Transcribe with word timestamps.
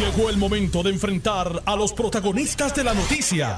Llegó 0.00 0.30
el 0.30 0.38
momento 0.38 0.82
de 0.82 0.88
enfrentar 0.88 1.62
a 1.66 1.76
los 1.76 1.92
protagonistas 1.92 2.74
de 2.74 2.84
la 2.84 2.94
noticia. 2.94 3.54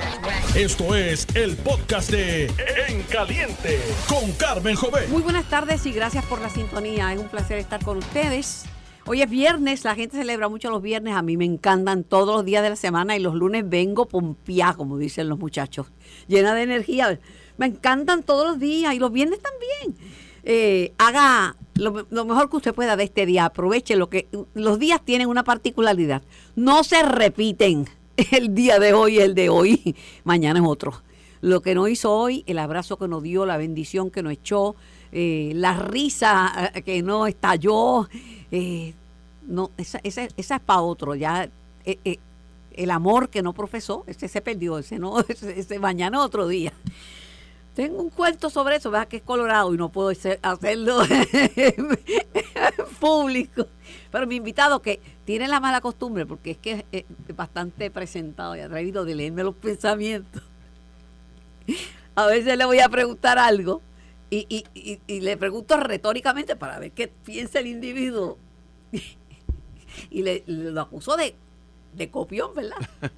Esto 0.56 0.96
es 0.96 1.24
el 1.36 1.56
podcast 1.56 2.10
de 2.10 2.46
En 2.88 3.04
Caliente 3.04 3.78
con 4.08 4.32
Carmen 4.32 4.74
Jovet. 4.74 5.08
Muy 5.08 5.22
buenas 5.22 5.48
tardes 5.48 5.86
y 5.86 5.92
gracias 5.92 6.24
por 6.24 6.40
la 6.40 6.50
sintonía. 6.50 7.12
Es 7.12 7.20
un 7.20 7.28
placer 7.28 7.58
estar 7.58 7.84
con 7.84 7.98
ustedes. 7.98 8.64
Hoy 9.06 9.22
es 9.22 9.30
viernes, 9.30 9.84
la 9.84 9.94
gente 9.94 10.16
celebra 10.16 10.48
mucho 10.48 10.68
los 10.68 10.82
viernes. 10.82 11.14
A 11.14 11.22
mí 11.22 11.36
me 11.36 11.44
encantan 11.44 12.02
todos 12.02 12.34
los 12.34 12.44
días 12.44 12.64
de 12.64 12.70
la 12.70 12.76
semana 12.76 13.16
y 13.16 13.20
los 13.20 13.36
lunes 13.36 13.62
vengo 13.68 14.08
pompeada, 14.08 14.74
como 14.74 14.98
dicen 14.98 15.28
los 15.28 15.38
muchachos, 15.38 15.92
llena 16.26 16.56
de 16.56 16.62
energía. 16.62 17.20
Me 17.56 17.66
encantan 17.66 18.24
todos 18.24 18.48
los 18.48 18.58
días 18.58 18.92
y 18.94 18.98
los 18.98 19.12
viernes 19.12 19.38
también. 19.40 19.96
Eh, 20.44 20.92
haga 20.98 21.56
lo, 21.74 22.24
mejor 22.24 22.50
que 22.50 22.56
usted 22.56 22.74
pueda 22.74 22.96
de 22.96 23.04
este 23.04 23.26
día, 23.26 23.46
aproveche 23.46 23.96
lo 23.96 24.08
que 24.08 24.28
los 24.54 24.78
días 24.78 25.00
tienen 25.04 25.28
una 25.28 25.44
particularidad, 25.44 26.22
no 26.56 26.84
se 26.84 27.02
repiten 27.02 27.88
el 28.30 28.54
día 28.54 28.78
de 28.78 28.92
hoy 28.92 29.18
el 29.18 29.34
de 29.34 29.48
hoy, 29.48 29.96
mañana 30.24 30.60
es 30.60 30.66
otro. 30.66 31.02
Lo 31.40 31.60
que 31.60 31.74
nos 31.74 31.90
hizo 31.90 32.12
hoy, 32.12 32.44
el 32.46 32.58
abrazo 32.58 32.96
que 32.98 33.08
nos 33.08 33.22
dio, 33.22 33.46
la 33.46 33.56
bendición 33.56 34.10
que 34.10 34.22
nos 34.22 34.32
echó, 34.32 34.76
eh, 35.10 35.52
la 35.56 35.76
risa 35.76 36.70
eh, 36.72 36.82
que 36.82 37.02
no 37.02 37.26
estalló, 37.26 38.08
eh, 38.52 38.94
no, 39.48 39.72
esa, 39.76 39.98
esa, 40.04 40.28
esa, 40.36 40.56
es 40.56 40.60
para 40.60 40.82
otro, 40.82 41.16
ya 41.16 41.50
el 41.84 42.90
amor 42.90 43.28
que 43.28 43.42
no 43.42 43.52
profesó, 43.52 44.04
ese 44.06 44.28
se 44.28 44.40
perdió, 44.40 44.78
ese 44.78 45.00
no, 45.00 45.18
ese, 45.28 45.58
ese 45.58 45.78
mañana 45.80 46.22
otro 46.22 46.46
día. 46.46 46.72
Tengo 47.74 48.02
un 48.02 48.10
cuento 48.10 48.50
sobre 48.50 48.76
eso, 48.76 48.90
¿verdad? 48.90 49.08
Que 49.08 49.16
es 49.16 49.22
colorado 49.22 49.72
y 49.72 49.78
no 49.78 49.88
puedo 49.88 50.10
hacerlo 50.10 51.00
público. 53.00 53.66
Pero 54.10 54.26
mi 54.26 54.36
invitado, 54.36 54.82
que 54.82 55.00
tiene 55.24 55.48
la 55.48 55.58
mala 55.58 55.80
costumbre, 55.80 56.26
porque 56.26 56.52
es 56.52 56.58
que 56.58 56.84
es 56.92 57.04
bastante 57.34 57.90
presentado 57.90 58.54
y 58.56 58.60
atrevido 58.60 59.06
de 59.06 59.14
leerme 59.14 59.42
los 59.42 59.54
pensamientos. 59.54 60.42
A 62.14 62.26
veces 62.26 62.58
le 62.58 62.66
voy 62.66 62.80
a 62.80 62.90
preguntar 62.90 63.38
algo 63.38 63.80
y, 64.28 64.46
y, 64.48 65.00
y, 65.06 65.20
le 65.20 65.36
pregunto 65.36 65.76
retóricamente 65.78 66.56
para 66.56 66.78
ver 66.78 66.92
qué 66.92 67.08
piensa 67.08 67.60
el 67.60 67.68
individuo. 67.68 68.38
Y 70.10 70.22
le, 70.22 70.42
lo 70.46 70.80
acuso 70.80 71.18
de, 71.18 71.34
de 71.92 72.10
copión, 72.10 72.54
¿verdad? 72.54 72.78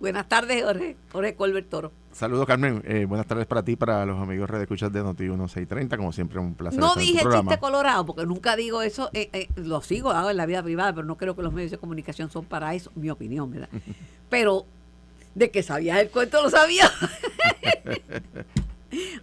Buenas 0.00 0.28
tardes, 0.28 0.62
Jorge, 0.62 0.96
Jorge 1.12 1.34
Colbert 1.34 1.68
Toro. 1.68 1.92
Saludos, 2.12 2.46
Carmen. 2.46 2.82
Eh, 2.84 3.06
buenas 3.06 3.26
tardes 3.26 3.46
para 3.46 3.64
ti, 3.64 3.74
para 3.76 4.04
los 4.04 4.20
amigos 4.20 4.48
Red 4.48 4.62
Escuchas 4.62 4.92
de 4.92 5.02
Noti 5.02 5.24
1630. 5.24 5.96
Como 5.96 6.12
siempre, 6.12 6.38
un 6.38 6.54
placer. 6.54 6.78
No 6.78 6.88
estar 6.88 7.02
en 7.02 7.06
tu 7.06 7.12
dije 7.12 7.22
programa. 7.22 7.50
chiste 7.50 7.60
colorado, 7.60 8.06
porque 8.06 8.26
nunca 8.26 8.54
digo 8.56 8.82
eso. 8.82 9.10
Eh, 9.12 9.30
eh, 9.32 9.48
lo 9.56 9.80
sigo, 9.80 10.10
hago 10.10 10.30
en 10.30 10.36
la 10.36 10.46
vida 10.46 10.62
privada, 10.62 10.92
pero 10.94 11.06
no 11.06 11.16
creo 11.16 11.34
que 11.34 11.42
los 11.42 11.52
medios 11.52 11.70
de 11.70 11.78
comunicación 11.78 12.30
son 12.30 12.44
para 12.44 12.74
eso, 12.74 12.90
mi 12.94 13.10
opinión, 13.10 13.50
¿verdad? 13.50 13.68
Pero 14.30 14.66
de 15.34 15.50
que 15.50 15.62
sabías 15.62 15.98
el 15.98 16.10
cuento, 16.10 16.42
lo 16.42 16.50
sabía. 16.50 16.90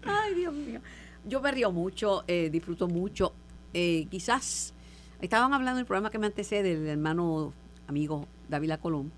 Ay, 0.03 0.35
Dios 0.35 0.53
mío. 0.53 0.81
Yo 1.25 1.41
me 1.41 1.51
río 1.51 1.71
mucho, 1.71 2.23
eh, 2.27 2.49
disfruto 2.51 2.87
mucho. 2.87 3.33
Eh, 3.73 4.07
quizás 4.09 4.73
estaban 5.21 5.53
hablando 5.53 5.77
del 5.77 5.85
programa 5.85 6.09
que 6.09 6.19
me 6.19 6.27
antecede 6.27 6.77
del 6.77 6.87
hermano 6.87 7.53
amigo 7.87 8.27
David 8.49 8.73
Colón 8.81 9.11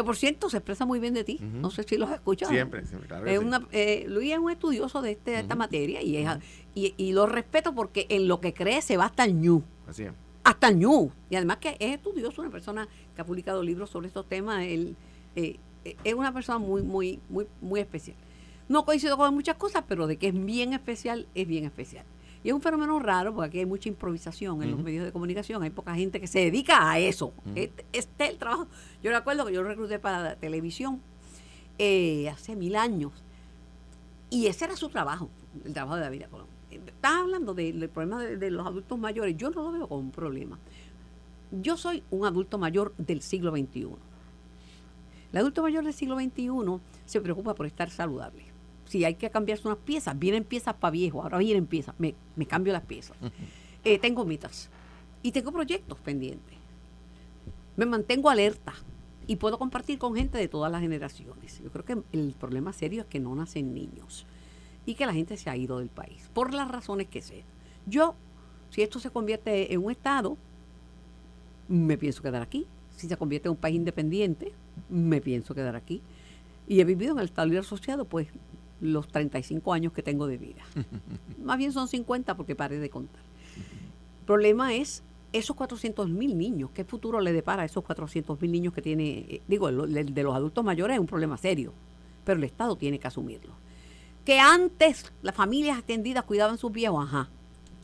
que 0.00 0.04
por 0.04 0.16
cierto 0.16 0.48
se 0.48 0.56
expresa 0.56 0.86
muy 0.86 0.98
bien 0.98 1.14
de 1.14 1.24
ti. 1.24 1.38
Uh 1.40 1.44
-huh. 1.44 1.60
No 1.60 1.70
sé 1.70 1.82
si 1.82 1.96
los 1.96 2.08
has 2.08 2.16
escuchado. 2.16 2.50
Siempre, 2.50 2.86
siempre, 2.86 3.08
claro. 3.08 3.26
Es 3.26 3.38
sí. 3.38 3.44
una, 3.44 3.66
eh, 3.70 4.06
Luis 4.08 4.32
es 4.32 4.38
un 4.38 4.50
estudioso 4.50 5.02
de, 5.02 5.12
este, 5.12 5.32
de 5.32 5.40
esta 5.40 5.54
uh 5.54 5.56
-huh. 5.56 5.60
materia 5.60 6.02
y, 6.02 6.16
es, 6.16 6.28
y, 6.74 6.94
y, 6.96 7.12
lo 7.12 7.26
respeto 7.26 7.74
porque 7.74 8.06
en 8.08 8.26
lo 8.26 8.40
que 8.40 8.54
cree 8.54 8.80
se 8.80 8.96
va 8.96 9.04
hasta 9.06 9.24
el 9.24 9.34
ñu. 9.40 9.62
Así 9.86 10.04
es. 10.04 10.12
Hasta 10.42 10.68
el 10.68 10.78
ñu. 10.78 11.10
Y 11.28 11.36
además 11.36 11.58
que 11.58 11.76
es 11.78 11.94
estudioso, 11.94 12.40
una 12.40 12.50
persona 12.50 12.88
que 13.14 13.20
ha 13.20 13.24
publicado 13.24 13.62
libros 13.62 13.90
sobre 13.90 14.08
estos 14.08 14.26
temas. 14.26 14.64
Él, 14.64 14.96
eh, 15.36 15.58
es 16.04 16.14
una 16.14 16.32
persona 16.32 16.58
muy, 16.58 16.82
muy, 16.82 17.20
muy, 17.28 17.46
muy 17.60 17.80
especial. 17.80 18.16
No 18.68 18.84
coincido 18.84 19.16
con 19.16 19.34
muchas 19.34 19.56
cosas, 19.56 19.84
pero 19.86 20.06
de 20.06 20.16
que 20.16 20.28
es 20.28 20.44
bien 20.44 20.72
especial, 20.72 21.26
es 21.34 21.46
bien 21.46 21.64
especial. 21.64 22.04
Y 22.42 22.48
es 22.48 22.54
un 22.54 22.62
fenómeno 22.62 22.98
raro 22.98 23.34
porque 23.34 23.48
aquí 23.48 23.58
hay 23.58 23.66
mucha 23.66 23.88
improvisación 23.88 24.62
en 24.62 24.68
uh 24.68 24.72
-huh. 24.72 24.76
los 24.76 24.84
medios 24.84 25.04
de 25.04 25.12
comunicación. 25.12 25.62
Hay 25.62 25.70
poca 25.70 25.94
gente 25.94 26.20
que 26.20 26.26
se 26.26 26.38
dedica 26.40 26.90
a 26.90 26.98
eso. 26.98 27.26
Uh 27.26 27.50
-huh. 27.50 27.52
este, 27.56 27.84
este, 27.92 28.24
es 28.24 28.30
el 28.30 28.38
trabajo. 28.38 28.66
Yo 29.02 29.10
recuerdo 29.10 29.44
que 29.46 29.52
yo 29.52 29.62
recluté 29.62 29.98
para 29.98 30.22
la 30.22 30.36
televisión 30.36 31.00
eh, 31.78 32.28
hace 32.30 32.56
mil 32.56 32.76
años. 32.76 33.12
Y 34.30 34.46
ese 34.46 34.64
era 34.64 34.76
su 34.76 34.88
trabajo, 34.88 35.28
el 35.64 35.74
trabajo 35.74 35.96
de 35.96 36.02
David 36.02 36.22
Colón. 36.30 36.46
Estaba 36.70 37.20
hablando 37.20 37.52
del 37.52 37.74
de, 37.74 37.80
de 37.80 37.88
problema 37.88 38.22
de, 38.22 38.36
de, 38.36 38.50
los 38.50 38.66
adultos 38.66 38.98
mayores. 38.98 39.36
Yo 39.36 39.50
no 39.50 39.64
lo 39.64 39.72
veo 39.72 39.88
como 39.88 40.00
un 40.00 40.10
problema. 40.12 40.58
Yo 41.50 41.76
soy 41.76 42.04
un 42.10 42.24
adulto 42.24 42.58
mayor 42.58 42.94
del 42.96 43.22
siglo 43.22 43.50
XXI. 43.50 43.88
El 45.32 45.38
adulto 45.38 45.62
mayor 45.62 45.84
del 45.84 45.92
siglo 45.92 46.16
XXI 46.16 46.50
se 47.06 47.20
preocupa 47.20 47.54
por 47.54 47.66
estar 47.66 47.90
saludable 47.90 48.49
si 48.90 49.04
hay 49.04 49.14
que 49.14 49.30
cambiarse 49.30 49.68
unas 49.68 49.78
piezas, 49.78 50.18
vienen 50.18 50.42
piezas 50.42 50.74
para 50.74 50.90
viejo, 50.90 51.22
ahora 51.22 51.38
vienen 51.38 51.66
piezas, 51.66 51.94
me, 51.98 52.16
me 52.34 52.44
cambio 52.44 52.72
las 52.72 52.82
piezas. 52.82 53.16
Uh 53.20 53.26
-huh. 53.26 53.30
eh, 53.84 53.98
tengo 54.00 54.24
metas 54.24 54.68
y 55.22 55.30
tengo 55.30 55.52
proyectos 55.52 55.96
pendientes. 55.98 56.56
Me 57.76 57.86
mantengo 57.86 58.28
alerta 58.28 58.74
y 59.28 59.36
puedo 59.36 59.58
compartir 59.58 59.96
con 59.98 60.16
gente 60.16 60.38
de 60.38 60.48
todas 60.48 60.72
las 60.72 60.80
generaciones. 60.80 61.60
Yo 61.62 61.70
creo 61.70 61.84
que 61.84 61.98
el 62.12 62.34
problema 62.36 62.72
serio 62.72 63.02
es 63.02 63.06
que 63.06 63.20
no 63.20 63.32
nacen 63.36 63.72
niños 63.74 64.26
y 64.86 64.94
que 64.94 65.06
la 65.06 65.12
gente 65.12 65.36
se 65.36 65.48
ha 65.50 65.56
ido 65.56 65.78
del 65.78 65.88
país, 65.88 66.28
por 66.34 66.52
las 66.52 66.68
razones 66.68 67.06
que 67.06 67.22
sean. 67.22 67.46
Yo, 67.86 68.16
si 68.70 68.82
esto 68.82 68.98
se 68.98 69.10
convierte 69.10 69.72
en 69.72 69.84
un 69.84 69.92
Estado, 69.92 70.36
me 71.68 71.96
pienso 71.96 72.22
quedar 72.22 72.42
aquí. 72.42 72.66
Si 72.96 73.06
se 73.06 73.16
convierte 73.16 73.46
en 73.46 73.52
un 73.52 73.56
país 73.56 73.76
independiente, 73.76 74.52
me 74.88 75.20
pienso 75.20 75.54
quedar 75.54 75.76
aquí. 75.76 76.02
Y 76.66 76.80
he 76.80 76.84
vivido 76.84 77.12
en 77.12 77.20
el 77.20 77.26
Estado 77.26 77.46
Libre 77.46 77.60
Asociado, 77.60 78.04
pues 78.04 78.26
los 78.80 79.08
35 79.08 79.72
años 79.72 79.92
que 79.92 80.02
tengo 80.02 80.26
de 80.26 80.38
vida. 80.38 80.62
Más 81.42 81.58
bien 81.58 81.72
son 81.72 81.88
50 81.88 82.36
porque 82.36 82.54
paré 82.54 82.78
de 82.78 82.90
contar. 82.90 83.22
El 84.20 84.26
problema 84.26 84.74
es 84.74 85.02
esos 85.32 85.56
400 85.56 86.08
mil 86.08 86.36
niños. 86.36 86.70
¿Qué 86.72 86.84
futuro 86.84 87.20
le 87.20 87.32
depara 87.32 87.62
a 87.62 87.64
esos 87.64 87.84
400 87.84 88.40
mil 88.40 88.52
niños 88.52 88.72
que 88.72 88.82
tiene? 88.82 89.18
Eh, 89.28 89.42
digo, 89.46 89.68
el, 89.68 89.96
el, 89.96 90.14
de 90.14 90.22
los 90.22 90.34
adultos 90.34 90.64
mayores 90.64 90.94
es 90.94 91.00
un 91.00 91.06
problema 91.06 91.36
serio, 91.36 91.72
pero 92.24 92.38
el 92.38 92.44
Estado 92.44 92.76
tiene 92.76 92.98
que 92.98 93.08
asumirlo. 93.08 93.52
Que 94.24 94.38
antes 94.38 95.12
las 95.22 95.34
familias 95.34 95.78
extendidas 95.78 96.24
cuidaban 96.24 96.58
sus 96.58 96.72
viejos, 96.72 97.04
ajá, 97.04 97.28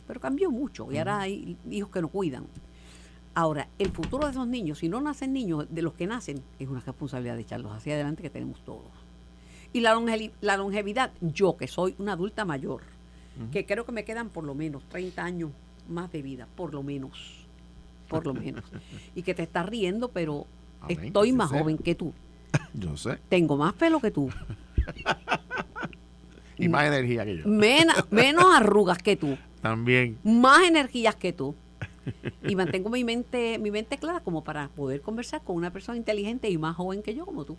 pero 0.07 0.19
cambió 0.19 0.49
mucho 0.51 0.91
y 0.91 0.97
ahora 0.97 1.19
hay 1.19 1.57
hijos 1.69 1.91
que 1.91 2.01
no 2.01 2.07
cuidan. 2.07 2.45
Ahora, 3.35 3.67
el 3.77 3.91
futuro 3.91 4.25
de 4.25 4.31
esos 4.31 4.47
niños, 4.47 4.79
si 4.79 4.89
no 4.89 4.99
nacen 4.99 5.31
niños, 5.31 5.67
de 5.69 5.83
los 5.83 5.93
que 5.93 6.07
nacen, 6.07 6.41
es 6.57 6.67
una 6.67 6.79
responsabilidad 6.79 7.35
de 7.35 7.41
echarlos 7.41 7.71
hacia 7.71 7.93
adelante 7.93 8.23
que 8.23 8.31
tenemos 8.31 8.63
todos. 8.65 8.89
Y 9.73 9.81
la, 9.81 9.93
longe 9.93 10.31
la 10.41 10.57
longevidad, 10.57 11.11
yo 11.21 11.57
que 11.57 11.67
soy 11.67 11.95
una 11.97 12.13
adulta 12.13 12.45
mayor, 12.45 12.81
uh 12.81 13.43
-huh. 13.43 13.49
que 13.51 13.65
creo 13.65 13.85
que 13.85 13.91
me 13.91 14.03
quedan 14.03 14.29
por 14.29 14.43
lo 14.43 14.55
menos 14.55 14.83
30 14.89 15.23
años 15.23 15.51
más 15.87 16.11
de 16.11 16.21
vida, 16.21 16.47
por 16.55 16.73
lo 16.73 16.83
menos, 16.83 17.45
por 18.07 18.25
lo 18.25 18.33
menos. 18.33 18.63
y 19.15 19.23
que 19.23 19.33
te 19.33 19.43
estás 19.43 19.65
riendo, 19.65 20.09
pero 20.09 20.45
Amén, 20.81 21.05
estoy 21.05 21.31
más 21.31 21.49
joven 21.49 21.77
que 21.77 21.95
tú. 21.95 22.13
Yo 22.73 22.95
sé. 22.97 23.17
Tengo 23.29 23.57
más 23.57 23.73
pelo 23.73 23.99
que 23.99 24.11
tú. 24.11 24.29
y 26.57 26.69
más 26.69 26.87
energía 26.87 27.25
que 27.25 27.37
yo. 27.37 27.47
Men 27.47 27.89
menos 28.09 28.45
arrugas 28.55 28.97
que 28.99 29.15
tú. 29.15 29.37
También. 29.61 30.17
Más 30.23 30.67
energías 30.67 31.15
que 31.15 31.33
tú. 31.33 31.55
Y 32.47 32.55
mantengo 32.55 32.89
mi 32.89 33.03
mente, 33.03 33.59
mi 33.59 33.69
mente 33.69 33.97
clara 33.97 34.21
como 34.21 34.43
para 34.43 34.69
poder 34.69 35.01
conversar 35.01 35.41
con 35.43 35.55
una 35.55 35.71
persona 35.71 35.97
inteligente 35.97 36.49
y 36.49 36.57
más 36.57 36.75
joven 36.75 37.03
que 37.03 37.13
yo 37.13 37.25
como 37.25 37.43
tú. 37.43 37.57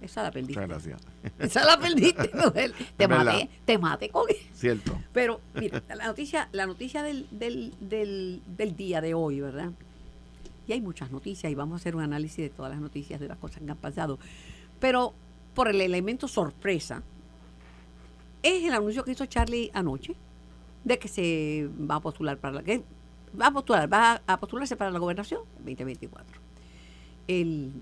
Esa 0.00 0.22
la 0.22 0.30
perdiste. 0.30 0.60
Muchas 0.60 0.84
gracias. 0.84 1.00
Esa 1.38 1.64
la 1.64 1.78
perdiste, 1.78 2.30
mujer. 2.44 2.72
Te 2.96 3.08
maté, 3.08 3.48
te 3.64 3.78
maté 3.78 4.08
con 4.10 4.26
Cierto. 4.52 4.98
Pero, 5.12 5.40
mira, 5.54 5.82
la 5.88 6.06
noticia, 6.06 6.48
la 6.52 6.66
noticia 6.66 7.02
del, 7.02 7.26
del, 7.30 7.72
del, 7.80 8.42
del, 8.46 8.76
día 8.76 9.00
de 9.00 9.14
hoy, 9.14 9.40
¿verdad? 9.40 9.72
Y 10.66 10.72
hay 10.72 10.80
muchas 10.80 11.10
noticias 11.10 11.50
y 11.50 11.54
vamos 11.54 11.74
a 11.74 11.76
hacer 11.76 11.96
un 11.96 12.02
análisis 12.02 12.38
de 12.38 12.50
todas 12.50 12.70
las 12.70 12.80
noticias 12.80 13.20
de 13.20 13.28
las 13.28 13.38
cosas 13.38 13.62
que 13.62 13.70
han 13.70 13.76
pasado. 13.76 14.18
Pero 14.80 15.14
por 15.54 15.68
el 15.68 15.80
elemento 15.80 16.28
sorpresa, 16.28 17.02
es 18.42 18.64
el 18.64 18.74
anuncio 18.74 19.02
que 19.02 19.12
hizo 19.12 19.26
Charlie 19.26 19.70
anoche 19.72 20.14
de 20.84 20.98
que 20.98 21.08
se 21.08 21.68
va 21.90 21.96
a 21.96 22.00
postular 22.00 22.38
para 22.38 22.56
la 22.56 22.62
que 22.62 22.82
va 23.40 23.48
a 23.48 23.50
postular, 23.50 23.92
va 23.92 24.22
a 24.26 24.36
postularse 24.38 24.76
para 24.76 24.90
la 24.90 24.98
gobernación 24.98 25.40
2024. 25.58 26.40
El 27.26 27.72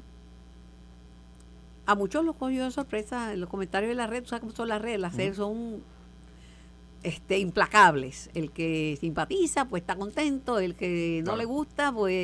a 1.87 1.95
muchos 1.95 2.25
los 2.25 2.37
cogió 2.37 2.65
de 2.65 2.71
sorpresa 2.71 3.33
en 3.33 3.41
los 3.41 3.49
comentarios 3.49 3.91
de 3.91 3.95
la 3.95 4.07
red, 4.07 4.25
¿sabes 4.27 4.41
cómo 4.41 4.53
son 4.53 4.69
las 4.69 4.81
redes? 4.81 5.01
Las 5.01 5.15
redes 5.17 5.37
son 5.37 5.83
este, 7.03 7.39
implacables. 7.39 8.31
El 8.35 8.51
que 8.51 8.97
simpatiza, 9.01 9.67
pues 9.67 9.83
está 9.83 9.97
contento, 9.97 10.59
el 10.59 10.75
que 10.75 11.19
no 11.21 11.33
claro. 11.33 11.39
le 11.39 11.45
gusta, 11.45 11.93
pues 11.93 12.15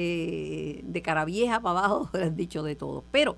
de 0.83 1.03
cara 1.03 1.25
vieja 1.25 1.61
para 1.61 1.79
abajo, 1.79 2.11
le 2.15 2.23
han 2.25 2.37
dicho 2.37 2.63
de 2.63 2.75
todo. 2.75 3.05
Pero 3.11 3.37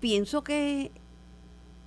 pienso 0.00 0.42
que 0.42 0.90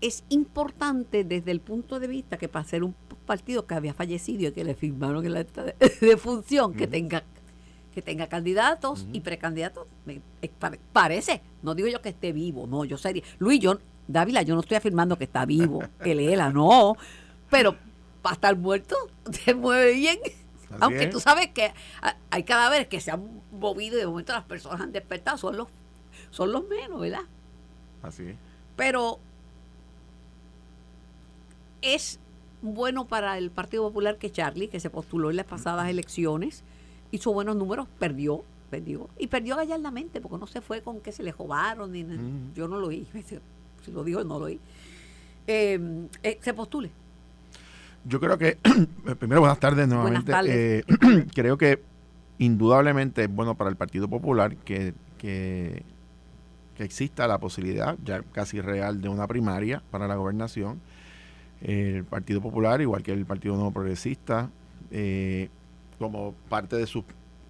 es 0.01 0.23
importante 0.29 1.23
desde 1.23 1.51
el 1.51 1.59
punto 1.59 1.99
de 1.99 2.07
vista 2.07 2.37
que 2.37 2.47
para 2.47 2.65
ser 2.65 2.83
un 2.83 2.95
partido 3.25 3.65
que 3.65 3.75
había 3.75 3.93
fallecido 3.93 4.49
y 4.49 4.51
que 4.53 4.63
le 4.63 4.75
firmaron 4.75 5.25
el 5.25 5.35
acta 5.35 5.63
de, 5.63 5.75
de 6.01 6.17
función, 6.17 6.71
uh 6.71 6.73
-huh. 6.73 6.77
que 6.77 6.87
tenga 6.87 7.23
que 7.93 8.01
tenga 8.01 8.27
candidatos 8.27 9.07
y 9.11 9.21
precandidatos. 9.21 9.87
Me- 10.15 10.21
eh, 10.41 10.49
pare- 10.59 10.79
parece, 10.93 11.41
no 11.63 11.75
digo 11.75 11.87
yo 11.87 12.01
que 12.01 12.09
esté 12.09 12.31
vivo, 12.33 12.65
no, 12.67 12.85
yo 12.85 12.97
sería. 12.97 13.23
Luis, 13.39 13.59
yo, 13.59 13.77
Dávila, 14.07 14.41
yo 14.41 14.55
no 14.55 14.61
estoy 14.61 14.77
afirmando 14.77 15.17
que 15.17 15.23
está 15.25 15.45
vivo, 15.45 15.81
que 16.03 16.15
Lela, 16.15 16.49
no, 16.51 16.95
pero 17.49 17.75
para 18.21 18.33
estar 18.35 18.55
muerto, 18.57 18.95
se 19.31 19.53
mueve 19.53 19.93
bien. 19.93 20.19
Así 20.69 20.77
Aunque 20.81 21.03
es. 21.05 21.09
tú 21.09 21.19
sabes 21.19 21.47
que 21.49 21.71
hay 22.29 22.43
cadáveres 22.43 22.87
que 22.87 22.99
se 23.01 23.11
han 23.11 23.23
movido 23.51 23.97
y 23.97 23.99
de 24.01 24.07
momento 24.07 24.33
las 24.33 24.43
personas 24.43 24.81
han 24.81 24.91
despertado, 24.91 25.37
son 25.37 25.57
los, 25.57 25.67
son 26.31 26.51
los 26.51 26.67
menos, 26.67 26.99
¿verdad? 27.01 27.21
Así 28.03 28.23
es. 28.23 28.35
Pero 28.75 29.19
es 31.81 32.19
bueno 32.61 33.05
para 33.05 33.37
el 33.37 33.51
Partido 33.51 33.83
Popular 33.87 34.17
que 34.17 34.31
Charlie, 34.31 34.67
que 34.67 34.79
se 34.79 34.89
postuló 34.89 35.29
en 35.29 35.37
las 35.37 35.45
pasadas 35.45 35.89
elecciones, 35.89 36.63
hizo 37.11 37.31
buenos 37.33 37.55
números, 37.55 37.87
perdió, 37.97 38.43
perdió, 38.69 39.09
y 39.17 39.27
perdió 39.27 39.55
gallardamente, 39.55 40.21
porque 40.21 40.37
no 40.37 40.47
se 40.47 40.61
fue 40.61 40.81
con 40.81 41.01
que 41.01 41.11
se 41.11 41.23
le 41.23 41.31
jobaron, 41.31 41.91
ni. 41.91 42.03
Mm. 42.03 42.53
yo 42.55 42.67
no 42.67 42.79
lo 42.79 42.87
oí, 42.87 43.07
si 43.85 43.91
lo 43.91 44.03
dijo, 44.03 44.23
no 44.23 44.39
lo 44.39 44.45
oí. 44.45 44.59
Eh, 45.47 46.07
eh, 46.23 46.39
se 46.41 46.53
postule. 46.53 46.91
Yo 48.05 48.19
creo 48.19 48.37
que, 48.37 48.57
primero, 49.19 49.41
buenas 49.41 49.59
tardes 49.59 49.87
nuevamente. 49.87 50.31
tardes. 50.31 50.55
Eh, 50.55 50.83
creo 51.33 51.57
que 51.57 51.81
indudablemente 52.37 53.23
es 53.23 53.33
bueno 53.33 53.55
para 53.55 53.69
el 53.69 53.75
Partido 53.75 54.07
Popular 54.07 54.55
que, 54.55 54.93
que, 55.17 55.83
que 56.77 56.83
exista 56.83 57.27
la 57.27 57.39
posibilidad, 57.39 57.97
ya 58.05 58.21
casi 58.31 58.61
real, 58.61 59.01
de 59.01 59.09
una 59.09 59.27
primaria 59.27 59.83
para 59.91 60.07
la 60.07 60.15
gobernación. 60.15 60.79
El 61.61 62.05
Partido 62.05 62.39
Popular, 62.41 62.79
igual 62.79 63.03
que 63.03 63.11
el 63.11 63.25
Partido 63.25 63.55
Nuevo 63.55 63.71
Progresista, 63.71 64.49
eh, 64.91 65.49
como 65.97 66.33
parte 66.47 66.77
de 66.77 66.87
sus 66.87 67.03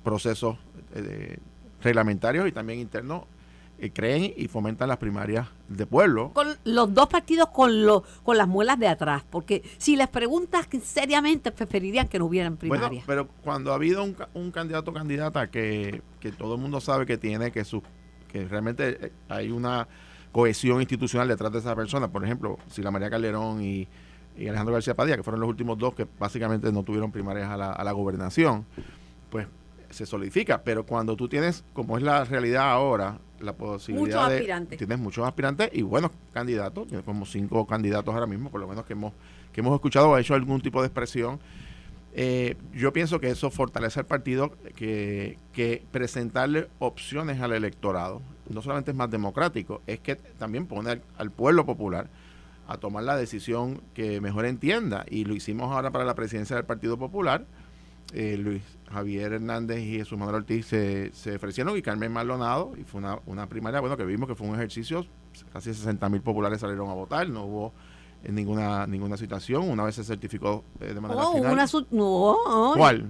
procesos 0.10 0.58
eh, 0.96 1.38
reglamentarios 1.84 2.48
y 2.48 2.52
también 2.52 2.80
internos, 2.80 3.24
eh, 3.78 3.92
creen 3.92 4.34
y 4.36 4.48
fomentan 4.48 4.90
las 4.90 4.98
primarias 4.98 5.48
de 5.70 5.86
pueblo. 5.86 6.32
Con 6.34 6.48
los 6.66 6.94
dos 6.94 7.08
partidos 7.08 7.50
con, 7.50 7.86
lo- 7.86 8.04
con 8.24 8.38
las 8.38 8.48
muelas 8.48 8.78
de 8.80 8.88
atrás, 8.88 9.24
porque 9.30 9.62
si 9.78 9.96
les 9.96 10.08
preguntas 10.08 10.68
seriamente, 10.84 11.52
preferirían 11.52 12.08
que 12.08 12.18
no 12.20 12.26
hubieran 12.26 12.58
Bueno, 12.58 12.74
primarias. 12.76 13.04
pero 13.08 13.28
cuando 13.44 13.72
ha 13.72 13.76
habido 13.76 14.04
un, 14.04 14.16
un 14.34 14.52
candidato 14.52 14.92
o 14.92 14.94
candidata 14.94 15.50
que, 15.52 16.02
que 16.20 16.32
todo 16.32 16.56
el 16.56 16.62
mundo 16.62 16.82
sabe 16.82 17.06
que 17.06 17.18
tiene, 17.18 17.52
que 17.52 17.64
su, 17.64 17.82
que 18.32 18.46
realmente 18.48 18.98
eh, 19.08 19.12
hay 19.30 19.52
una 19.52 19.88
cohesión 20.32 20.82
institucional 20.82 21.28
detrás 21.28 21.52
de 21.54 21.60
esa 21.60 21.76
persona, 21.76 22.08
por 22.10 22.26
ejemplo, 22.26 22.58
si 22.70 22.82
la 22.82 22.92
María 22.92 23.10
Calderón 23.10 23.62
y, 23.64 23.88
y 24.38 24.48
Alejandro 24.48 24.74
García 24.74 24.94
Padilla, 24.96 25.16
que 25.18 25.24
fueron 25.24 25.40
los 25.40 25.50
últimos 25.50 25.78
dos 25.78 25.94
que 25.94 26.06
básicamente 26.20 26.72
no 26.72 26.84
tuvieron 26.84 27.12
primarias 27.12 27.50
a 27.50 27.56
la, 27.58 27.72
a 27.72 27.84
la 27.84 27.92
gobernación, 27.94 28.66
se 29.90 30.06
solidifica. 30.06 30.62
Pero 30.64 30.86
cuando 30.86 31.16
tú 31.16 31.28
tienes, 31.28 31.64
como 31.74 31.98
es 31.98 32.04
la 32.04 32.24
realidad 32.26 32.70
ahora, 32.70 33.20
la 33.40 33.54
posibilidad 33.54 34.18
Muchos 34.18 34.30
de... 34.30 34.36
aspirantes. 34.36 34.78
Tienes 34.78 35.00
muchos 35.00 35.28
aspirantes 35.28 35.70
y 35.74 35.82
buenos 35.82 36.12
candidatos, 36.34 36.88
tienes 36.88 37.06
como 37.06 37.26
cinco 37.26 37.66
candidatos 37.66 38.14
ahora 38.14 38.28
mismo, 38.28 38.50
por 38.50 38.60
lo 38.62 38.68
menos 38.68 38.86
que 38.86 38.94
hemos, 38.94 39.14
que 39.54 39.62
hemos 39.62 39.74
escuchado 39.74 40.10
o 40.10 40.18
hecho 40.18 40.34
algún 40.34 40.62
tipo 40.62 40.82
de 40.82 40.88
expresión. 40.88 41.40
Eh, 42.14 42.56
yo 42.74 42.92
pienso 42.92 43.20
que 43.20 43.30
eso 43.30 43.52
fortalece 43.52 44.00
al 44.00 44.06
partido, 44.06 44.52
que, 44.76 45.38
que 45.54 45.84
presentarle 45.92 46.68
opciones 46.80 47.40
al 47.40 47.54
electorado 47.54 48.22
no 48.50 48.62
solamente 48.62 48.92
es 48.92 48.98
más 48.98 49.10
democrático, 49.10 49.82
es 49.88 50.00
que 50.00 50.16
también 50.16 50.66
pone 50.66 50.92
al, 50.92 51.02
al 51.18 51.32
pueblo 51.32 51.66
popular 51.66 52.08
a 52.68 52.78
tomar 52.78 53.04
la 53.04 53.16
decisión 53.16 53.82
que 53.94 54.22
mejor 54.22 54.46
entienda. 54.46 55.06
Y 55.10 55.26
lo 55.26 55.34
hicimos 55.34 55.72
ahora 55.72 55.92
para 55.92 56.06
la 56.06 56.16
presidencia 56.16 56.56
del 56.56 56.66
Partido 56.66 56.98
Popular. 56.98 57.46
Eh, 58.14 58.38
Luis 58.38 58.64
Javier 58.92 59.34
Hernández 59.34 59.80
y 59.82 59.98
Jesús 59.98 60.18
Manuel 60.18 60.38
Ortiz 60.38 60.66
se, 60.66 61.12
se 61.14 61.36
ofrecieron 61.36 61.78
y 61.78 61.82
Carmen 61.84 62.12
Maldonado, 62.12 62.72
y 62.80 62.84
fue 62.84 63.00
una, 63.00 63.20
una 63.28 63.48
primaria, 63.48 63.80
bueno, 63.82 63.96
que 63.98 64.06
vimos 64.06 64.28
que 64.28 64.34
fue 64.36 64.48
un 64.48 64.56
ejercicio, 64.56 65.06
casi 65.54 65.74
60 65.74 66.10
mil 66.10 66.22
populares 66.22 66.60
salieron 66.62 66.90
a 66.90 66.94
votar, 66.94 67.30
no 67.30 67.46
hubo 67.46 67.74
eh, 68.24 68.32
ninguna 68.32 68.88
ninguna 68.88 69.16
situación, 69.16 69.70
una 69.70 69.84
vez 69.84 69.94
se 69.96 70.04
certificó 70.04 70.64
eh, 70.80 70.94
de 70.94 71.00
manera 71.00 71.22
Oh, 71.24 71.34
final. 71.34 71.54
una 71.54 71.68
no, 71.92 72.74
¿Cuál? 72.76 73.06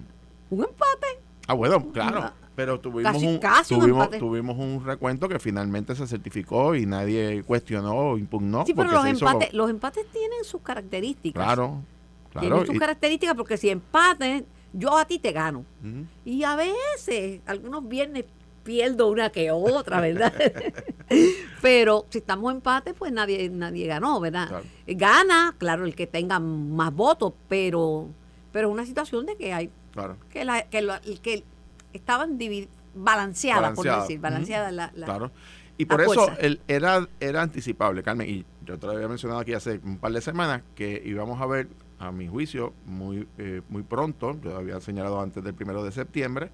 un 0.50 0.60
empate. 0.64 1.08
Ah, 1.48 1.54
bueno, 1.54 1.92
claro. 1.94 2.20
Una- 2.20 2.34
Pero 2.56 2.78
tuvimos, 2.82 3.14
casi- 3.14 3.26
un, 3.28 3.38
casi 3.38 3.74
un 3.76 3.80
tuvimos, 3.80 4.04
empate. 4.04 4.20
tuvimos 4.20 4.58
un 4.58 4.84
recuento 4.86 5.30
que 5.30 5.40
finalmente 5.40 5.96
se 5.96 6.06
certificó 6.08 6.76
y 6.76 6.86
nadie 6.86 7.42
cuestionó 7.44 7.96
o 7.96 8.18
impugnó. 8.18 8.66
Sí, 8.66 8.74
pero 8.74 8.92
los 8.92 9.06
empates, 9.06 9.54
los 9.54 9.70
empates 9.70 10.06
tienen 10.12 10.44
sus 10.44 10.62
características. 10.62 11.42
Claro, 11.42 11.82
claro. 12.32 12.48
Tienen 12.48 12.66
sus 12.68 12.76
y- 12.76 12.80
características 12.80 13.36
porque 13.36 13.56
si 13.56 13.70
empates, 13.70 14.44
yo 14.74 14.98
a 14.98 15.06
ti 15.06 15.20
te 15.20 15.32
gano. 15.32 15.66
Y 16.26 16.44
a 16.44 16.56
veces, 16.56 17.42
algunos 17.46 17.88
viernes 17.88 18.26
pierdo 18.64 19.08
una 19.10 19.30
que 19.32 19.50
otra, 19.52 20.00
¿verdad? 20.02 20.34
Pero 21.62 22.06
si 22.10 22.20
estamos 22.20 22.52
en 22.52 22.58
empate, 22.58 22.94
pues 22.94 23.12
nadie, 23.12 23.50
nadie 23.50 23.88
ganó, 23.88 24.20
¿verdad? 24.20 24.48
Claro. 24.48 24.64
Gana, 24.88 25.56
claro, 25.58 25.86
el 25.86 25.96
que 25.96 26.08
tenga 26.08 26.40
más 26.40 26.94
votos, 26.94 27.34
pero 27.48 28.08
pero 28.52 28.68
es 28.70 28.74
una 28.74 28.86
situación 28.86 29.26
de 29.28 29.36
que 29.38 29.54
hay 29.54 29.70
claro. 29.92 30.18
que 30.32 30.44
la, 30.44 30.64
que, 30.64 30.82
la- 30.82 31.00
que 31.22 31.44
estaban 31.94 32.38
balanceadas, 32.96 33.74
por 33.76 33.86
decir, 33.86 34.20
balanceadas 34.20 34.74
la, 34.74 34.92
la- 34.96 35.06
Claro. 35.06 35.32
Y 35.78 35.86
por 35.86 36.02
eso 36.02 36.14
fuerza. 36.14 36.36
el- 36.42 36.60
era, 36.68 37.08
era 37.20 37.42
anticipable, 37.42 38.04
Carmen, 38.04 38.28
y 38.30 38.46
yo 38.66 38.78
te 38.78 38.86
lo 38.88 38.94
había 38.94 39.08
mencionado 39.08 39.40
aquí 39.40 39.54
hace 39.54 39.80
un 39.84 39.98
par 39.98 40.12
de 40.12 40.22
semanas, 40.22 40.62
que 40.76 41.02
íbamos 41.06 41.40
a 41.42 41.46
ver, 41.46 41.68
a 42.00 42.12
mi 42.12 42.28
juicio, 42.28 42.74
muy, 42.86 43.28
eh, 43.38 43.62
muy 43.70 43.84
pronto, 43.84 44.40
yo 44.42 44.58
había 44.58 44.80
señalado 44.80 45.22
antes 45.22 45.44
del 45.44 45.54
primero 45.54 45.84
de 45.84 45.92
septiembre, 45.92 46.50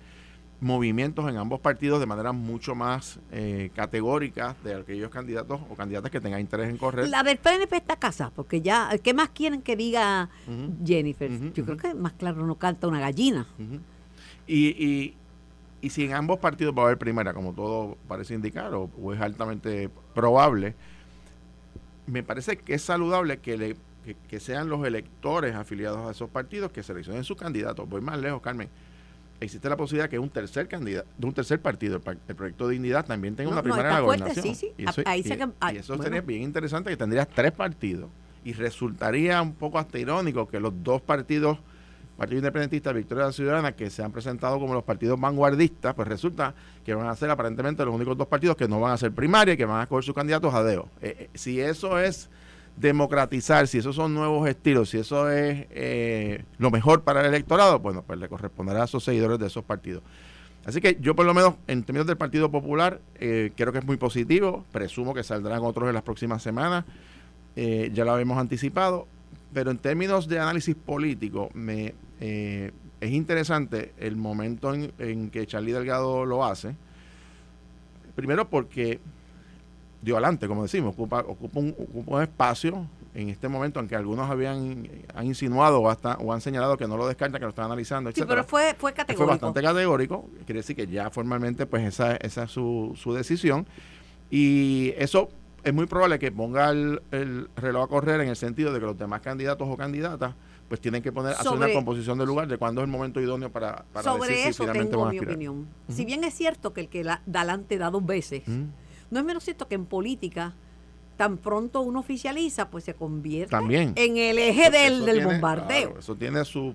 movimientos 0.62 1.30
en 1.30 1.38
ambos 1.38 1.60
partidos 1.60 2.00
de 2.00 2.06
manera 2.06 2.32
mucho 2.32 2.76
más 2.76 3.20
eh, 3.32 3.70
categórica 3.76 4.56
de 4.64 4.76
aquellos 4.76 5.12
candidatos 5.12 5.60
o 5.70 5.76
candidatas 5.76 6.10
que 6.12 6.20
tengan 6.20 6.40
interés 6.40 6.70
en 6.70 6.78
correr. 6.78 7.10
La 7.10 7.24
del 7.24 7.38
PNP 7.38 7.76
está 7.76 7.98
casa, 7.98 8.32
porque 8.36 8.62
ya, 8.62 8.90
¿qué 9.04 9.14
más 9.14 9.30
quieren 9.30 9.62
que 9.62 9.76
diga. 9.76 10.30
Jennifer? 10.84 11.54
Yo 11.54 11.66
creo 11.66 11.78
que 11.78 11.94
más 11.94 12.14
claro 12.14 12.46
no 12.46 12.56
canta 12.56 12.88
una 12.88 13.00
gallina. 13.00 13.46
Y, 14.48 14.68
y, 14.68 15.14
y 15.82 15.90
si 15.90 16.06
en 16.06 16.14
ambos 16.14 16.40
partidos 16.40 16.74
va 16.76 16.84
a 16.84 16.86
haber 16.86 16.98
primera, 16.98 17.34
como 17.34 17.54
todo 17.54 17.98
parece 18.08 18.34
indicar, 18.34 18.74
o, 18.74 18.90
o 19.00 19.14
es 19.14 19.22
altamente 19.22 19.90
probable, 20.14 20.74
me 22.08 22.24
parece 22.24 22.58
que 22.58 22.76
es 22.76 22.82
saludable 22.82 23.38
que, 23.40 23.58
le, 23.58 23.76
que, 24.06 24.16
que 24.30 24.40
sean 24.40 24.69
los 24.69 24.86
electores 24.86 25.56
afiliados 25.56 26.07
a 26.07 26.12
esos 26.12 26.30
partidos 26.30 26.72
que 26.72 26.84
seleccionen 26.84 27.24
sus 27.24 27.36
candidatos. 27.38 27.88
Voy 27.90 28.02
más 28.02 28.19
lejos, 28.19 28.42
Carmen. 28.42 28.69
Existe 29.42 29.68
la 29.68 29.75
posibilidad 29.75 30.10
que 30.10 30.18
un 30.18 30.30
tercer 30.30 30.68
candidato, 30.69 31.07
de 31.18 31.28
un 31.28 31.34
tercer 31.34 31.60
partido, 31.60 31.98
el, 31.98 32.02
par- 32.02 32.18
el 32.28 32.36
proyecto 32.36 32.68
de 32.68 32.74
Dignidad, 32.74 33.06
también 33.06 33.36
tenga 33.36 33.50
No, 33.50 33.58
una 33.58 33.62
no, 33.62 33.63
primera 33.75 33.89
la 34.00 34.06
fuerte, 34.06 34.24
gobernación. 34.24 34.56
sí, 34.56 34.68
sí. 34.68 34.72
Y 34.77 34.89
eso, 34.89 35.01
Ahí 35.06 35.20
y- 35.20 35.24
se 35.24 35.38
que- 35.38 35.44
y 35.44 35.48
ay, 35.60 35.77
eso 35.77 35.94
bueno. 35.94 36.03
sería 36.03 36.22
bien 36.22 36.44
interesante 36.44 36.89
que 36.89 36.96
tendrías 36.98 37.27
tres 37.27 37.51
partidos. 37.51 38.10
Y 38.46 38.53
resultaría 38.53 39.41
un 39.41 39.53
poco 39.53 39.77
hasta 39.80 39.98
irónico 40.00 40.48
que 40.48 40.60
los 40.60 40.72
dos 40.84 41.01
partidos 41.01 41.58
Partido 42.18 42.38
Independentista, 42.38 42.94
Victoria 42.94 43.30
Ciudadana, 43.34 43.74
que 43.74 43.89
se 43.89 44.01
han 44.01 44.10
presentado 44.13 44.58
como 44.58 44.74
los 44.74 44.86
partidos 44.86 45.20
vanguardistas, 45.20 45.94
pues 45.96 46.08
resulta 46.08 46.53
que 46.86 46.94
van 46.96 47.08
a 47.08 47.15
ser 47.18 47.30
aparentemente 47.30 47.84
los 47.84 47.94
únicos 47.94 48.18
dos 48.18 48.27
partidos 48.27 48.56
que 48.56 48.70
no 48.70 48.80
van 48.80 48.94
a 48.94 48.98
ser 48.98 49.12
primaria 49.12 49.56
y 49.56 49.58
que 49.58 49.65
van 49.65 49.82
a 49.82 49.84
escoger 49.84 50.06
sus 50.06 50.15
candidatos 50.15 50.53
a 50.53 50.63
deo. 50.63 50.88
Eh, 51.01 51.13
eh, 51.20 51.30
si 51.34 51.60
eso 51.60 52.00
es 52.00 52.30
democratizar, 52.77 53.67
si 53.67 53.77
esos 53.77 53.96
son 53.96 54.13
nuevos 54.13 54.48
estilos, 54.48 54.89
si 54.89 54.98
eso 54.98 55.29
es 55.29 55.65
eh, 55.72 56.44
lo 56.58 56.72
mejor 56.72 57.03
para 57.03 57.22
el 57.22 57.27
electorado, 57.27 57.79
bueno, 57.79 58.03
pues 58.05 58.20
le 58.20 58.27
corresponderá 58.27 58.82
a 58.82 58.86
esos 58.86 59.03
seguidores 59.03 59.39
de 59.39 59.48
esos 59.48 59.63
partidos. 59.63 60.03
Así 60.65 60.82
que 60.82 60.98
yo 61.00 61.15
por 61.15 61.25
lo 61.25 61.34
menos 61.34 61.55
en 61.67 61.84
términos 61.84 62.08
del 62.08 62.17
Partido 62.17 62.50
Popular 62.50 63.00
eh, 63.20 63.51
creo 63.55 63.72
que 63.72 63.79
es 63.79 63.86
muy 63.86 63.98
positivo, 63.98 64.65
presumo 64.72 65.13
que 65.13 65.24
saldrán 65.24 65.60
otros 65.63 65.88
en 65.88 65.94
las 65.94 66.03
próximas 66.03 66.41
semanas, 66.41 66.86
eh, 67.55 67.91
ya 67.94 68.03
lo 68.03 68.12
habíamos 68.12 68.38
anticipado, 68.38 69.08
pero 69.53 69.72
en 69.72 69.77
términos 69.77 70.27
de 70.27 70.39
análisis 70.39 70.75
político 70.75 71.50
me 71.53 71.94
es 73.01 73.12
interesante 73.12 73.94
el 74.00 74.15
momento 74.15 74.74
en, 74.74 74.91
en 75.00 75.29
que 75.29 75.46
Charlie 75.46 75.74
Delgado 75.74 76.25
lo 76.25 76.46
hace, 76.46 76.75
primero 78.15 78.50
porque 78.50 79.00
dio 80.06 80.16
adelante, 80.16 80.48
como 80.48 80.64
decimos, 80.64 80.94
ocupa, 80.94 81.20
ocupa, 81.28 81.60
un, 81.60 81.76
ocupa 81.78 82.16
un 82.18 82.22
espacio 82.22 82.88
en 83.14 83.30
este 83.30 83.48
momento 83.48 83.80
en 83.80 83.88
que 83.88 83.96
algunos 83.96 84.30
habían 84.30 84.88
han 85.16 85.26
insinuado 85.26 85.80
o, 85.82 85.90
hasta, 85.90 86.16
o 86.18 86.32
han 86.32 86.42
señalado 86.42 86.78
que 86.78 86.88
no 86.88 86.96
lo 86.98 87.08
descartan, 87.08 87.40
que 87.40 87.46
lo 87.46 87.50
están 87.50 87.66
analizando, 87.66 88.10
Sí, 88.12 88.20
etcétera. 88.22 88.42
pero 88.44 88.48
fue, 88.48 88.64
fue 88.72 88.76
fue 88.78 88.94
categórico. 88.94 89.30
bastante 89.32 89.62
categórico, 89.62 90.30
quiere 90.46 90.60
decir 90.60 90.76
que 90.76 90.86
ya 90.88 91.10
formalmente 91.10 91.66
pues 91.66 91.84
esa, 91.86 92.16
esa 92.18 92.44
es 92.44 92.52
su, 92.52 92.94
su 92.96 93.14
decisión. 93.14 93.66
Y 94.30 94.94
eso 94.98 95.30
es 95.64 95.74
muy 95.74 95.86
probable 95.86 96.20
que 96.20 96.32
ponga 96.32 96.70
el, 96.70 97.02
el 97.12 97.48
reloj 97.56 97.84
a 97.86 97.88
correr 97.88 98.22
en 98.22 98.30
el 98.30 98.36
sentido 98.36 98.74
de 98.74 98.80
que 98.80 98.86
los 98.86 98.98
demás 98.98 99.22
candidatos 99.22 99.68
o 99.70 99.76
candidatas 99.78 100.34
pues 100.68 100.82
tienen 100.82 101.02
que 101.04 101.12
poner 101.12 101.34
hacer 101.34 101.48
una 101.52 101.68
Sobre- 101.68 101.74
composición 101.74 102.18
del 102.18 102.28
lugar 102.28 102.48
de 102.48 102.58
cuándo 102.58 102.82
es 102.82 102.86
el 102.86 102.92
momento 102.92 103.22
idóneo 103.22 103.50
para, 103.52 103.86
para 103.94 104.12
Sobre 104.12 104.30
decir 104.32 104.44
si 104.46 104.50
eso 104.50 104.64
finalmente 104.64 104.92
tengo 104.92 105.06
van 105.06 105.10
a 105.18 105.22
mi 105.22 105.26
opinión. 105.26 105.68
Si 105.90 106.06
bien 106.06 106.24
es 106.24 106.34
cierto 106.34 106.74
que 106.74 106.82
el 106.82 106.90
que 106.90 107.04
la, 107.04 107.22
da 107.28 107.42
adelante 107.42 107.78
da 107.78 107.92
dos 107.92 108.04
veces, 108.06 108.42
no 109.15 109.22
es 109.22 109.25
menos 109.25 109.43
cierto 109.45 109.67
que 109.67 109.75
en 109.75 109.86
política, 109.86 110.53
tan 111.15 111.38
pronto 111.38 111.79
uno 111.79 112.01
oficializa, 112.01 112.69
pues 112.69 112.84
se 112.84 112.93
convierte 112.93 113.50
También. 113.51 113.93
en 113.95 114.17
el 114.17 114.38
eje 114.38 114.69
del, 114.69 115.05
del 115.05 115.15
tiene- 115.19 115.31
bombardeo. 115.31 115.84
claro, 115.88 116.00
eso 116.00 116.15
tiene 116.15 116.43
su 116.43 116.74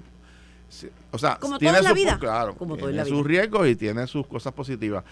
o 1.12 1.18
sea, 1.18 1.36
como 1.38 1.58
tiene 1.58 1.72
todo 1.78 1.78
en 1.80 1.84
la 1.84 1.90
su- 1.90 1.94
vida. 1.96 2.18
claro, 2.18 2.54
Como 2.56 2.76
todo 2.76 2.86
tiene 2.88 2.90
en 2.92 2.96
la 2.96 3.04
sus 3.04 3.18
vida. 3.26 3.28
riesgos 3.42 3.68
y 3.68 3.76
tiene 3.76 4.06
sus 4.06 4.26
cosas 4.26 4.52
positivas. 4.54 5.04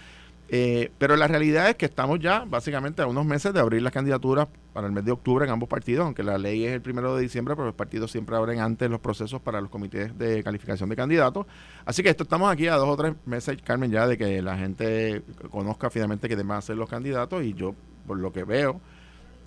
Eh, 0.51 0.91
pero 0.97 1.15
la 1.15 1.27
realidad 1.27 1.69
es 1.69 1.75
que 1.75 1.85
estamos 1.85 2.19
ya 2.19 2.43
básicamente 2.43 3.03
a 3.03 3.07
unos 3.07 3.23
meses 3.23 3.53
de 3.53 3.59
abrir 3.59 3.83
las 3.83 3.93
candidaturas 3.93 4.47
para 4.73 4.87
el 4.87 4.93
mes 4.93 5.05
de 5.05 5.11
octubre 5.11 5.45
en 5.45 5.51
ambos 5.51 5.69
partidos, 5.69 6.05
aunque 6.05 6.23
la 6.23 6.39
ley 6.39 6.65
es 6.65 6.73
el 6.73 6.81
primero 6.81 7.15
de 7.15 7.21
diciembre, 7.21 7.55
pero 7.55 7.67
los 7.67 7.75
partidos 7.75 8.11
siempre 8.11 8.35
abren 8.35 8.59
antes 8.59 8.89
los 8.89 8.99
procesos 8.99 9.41
para 9.41 9.61
los 9.61 9.69
comités 9.69 10.17
de 10.17 10.43
calificación 10.43 10.89
de 10.89 10.95
candidatos. 10.95 11.45
Así 11.85 12.01
que 12.01 12.09
esto 12.09 12.23
estamos 12.23 12.51
aquí 12.51 12.67
a 12.67 12.75
dos 12.75 12.89
o 12.89 12.97
tres 12.97 13.13
meses, 13.25 13.61
Carmen, 13.63 13.91
ya 13.91 14.07
de 14.07 14.17
que 14.17 14.41
la 14.41 14.57
gente 14.57 15.21
conozca 15.51 15.91
finalmente 15.91 16.27
que 16.27 16.39
a 16.49 16.61
ser 16.61 16.77
los 16.77 16.89
candidatos 16.89 17.43
y 17.43 17.53
yo, 17.53 17.75
por 18.07 18.17
lo 18.17 18.33
que 18.33 18.43
veo, 18.43 18.81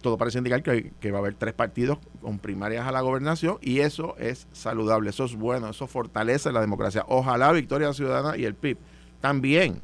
todo 0.02 0.16
parece 0.16 0.38
indicar 0.38 0.62
que, 0.62 0.92
que 1.00 1.10
va 1.10 1.18
a 1.18 1.20
haber 1.20 1.34
tres 1.34 1.52
partidos 1.52 1.98
con 2.20 2.38
primarias 2.38 2.86
a 2.86 2.92
la 2.92 3.00
gobernación 3.00 3.58
y 3.60 3.80
eso 3.80 4.14
es 4.18 4.46
saludable, 4.52 5.10
eso 5.10 5.24
es 5.24 5.34
bueno, 5.34 5.70
eso 5.70 5.88
fortalece 5.88 6.52
la 6.52 6.60
democracia. 6.60 7.04
Ojalá 7.08 7.50
Victoria 7.50 7.92
Ciudadana 7.92 8.36
y 8.36 8.44
el 8.44 8.54
PIB 8.54 8.78
también 9.20 9.80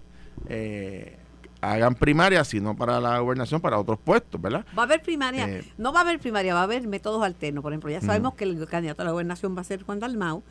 eh, 0.48 1.16
hagan 1.60 1.94
primarias, 1.94 2.48
sino 2.48 2.76
para 2.76 3.00
la 3.00 3.18
gobernación, 3.18 3.60
para 3.60 3.78
otros 3.78 3.98
puestos, 3.98 4.40
¿verdad? 4.40 4.64
Va 4.76 4.82
a 4.82 4.86
haber 4.86 5.02
primaria, 5.02 5.48
Eh, 5.48 5.64
no 5.76 5.92
va 5.92 6.00
a 6.00 6.02
haber 6.02 6.18
primaria, 6.18 6.54
va 6.54 6.60
a 6.60 6.64
haber 6.64 6.86
métodos 6.86 7.22
alternos. 7.24 7.62
Por 7.62 7.72
ejemplo, 7.72 7.90
ya 7.90 8.00
sabemos 8.00 8.34
que 8.34 8.44
el 8.44 8.66
candidato 8.66 9.02
a 9.02 9.04
la 9.04 9.12
gobernación 9.12 9.56
va 9.56 9.62
a 9.62 9.64
ser 9.64 9.82
Juan 9.82 9.98
Dalmau, 9.98 10.42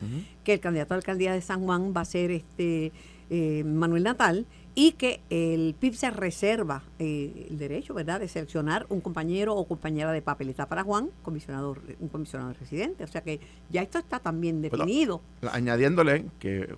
que 0.44 0.54
el 0.54 0.60
candidato 0.60 0.94
a 0.94 0.96
la 0.96 0.98
alcaldía 0.98 1.32
de 1.32 1.40
San 1.40 1.64
Juan 1.64 1.94
va 1.96 2.02
a 2.02 2.04
ser 2.04 2.30
este 2.30 2.92
eh, 3.30 3.64
Manuel 3.64 4.04
Natal 4.04 4.46
y 4.74 4.92
que 4.92 5.20
el 5.28 5.74
PIB 5.78 5.94
se 5.94 6.10
reserva 6.10 6.84
eh, 6.98 7.48
el 7.50 7.58
derecho, 7.58 7.94
¿verdad?, 7.94 8.20
de 8.20 8.28
seleccionar 8.28 8.86
un 8.90 9.00
compañero 9.00 9.56
o 9.56 9.66
compañera 9.66 10.12
de 10.12 10.22
papeleta 10.22 10.66
para 10.66 10.84
Juan, 10.84 11.10
comisionado, 11.22 11.76
un 11.98 12.08
comisionado 12.08 12.52
residente. 12.52 13.02
O 13.02 13.08
sea 13.08 13.22
que 13.22 13.40
ya 13.70 13.82
esto 13.82 13.98
está 13.98 14.20
también 14.20 14.62
definido. 14.62 15.20
Añadiéndole 15.50 16.26
que, 16.38 16.74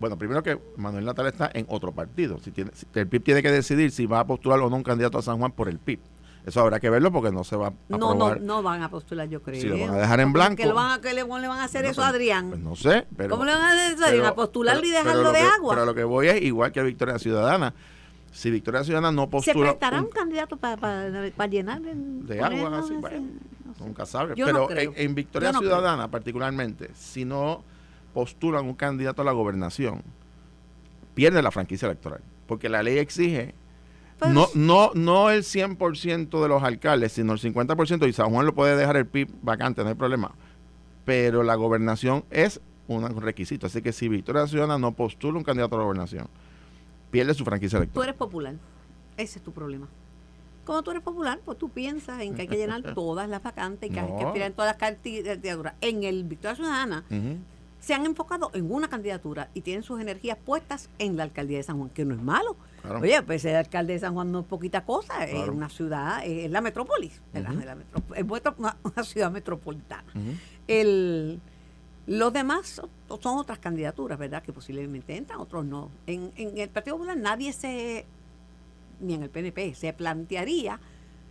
bueno, 0.00 0.16
primero 0.18 0.42
que 0.42 0.58
Manuel 0.76 1.04
Natal 1.04 1.26
está 1.26 1.50
en 1.52 1.66
otro 1.68 1.92
partido. 1.92 2.38
Si 2.38 2.50
tiene, 2.50 2.70
si- 2.74 2.86
el 2.94 3.06
PIB 3.08 3.22
tiene 3.24 3.42
que 3.42 3.50
decidir 3.50 3.90
si 3.90 4.06
va 4.06 4.20
a 4.20 4.26
postular 4.26 4.58
o 4.60 4.70
no 4.70 4.76
un 4.76 4.82
candidato 4.82 5.18
a 5.18 5.22
San 5.22 5.38
Juan 5.38 5.52
por 5.52 5.68
el 5.68 5.78
PIB. 5.78 5.98
Eso 6.46 6.60
habrá 6.60 6.80
que 6.80 6.88
verlo 6.88 7.12
porque 7.12 7.30
no 7.30 7.44
se 7.44 7.56
va 7.56 7.66
a 7.68 7.72
No, 7.90 7.98
no, 7.98 8.10
aprobar. 8.12 8.40
no 8.40 8.62
van 8.62 8.82
a 8.82 8.88
postular, 8.88 9.28
yo 9.28 9.42
creo. 9.42 9.60
Si 9.60 9.66
lo 9.66 9.78
van 9.78 9.90
a 9.90 9.98
dejar 9.98 10.20
en 10.20 10.26
¿Cómo 10.26 10.34
blanco. 10.34 10.56
que 10.56 10.66
lo 10.66 10.74
van 10.74 10.92
a, 10.92 11.00
que 11.02 11.12
le, 11.12 11.22
van 11.24 11.44
a 11.44 11.64
hacer 11.64 11.84
eso 11.84 11.96
pues- 11.96 12.06
a 12.06 12.08
Adrián? 12.08 12.48
Pues 12.48 12.60
no 12.60 12.74
sé, 12.74 13.06
pero... 13.16 13.30
¿Cómo 13.30 13.44
le 13.44 13.52
van 13.52 13.60
a 13.60 13.72
hacer 13.72 13.92
eso 13.94 14.04
a 14.04 14.06
Adrián? 14.08 14.26
¿A 14.26 14.34
postularlo 14.34 14.86
y 14.86 14.90
dejarlo 14.90 15.22
lo 15.24 15.32
de 15.32 15.40
que- 15.40 15.44
agua? 15.46 15.74
Pero 15.74 15.84
lo 15.86 15.94
que 15.94 16.04
voy 16.04 16.28
es 16.28 16.40
igual 16.42 16.72
que 16.72 16.82
Victoria 16.82 17.18
Ciudadana. 17.18 17.74
Si 18.32 18.50
Victoria 18.50 18.82
Ciudadana 18.84 19.10
no 19.12 19.22
¿Se 19.24 19.28
postula... 19.28 19.70
prestará 19.70 19.98
un, 19.98 20.04
un- 20.04 20.10
candidato 20.10 20.56
para 20.56 21.46
llenar 21.48 21.82
en- 21.84 22.24
de 22.26 22.40
agua, 22.40 22.78
así, 22.78 22.94
bueno, 22.94 23.18
no 23.66 23.74
sé. 23.74 23.84
Nunca 23.84 24.06
sabe. 24.06 24.34
Yo 24.36 24.46
no 24.46 24.52
Pero 24.52 24.66
creo. 24.68 24.92
en, 24.96 25.02
en 25.10 25.14
Victoria. 25.14 25.52
Ciudadana, 25.52 26.08
particularmente, 26.10 26.90
si 26.94 27.24
no 27.26 27.62
postulan 28.14 28.64
un 28.66 28.74
candidato 28.74 29.22
a 29.22 29.24
la 29.24 29.32
gobernación, 29.32 30.02
pierde 31.14 31.42
la 31.42 31.50
franquicia 31.50 31.86
electoral. 31.86 32.20
Porque 32.46 32.68
la 32.68 32.82
ley 32.82 32.98
exige 32.98 33.54
Pues- 34.18 34.32
no, 34.32 34.48
no, 34.54 34.90
no 34.94 35.30
el 35.30 35.44
100% 35.44 36.42
de 36.42 36.48
los 36.48 36.62
alcaldes, 36.62 37.12
sino 37.12 37.32
el 37.34 37.38
50%, 37.38 38.08
y 38.08 38.12
San 38.12 38.30
Juan 38.30 38.46
lo 38.46 38.54
puede 38.54 38.76
dejar 38.76 38.96
el 38.96 39.06
PIB 39.06 39.28
vacante, 39.42 39.82
no 39.82 39.88
hay 39.90 39.94
problema. 39.94 40.32
Pero 41.04 41.42
la 41.44 41.54
gobernación 41.54 42.24
es 42.30 42.60
un 42.88 43.20
requisito. 43.20 43.66
Así 43.68 43.80
que 43.80 43.92
si 43.92 44.08
Victoria 44.08 44.46
Ciudadana 44.46 44.78
no 44.78 44.92
postula 44.92 45.38
un 45.38 45.44
candidato 45.44 45.76
a 45.76 45.78
la 45.78 45.84
gobernación, 45.84 46.26
pierde 47.10 47.32
su 47.34 47.44
franquicia 47.44 47.78
Tú 47.78 47.82
electoral. 47.84 48.08
eres 48.08 48.18
popular. 48.18 48.54
Ese 49.16 49.38
es 49.38 49.44
tu 49.44 49.52
problema. 49.52 49.86
Como 50.64 50.82
tú 50.82 50.90
eres 50.90 51.02
popular, 51.02 51.38
pues 51.44 51.56
tú 51.56 51.68
piensas 51.70 52.20
en 52.20 52.34
que 52.34 52.42
hay 52.42 52.48
que 52.48 52.56
llenar 52.56 52.82
todas 52.94 53.28
las 53.28 53.42
vacantes 53.42 53.88
y 53.88 53.92
que 53.92 54.00
hay 54.00 54.06
que 54.18 54.24
aspirar 54.24 54.48
en 54.48 54.52
todas 54.54 54.70
las 54.72 54.76
candidaturas. 54.78 55.74
En 55.80 56.02
el 56.02 56.24
Victoria 56.24 56.56
Ciudadana 56.56 57.04
Ujú. 57.10 57.36
Se 57.80 57.94
han 57.94 58.06
enfocado 58.06 58.50
en 58.54 58.70
una 58.70 58.88
candidatura 58.88 59.48
y 59.54 59.60
tienen 59.60 59.82
sus 59.82 60.00
energías 60.00 60.36
puestas 60.36 60.88
en 60.98 61.16
la 61.16 61.22
alcaldía 61.22 61.58
de 61.58 61.62
San 61.62 61.78
Juan, 61.78 61.90
que 61.90 62.04
no 62.04 62.14
es 62.14 62.22
malo. 62.22 62.56
Claro. 62.82 63.00
Oye, 63.00 63.22
pues 63.22 63.42
ser 63.42 63.56
alcalde 63.56 63.94
de 63.94 63.98
San 63.98 64.14
Juan 64.14 64.30
no 64.30 64.40
es 64.40 64.46
poquita 64.46 64.84
cosa, 64.84 65.24
es 65.24 65.48
una 65.48 65.68
ciudad, 65.68 66.24
es 66.24 66.50
la 66.50 66.60
metrópolis. 66.60 67.20
Es 67.34 67.42
la 67.42 67.50
una, 67.50 68.76
una 68.82 69.04
ciudad 69.04 69.30
metropolitana. 69.30 70.04
El, 70.66 71.40
los 72.06 72.32
demás 72.32 72.66
son, 72.68 72.88
son 73.20 73.38
otras 73.38 73.58
candidaturas, 73.58 74.18
¿verdad? 74.18 74.42
Que 74.42 74.52
posiblemente 74.52 75.16
entran, 75.16 75.40
otros 75.40 75.64
no. 75.64 75.90
En, 76.06 76.32
en 76.36 76.56
el 76.58 76.68
Partido 76.68 76.96
Popular 76.96 77.16
nadie 77.16 77.52
se, 77.52 78.06
ni 79.00 79.14
en 79.14 79.22
el 79.24 79.30
PNP, 79.30 79.74
se 79.74 79.92
plantearía 79.92 80.78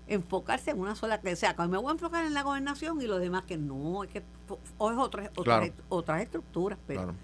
enfocarse 0.08 0.72
en 0.72 0.80
una 0.80 0.96
sola, 0.96 1.20
o 1.24 1.36
sea, 1.36 1.56
que 1.56 1.68
me 1.68 1.78
voy 1.78 1.90
a 1.90 1.92
enfocar 1.92 2.26
en 2.26 2.34
la 2.34 2.44
gobernación 2.44 3.02
y 3.02 3.08
los 3.08 3.20
demás 3.20 3.44
que 3.44 3.58
no, 3.58 4.04
es 4.04 4.10
que 4.10 4.24
o 4.78 4.92
es 4.92 4.98
otras, 4.98 5.30
otras, 5.36 5.60
Claro. 5.60 5.74
otras 5.90 6.22
estructuras, 6.22 6.80
pero 6.88 7.02
Claro. 7.04 7.18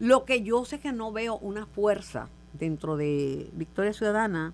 lo 0.00 0.24
que 0.24 0.42
yo 0.42 0.64
sé 0.64 0.78
que 0.80 0.92
no 0.92 1.12
veo 1.12 1.38
una 1.38 1.64
fuerza 1.66 2.28
dentro 2.52 2.96
de 2.96 3.48
Victoria 3.54 3.92
Ciudadana, 3.92 4.52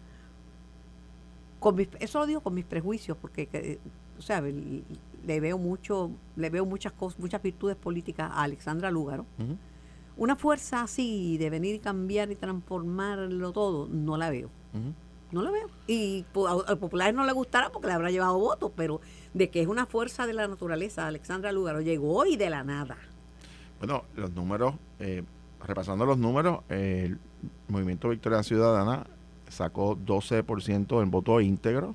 con 1.59 1.75
mis- 1.75 1.89
eso 1.99 2.21
lo 2.21 2.27
digo 2.27 2.41
con 2.41 2.55
mis 2.55 2.65
prejuicios, 2.65 3.17
porque 3.21 3.47
que, 3.47 3.79
o 4.19 4.23
sea, 4.23 4.39
el- 4.39 4.85
le 5.27 5.41
veo 5.41 5.59
mucho, 5.59 6.11
le 6.37 6.49
veo 6.51 6.65
muchas 6.65 6.93
cosas, 6.93 7.19
muchas 7.19 7.43
virtudes 7.43 7.77
políticas 7.77 8.31
a 8.33 8.43
Alexandra 8.43 8.91
Lúgaro. 8.91 9.27
Una 10.17 10.37
fuerza 10.37 10.83
así 10.83 11.37
de 11.39 11.51
venir 11.51 11.75
y 11.75 11.79
cambiar 11.79 12.31
y 12.31 12.37
transformarlo 12.37 13.53
todo, 13.53 13.89
no 13.89 14.17
la 14.17 14.31
veo. 14.31 14.49
Ujú. 14.73 14.95
No 15.33 15.43
la 15.43 15.51
veo. 15.51 15.69
Y 15.87 16.25
po- 16.33 16.49
a, 16.49 16.53
a 16.53 16.71
los 16.71 16.79
populares 16.79 17.15
no 17.15 17.25
le 17.25 17.33
gustará 17.33 17.71
porque 17.71 17.87
le 17.89 17.93
habrá 17.95 18.11
llevado 18.11 18.39
votos, 18.39 18.73
pero 18.77 19.01
de 19.35 19.49
que 19.51 19.61
es 19.63 19.69
una 19.69 19.87
fuerza 19.87 20.27
de 20.27 20.33
la 20.35 20.49
naturaleza, 20.49 21.07
Alexandra 21.07 21.53
Lúgaro 21.53 21.81
llegó 21.81 22.27
y 22.27 22.37
de 22.37 22.51
la 22.51 22.65
nada. 22.65 22.97
Bueno, 23.79 24.05
los 24.17 24.33
números, 24.33 24.75
eh, 24.99 25.23
repasando 25.67 26.05
los 26.05 26.19
números, 26.19 26.61
el 26.69 27.19
Movimiento 27.69 28.09
Victoria 28.09 28.43
Ciudadana 28.43 29.07
sacó 29.49 29.97
12% 29.97 31.03
en 31.03 31.11
voto 31.11 31.41
íntegro 31.41 31.95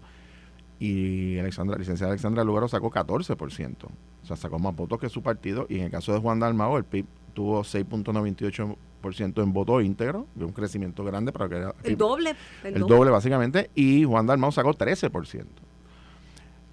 y 0.80 1.38
Alexandra, 1.40 1.78
licenciada 1.78 2.12
Alexandra 2.12 2.44
Lugaro 2.44 2.68
sacó 2.68 2.90
14%. 2.92 3.76
O 4.24 4.26
sea, 4.28 4.36
sacó 4.36 4.60
más 4.60 4.76
votos 4.76 5.00
que 5.00 5.10
su 5.10 5.22
partido 5.22 5.68
y 5.70 5.78
en 5.78 5.84
el 5.86 5.92
caso 5.92 6.12
de 6.14 6.20
Juan 6.20 6.40
Dalmao, 6.40 6.78
el 6.78 6.84
PIB 6.84 7.06
tuvo 7.36 7.62
6.98% 7.64 9.44
en 9.44 9.54
voto 9.54 9.80
íntegro, 9.82 10.26
y 10.36 10.42
un 10.42 10.52
crecimiento 10.52 11.04
grande 11.04 11.32
para 11.32 11.48
que 11.48 11.56
era 11.58 11.76
El 11.84 11.96
doble. 11.98 12.32
El, 12.64 12.74
el 12.76 12.80
doble. 12.82 12.96
doble 12.96 13.12
básicamente, 13.12 13.70
y 13.76 14.04
Juan 14.04 14.26
Dalmau 14.26 14.52
sacó 14.52 14.74
13%. 14.74 15.44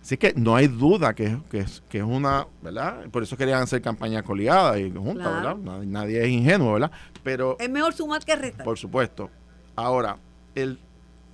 Así 0.00 0.16
que 0.16 0.32
no 0.34 0.56
hay 0.56 0.66
duda 0.66 1.14
que, 1.14 1.38
que, 1.50 1.58
es, 1.60 1.82
que 1.88 1.98
es 1.98 2.04
una, 2.04 2.46
¿verdad? 2.62 3.04
Por 3.12 3.22
eso 3.22 3.36
querían 3.36 3.62
hacer 3.62 3.80
campaña 3.82 4.22
coleada 4.22 4.78
y 4.78 4.90
junta, 4.90 5.22
Claro. 5.30 5.34
¿verdad? 5.34 5.56
Nadie, 5.58 5.86
nadie 5.86 6.22
es 6.24 6.28
ingenuo, 6.30 6.72
¿verdad? 6.72 6.90
Pero, 7.22 7.56
Es 7.60 7.70
mejor 7.70 7.92
sumar 7.92 8.24
que 8.24 8.34
restar. 8.34 8.64
por 8.64 8.78
supuesto. 8.78 9.30
Ahora, 9.76 10.16
el, 10.56 10.78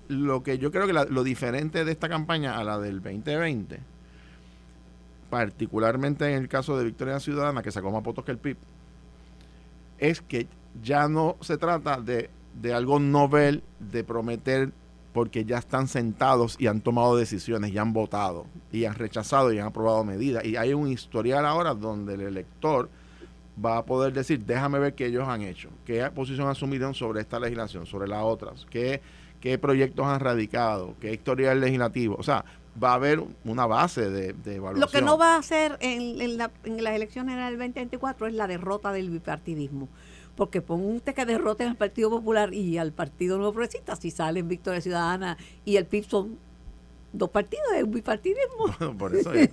lo 0.08 0.42
que 0.42 0.58
yo 0.58 0.70
creo 0.70 0.87
que 0.87 0.92
la- 0.92 1.04
lo 1.06 1.23
diferente 1.25 1.85
de 1.87 1.92
esta 1.92 2.08
campaña 2.11 2.58
a 2.58 2.64
la 2.64 2.78
del 2.78 3.00
2020, 3.00 3.78
particularmente 5.30 6.26
en 6.35 6.42
el 6.42 6.49
caso 6.49 6.76
de 6.78 6.85
Victoria 6.85 7.20
Ciudadana, 7.20 7.62
que 7.62 7.70
sacó 7.70 7.90
más 7.90 8.02
votos 8.02 8.25
que 8.25 8.32
el 8.32 8.38
PIB, 8.38 8.56
es 9.99 10.21
que 10.21 10.47
ya 10.83 11.09
no 11.09 11.37
se 11.40 11.59
trata 11.59 12.00
de, 12.00 12.31
de 12.61 12.73
algo 12.73 12.99
novel, 12.99 13.62
de 13.78 14.05
prometer, 14.05 14.73
porque 15.12 15.45
ya 15.45 15.59
están 15.59 15.88
sentados 15.88 16.57
y 16.59 16.67
han 16.67 16.81
tomado 16.81 17.17
decisiones, 17.17 17.73
y 17.73 17.78
han 17.78 17.93
votado, 17.93 18.47
y 18.71 18.85
han 18.85 18.95
rechazado 18.95 19.52
y 19.52 19.59
han 19.59 19.67
aprobado 19.67 20.05
medidas. 20.05 20.45
Y 20.45 20.57
hay 20.57 20.75
un 20.75 20.88
historial 20.88 21.45
ahora 21.47 21.75
donde 21.75 22.14
el 22.14 22.21
elector 22.21 22.88
va 23.64 23.78
a 23.78 23.85
poder 23.85 24.12
decir, 24.12 24.45
déjame 24.45 24.78
ver 24.78 24.95
qué 24.95 25.07
ellos 25.07 25.26
han 25.28 25.43
hecho, 25.43 25.71
qué 25.85 26.09
posición 26.14 26.49
asumieron 26.49 26.95
sobre 26.95 27.21
esta 27.21 27.40
legislación, 27.40 27.87
sobre 27.87 28.07
las 28.07 28.23
otras, 28.23 28.67
qué, 28.71 29.00
qué 29.40 29.59
proyectos 29.59 30.07
han 30.07 30.21
radicado, 30.21 30.95
qué 31.00 31.12
historial 31.12 31.61
legislativo. 31.61 32.17
O 32.19 32.23
sea, 32.23 32.45
va 32.82 32.92
a 32.92 32.94
haber 32.94 33.23
una 33.44 33.66
base 33.66 34.11
de, 34.11 34.32
de 34.32 34.54
evaluación. 34.56 34.80
Lo 34.80 34.88
que 34.88 35.02
no 35.02 35.18
va 35.18 35.35
a 35.35 35.38
hacer 35.38 35.76
en, 35.80 36.20
en, 36.20 36.37
la- 36.38 36.50
en 36.64 36.82
las 36.82 36.94
elecciones 36.94 37.37
del 37.37 37.58
2024 37.58 38.26
es 38.28 38.35
la 38.35 38.47
derrota 38.47 38.92
del 38.92 39.11
bipartidismo. 39.11 39.88
Porque 40.37 40.61
ponte 40.62 41.14
que 41.14 41.26
derroten 41.26 41.68
al 41.68 41.76
Partido 41.76 42.11
Popular 42.11 42.54
y 42.54 42.78
al 42.78 42.92
Partido 42.92 43.38
Nuevo 43.38 43.52
Progresista, 43.54 43.97
si 43.97 44.11
salen 44.12 44.47
Victoria 44.47 44.80
Ciudadana 44.80 45.37
y 45.64 45.76
el 45.76 45.87
PIB 45.87 46.04
son 46.04 46.38
dos 47.12 47.30
partidos, 47.30 47.64
es 47.76 47.82
un 47.82 47.90
bipartidismo. 47.92 48.94
por 48.99 49.16
eso 49.16 49.32
y, 49.37 49.50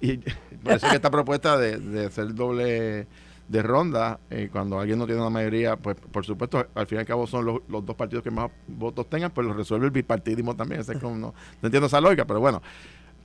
y 0.00 0.16
por 0.62 0.74
eso 0.74 0.88
que 0.88 0.96
esta 0.96 1.10
propuesta 1.10 1.56
de, 1.56 1.78
de 1.78 2.06
hacer 2.06 2.34
doble 2.34 3.08
de 3.52 3.62
ronda 3.62 4.18
eh, 4.30 4.48
cuando 4.50 4.80
alguien 4.80 4.98
no 4.98 5.04
tiene 5.04 5.20
una 5.20 5.28
mayoría 5.28 5.76
pues 5.76 5.96
por 6.10 6.24
supuesto 6.24 6.66
al 6.74 6.86
fin 6.86 6.96
y 6.96 7.00
al 7.00 7.06
cabo 7.06 7.26
son 7.26 7.44
los, 7.44 7.60
dos 7.68 7.94
partidos 7.94 8.24
que 8.24 8.30
más 8.30 8.50
votos 8.66 9.10
tengan 9.10 9.30
pues 9.30 9.46
lo 9.46 9.52
resuelve 9.52 9.84
el 9.84 9.92
bipartidismo 9.92 10.56
también 10.56 10.80
es 10.80 10.90
como 10.98 11.16
no, 11.16 11.34
no 11.60 11.66
entiendo 11.66 11.86
esa 11.86 12.00
lógica 12.00 12.24
pero 12.24 12.40
bueno 12.40 12.62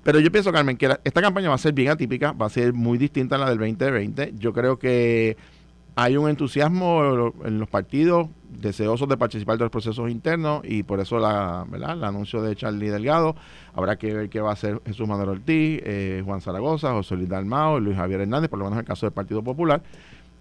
pero 0.03 0.19
yo 0.19 0.29
pienso 0.29 0.51
Carmen 0.51 0.75
que 0.75 0.97
esta 1.01 1.21
campaña 1.21 1.47
va 1.47 1.55
a 1.55 1.57
ser 1.57 1.71
bien 1.71 1.91
atípica 1.91 2.33
va 2.33 2.47
a 2.47 2.49
ser 2.49 2.73
muy 2.73 2.97
distinta 2.97 3.35
a 3.35 3.39
la 3.39 3.49
del 3.49 3.57
2020 3.57 4.33
yo 4.37 4.51
creo 4.51 4.77
que 4.77 5.37
hay 5.95 6.15
un 6.15 6.29
entusiasmo 6.29 7.33
en 7.43 7.57
los 7.57 7.67
partidos 7.69 8.27
deseosos 8.49 9.09
de 9.09 9.17
participar 9.17 9.57
de 9.57 9.63
los 9.63 9.71
procesos 9.71 10.11
internos 10.11 10.61
y 10.63 10.83
por 10.83 10.99
eso 10.99 11.17
la, 11.17 11.65
¿verdad? 11.67 11.93
el 11.93 12.03
anuncio 12.03 12.41
de 12.43 12.55
Charlie 12.55 12.89
Delgado. 12.89 13.35
Habrá 13.73 13.97
que 13.97 14.13
ver 14.13 14.29
qué 14.29 14.39
va 14.39 14.51
a 14.51 14.53
hacer 14.53 14.79
Jesús 14.85 15.07
Manuel 15.07 15.29
Ortiz, 15.29 15.81
eh, 15.83 16.21
Juan 16.23 16.39
Zaragoza, 16.41 16.91
José 16.91 17.15
Luis 17.15 17.29
Dalmao, 17.29 17.79
Luis 17.79 17.95
Javier 17.95 18.21
Hernández, 18.21 18.47
por 18.47 18.59
lo 18.59 18.65
menos 18.65 18.77
en 18.77 18.81
el 18.81 18.85
caso 18.85 19.07
del 19.07 19.13
Partido 19.13 19.43
Popular. 19.43 19.81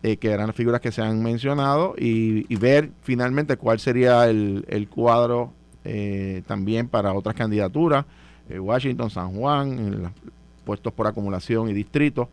Eh, 0.02 0.16
que 0.16 0.30
eran 0.30 0.48
las 0.48 0.56
figuras 0.56 0.80
que 0.80 0.92
se 0.92 1.02
han 1.02 1.22
mencionado, 1.22 1.94
y, 1.98 2.54
ver 2.56 2.90
finalmente 3.02 3.56
cuál 3.56 3.80
sería 3.80 4.28
el, 4.28 4.64
el 4.68 4.88
cuadro 4.88 5.52
eh, 5.84 6.42
también 6.46 6.88
para 6.88 7.12
otras 7.12 7.34
candidaturas, 7.34 8.04
eh, 8.48 8.58
Washington, 8.58 9.10
San 9.10 9.32
Juan, 9.34 10.12
puestos 10.64 10.92
por 10.92 11.06
acumulación 11.06 11.68
y 11.68 11.72
distritos. 11.72 12.28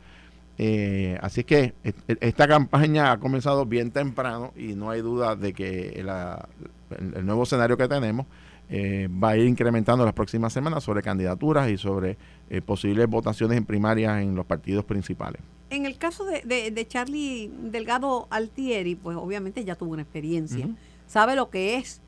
así 1.21 1.43
que 1.43 1.73
esta 2.19 2.47
campaña 2.47 3.11
ha 3.11 3.19
comenzado 3.19 3.65
bien 3.65 3.91
temprano 3.91 4.53
y 4.55 4.75
no 4.75 4.91
hay 4.91 5.01
duda 5.01 5.35
de 5.35 5.53
que 5.53 5.99
el, 5.99 7.25
nuevo 7.25 7.43
escenario 7.43 7.77
que 7.77 7.87
tenemos 7.87 8.27
va 8.71 9.29
a 9.29 9.37
ir 9.37 9.47
incrementando 9.47 10.03
las 10.03 10.13
próximas 10.13 10.51
semanas 10.51 10.83
sobre 10.83 11.01
candidaturas 11.01 11.69
y 11.69 11.77
sobre 11.77 12.17
posibles 12.65 13.07
votaciones 13.07 13.57
en 13.57 13.65
primarias 13.65 14.21
en 14.21 14.35
los 14.35 14.45
partidos 14.45 14.83
principales 14.85 15.41
en 15.73 15.85
el 15.85 15.97
caso 15.97 16.23
de, 16.25 16.41
de, 16.71 16.87
Charlie 16.87 17.51
Delgado 17.51 18.27
Altieri, 18.29 18.95
pues 18.95 19.17
obviamente 19.17 19.65
ya 19.65 19.75
tuvo 19.75 19.93
una 19.93 20.03
experiencia. 20.03 20.67
Sabe 21.07 21.35
lo 21.35 21.49
que 21.49 21.77
es 21.77 21.99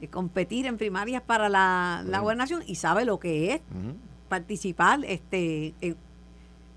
eh, 0.00 0.08
competir 0.08 0.66
en 0.66 0.78
primarias 0.78 1.22
para 1.22 1.48
la, 1.48 2.04
gobernación 2.20 2.62
y 2.66 2.76
sabe 2.76 3.04
lo 3.04 3.18
que 3.18 3.54
es 3.54 3.60
participar 4.28 5.04
este 5.04 5.74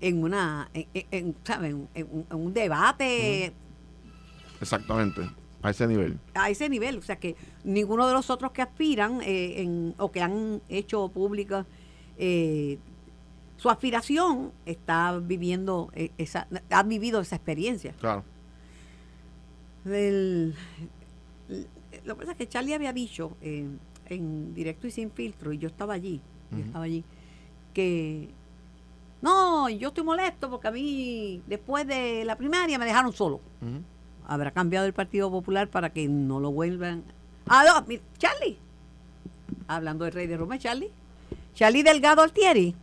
en, 0.00 0.22
una 0.22 0.68
en, 0.72 1.36
un 2.30 2.52
debate. 2.52 3.52
Exactamente. 4.60 5.22
A 5.62 5.70
ese 5.70 5.86
nivel. 5.86 6.18
A 6.34 6.50
ese 6.50 6.68
nivel. 6.68 6.98
O 6.98 7.02
sea 7.02 7.16
que 7.16 7.36
ninguno 7.64 8.06
de 8.06 8.14
los 8.14 8.30
otros 8.30 8.52
que 8.52 8.62
aspiran 8.62 9.20
eh, 9.22 9.62
en, 9.62 9.94
o 9.98 10.10
que 10.10 10.20
han 10.20 10.60
hecho 10.68 11.08
pública 11.08 11.66
eh, 12.18 12.78
su 13.56 13.70
aspiración 13.70 14.52
está 14.66 15.18
viviendo 15.18 15.90
eh, 15.94 16.10
esa, 16.18 16.48
ha 16.70 16.82
vivido 16.82 17.20
esa 17.20 17.36
experiencia. 17.36 17.94
Claro. 18.00 18.24
lo 19.84 20.52
que 21.48 22.18
pasa 22.18 22.32
es 22.32 22.36
que 22.36 22.48
Charlie 22.48 22.74
había 22.74 22.92
dicho 22.92 23.36
eh, 23.40 23.68
en 24.06 24.54
directo 24.54 24.88
y 24.88 24.90
sin 24.90 25.12
filtro, 25.12 25.52
y 25.52 25.58
yo 25.58 25.68
estaba 25.68 25.94
allí, 25.94 26.20
estaba 26.56 26.84
allí, 26.84 27.04
que 27.72 28.28
no, 29.22 29.68
yo 29.68 29.88
estoy 29.88 30.02
molesto 30.02 30.50
porque 30.50 30.68
a 30.68 30.72
mí 30.72 31.40
después 31.46 31.86
de 31.86 32.24
la 32.24 32.36
primaria 32.36 32.78
me 32.80 32.84
dejaron 32.84 33.12
solo. 33.12 33.40
Habrá 34.26 34.50
cambiado 34.50 34.86
el 34.86 34.92
Partido 34.92 35.30
Popular 35.30 35.68
para 35.68 35.90
que 35.90 36.08
no 36.08 36.40
lo 36.40 36.50
vuelvan. 36.52 37.04
Ah, 37.48 37.64
no, 37.66 37.96
Charlie. 38.18 38.58
Hablando 39.68 40.04
del 40.04 40.14
rey 40.14 40.26
de 40.26 40.36
Roma, 40.36 40.58
Charlie. 40.58 40.90
Charlie 41.54 41.82
Delgado 41.82 42.22
Altieri 42.22 42.74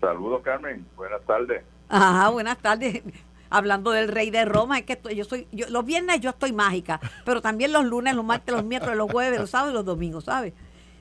Saludos, 0.00 0.42
Carmen. 0.42 0.84
Buenas 0.96 1.22
tardes. 1.22 1.64
Ajá, 1.88 2.28
buenas 2.28 2.58
tardes. 2.58 3.02
Hablando 3.50 3.90
del 3.92 4.08
rey 4.08 4.30
de 4.30 4.44
Roma, 4.44 4.78
es 4.78 4.84
que 4.84 5.14
yo 5.14 5.24
soy, 5.24 5.46
yo, 5.52 5.66
los 5.70 5.84
viernes 5.84 6.20
yo 6.20 6.30
estoy 6.30 6.52
mágica, 6.52 7.00
pero 7.24 7.40
también 7.40 7.72
los 7.72 7.84
lunes, 7.84 8.14
los 8.14 8.24
martes, 8.24 8.54
los 8.54 8.64
miércoles, 8.64 8.96
los 8.96 9.10
jueves, 9.10 9.38
los 9.38 9.50
sábados 9.50 9.72
y 9.72 9.74
los 9.76 9.84
domingos, 9.84 10.24
¿sabes? 10.24 10.52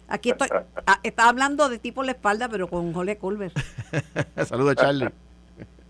Aquí 0.08 0.30
estoy, 0.30 0.48
ah, 0.86 1.00
estaba 1.02 1.30
hablando 1.30 1.68
de 1.68 1.80
tipo 1.80 2.04
la 2.04 2.12
espalda, 2.12 2.48
pero 2.50 2.68
con 2.70 2.94
Jole 2.94 3.18
Culver. 3.18 3.52
Saludos, 4.46 4.76
Charlie. 4.76 5.10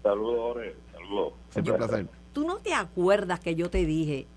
Saludos, 0.01 0.37
Jorge. 0.37 0.75
Saludos. 0.93 1.33
Siempre 1.49 1.73
un 1.73 1.77
placer. 1.77 2.07
¿Tú 2.33 2.45
no 2.45 2.57
te 2.57 2.73
acuerdas 2.73 3.39
que 3.39 3.55
yo 3.55 3.69
te 3.69 3.85
dije 3.85 4.27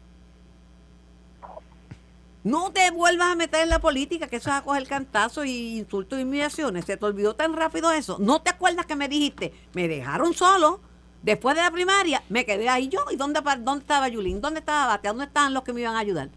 no 2.46 2.70
te 2.70 2.92
vuelvas 2.92 3.32
a 3.32 3.34
meter 3.34 3.64
en 3.64 3.70
la 3.70 3.80
política, 3.80 4.28
que 4.28 4.36
eso 4.36 4.50
es 4.50 4.54
a 4.54 4.62
coger 4.62 4.86
cantazo 4.86 5.44
y 5.44 5.78
insultos 5.78 6.16
y 6.16 6.22
humillaciones. 6.22 6.84
Se 6.84 6.96
te 6.96 7.04
olvidó 7.04 7.34
tan 7.34 7.56
rápido 7.56 7.90
eso. 7.90 8.18
¿No 8.20 8.40
te 8.40 8.50
acuerdas 8.50 8.86
que 8.86 8.94
me 8.94 9.08
dijiste? 9.08 9.52
Me 9.74 9.88
dejaron 9.88 10.32
solo. 10.32 10.78
Después 11.24 11.56
de 11.56 11.62
la 11.62 11.72
primaria, 11.72 12.22
me 12.28 12.46
quedé 12.46 12.68
ahí 12.68 12.88
yo. 12.88 13.00
¿Y 13.10 13.16
dónde, 13.16 13.40
estaba 13.40 14.06
Yulín? 14.06 14.40
¿Dónde 14.40 14.60
estaba 14.60 14.86
Bate? 14.86 15.08
¿Dónde 15.08 15.24
estaban 15.24 15.54
los 15.54 15.64
que 15.64 15.72
me 15.72 15.80
iban 15.80 15.96
a 15.96 15.98
ayudar? 15.98 16.28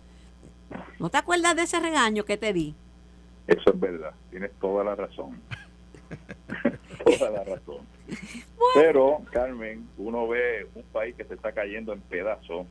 ¿No 0.97 1.11
te 1.11 1.19
acuerdas 1.19 1.55
de 1.55 1.61
ese 1.61 1.79
regaño 1.79 2.25
que 2.25 2.37
te 2.37 2.53
di? 2.53 2.73
Eso 3.45 3.69
es 3.69 3.79
verdad. 3.79 4.15
Tienes 4.31 4.51
toda 4.59 4.83
la 4.83 4.95
razón. 4.95 5.39
toda 7.05 7.29
la 7.29 7.43
razón. 7.43 7.85
Pero, 8.75 9.21
Carmen, 9.31 9.87
uno 9.97 10.27
ve 10.27 10.67
un 10.75 10.83
país 10.83 11.15
que 11.15 11.25
se 11.25 11.33
está 11.33 11.51
cayendo 11.51 11.93
en 11.93 12.01
pedazos 12.01 12.67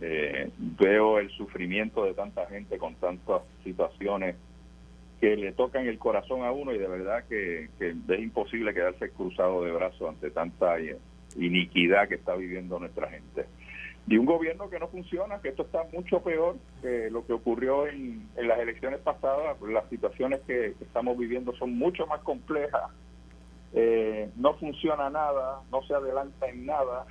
eh, 0.00 0.50
veo 0.58 1.18
el 1.18 1.30
sufrimiento 1.30 2.04
de 2.04 2.12
tanta 2.12 2.44
gente 2.46 2.76
con 2.76 2.94
tantas 2.96 3.42
situaciones 3.64 4.36
que 5.20 5.36
le 5.36 5.52
tocan 5.52 5.86
el 5.86 5.98
corazón 5.98 6.42
a 6.44 6.52
uno 6.52 6.74
y 6.74 6.78
de 6.78 6.86
verdad 6.86 7.24
que, 7.26 7.70
es 7.80 8.20
imposible 8.20 8.74
quedarse 8.74 9.10
cruzado 9.10 9.64
de 9.64 9.72
brazos 9.72 10.10
ante 10.10 10.30
tanta 10.30 10.76
iniquidad 11.36 12.08
que 12.08 12.16
está 12.16 12.34
viviendo 12.36 12.78
nuestra 12.78 13.08
gente. 13.08 13.46
Y 14.06 14.18
un 14.18 14.26
gobierno 14.26 14.68
que 14.68 14.78
no 14.78 14.88
funciona, 14.88 15.40
que 15.40 15.48
esto 15.48 15.62
está 15.62 15.84
mucho 15.92 16.22
peor 16.22 16.56
que 16.82 17.10
lo 17.10 17.26
que 17.26 17.32
ocurrió 17.32 17.88
en, 17.88 18.28
las 18.36 18.58
elecciones 18.58 19.00
pasadas, 19.00 19.56
las 19.62 19.88
situaciones 19.88 20.40
que, 20.46 20.74
estamos 20.80 21.16
viviendo 21.16 21.56
son 21.56 21.76
mucho 21.76 22.06
más 22.06 22.20
complejas, 22.20 22.82
eh, 23.78 24.30
no 24.36 24.54
funciona 24.54 25.10
nada, 25.10 25.60
no 25.70 25.82
se 25.82 25.94
adelanta 25.94 26.48
en 26.48 26.64
nada 26.64 27.04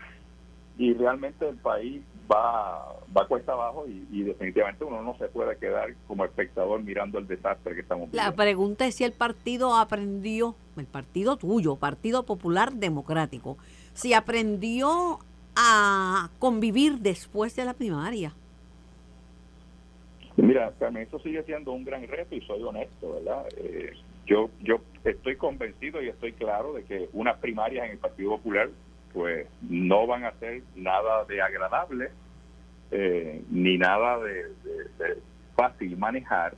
y 0.79 0.93
realmente 0.93 1.47
el 1.47 1.57
país 1.57 2.01
va, 2.29 2.95
va 3.15 3.27
cuesta 3.27 3.51
abajo 3.51 3.85
y, 3.87 4.23
definitivamente 4.23 4.83
uno 4.83 5.03
no 5.03 5.15
se 5.19 5.27
puede 5.27 5.55
quedar 5.57 5.93
como 6.07 6.25
espectador 6.25 6.81
mirando 6.81 7.19
el 7.19 7.27
desastre 7.27 7.75
que 7.75 7.81
estamos 7.81 8.07
viviendo. 8.07 8.31
La 8.31 8.35
pregunta 8.35 8.87
es 8.87 8.95
si 8.95 9.03
el 9.03 9.11
partido 9.11 9.75
aprendió, 9.75 10.55
el 10.75 10.87
partido 10.87 11.37
tuyo, 11.37 11.75
Partido 11.75 12.23
Popular 12.23 12.73
Democrático, 12.73 13.57
si 13.93 14.13
aprendió 14.13 15.19
a 15.55 16.29
convivir 16.39 16.97
después 16.97 17.55
de 17.55 17.65
la 17.65 17.75
primaria. 17.75 18.33
Mira, 20.35 20.73
Carmen, 20.79 21.03
eso 21.03 21.19
sigue 21.19 21.43
siendo 21.43 21.71
un 21.73 21.85
gran 21.85 22.07
reto 22.07 22.35
y 22.35 22.41
soy 22.41 22.61
honesto, 22.63 23.13
¿verdad? 23.13 23.45
Eh, 23.55 23.93
yo, 24.25 24.49
yo 24.61 24.81
estoy 25.03 25.35
convencido 25.35 26.01
y 26.01 26.09
estoy 26.09 26.33
claro 26.33 26.73
de 26.73 26.83
que 26.83 27.09
unas 27.13 27.37
primarias 27.37 27.85
en 27.85 27.91
el 27.91 27.97
Partido 27.97 28.31
Popular 28.31 28.69
pues 29.13 29.47
no 29.61 30.05
van 30.07 30.25
a 30.25 30.33
ser 30.33 30.61
nada 30.75 31.23
de 31.25 31.41
agradable 31.41 32.09
eh, 32.91 33.43
ni 33.49 33.77
nada 33.77 34.19
de, 34.19 34.45
fácil 35.55 35.97
manejar, 35.97 36.53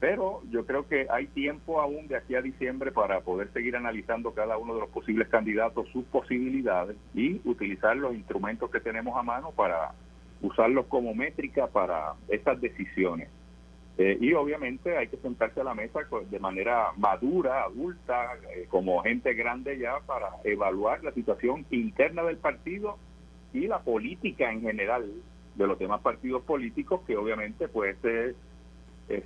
pero 0.00 0.42
yo 0.50 0.66
creo 0.66 0.86
que 0.86 1.06
hay 1.08 1.28
tiempo 1.28 1.80
aún 1.80 2.08
de 2.08 2.16
aquí 2.16 2.34
a 2.34 2.42
diciembre 2.42 2.90
para 2.90 3.20
poder 3.20 3.52
seguir 3.52 3.76
analizando 3.76 4.32
cada 4.32 4.58
uno 4.58 4.74
de 4.74 4.80
los 4.80 4.90
posibles 4.90 5.28
candidatos, 5.28 5.88
sus 5.92 6.04
posibilidades 6.06 6.96
y 7.14 7.40
utilizar 7.44 7.96
los 7.96 8.14
instrumentos 8.14 8.70
que 8.70 8.80
tenemos 8.80 9.16
a 9.16 9.22
mano 9.22 9.52
para 9.52 9.92
usarlos 10.42 10.86
como 10.86 11.14
métrica 11.14 11.68
para 11.68 12.14
estas 12.28 12.60
decisiones. 12.60 13.28
Eh, 13.98 14.18
y 14.20 14.34
obviamente 14.34 14.96
hay 14.96 15.08
que 15.08 15.16
sentarse 15.16 15.60
a 15.60 15.64
la 15.64 15.74
mesa 15.74 16.00
de 16.30 16.38
manera 16.38 16.92
madura, 16.98 17.62
adulta, 17.62 18.34
eh, 18.54 18.66
como 18.68 19.02
gente 19.02 19.32
grande 19.32 19.78
ya, 19.78 20.00
para 20.04 20.28
evaluar 20.44 21.02
la 21.02 21.12
situación 21.12 21.64
interna 21.70 22.22
del 22.22 22.36
partido 22.36 22.98
y 23.54 23.66
la 23.66 23.80
política 23.80 24.52
en 24.52 24.60
general 24.60 25.10
de 25.54 25.66
los 25.66 25.78
demás 25.78 26.02
partidos 26.02 26.42
políticos, 26.42 27.00
que 27.06 27.16
obviamente 27.16 27.68
pues 27.68 27.96
eh, 28.04 28.34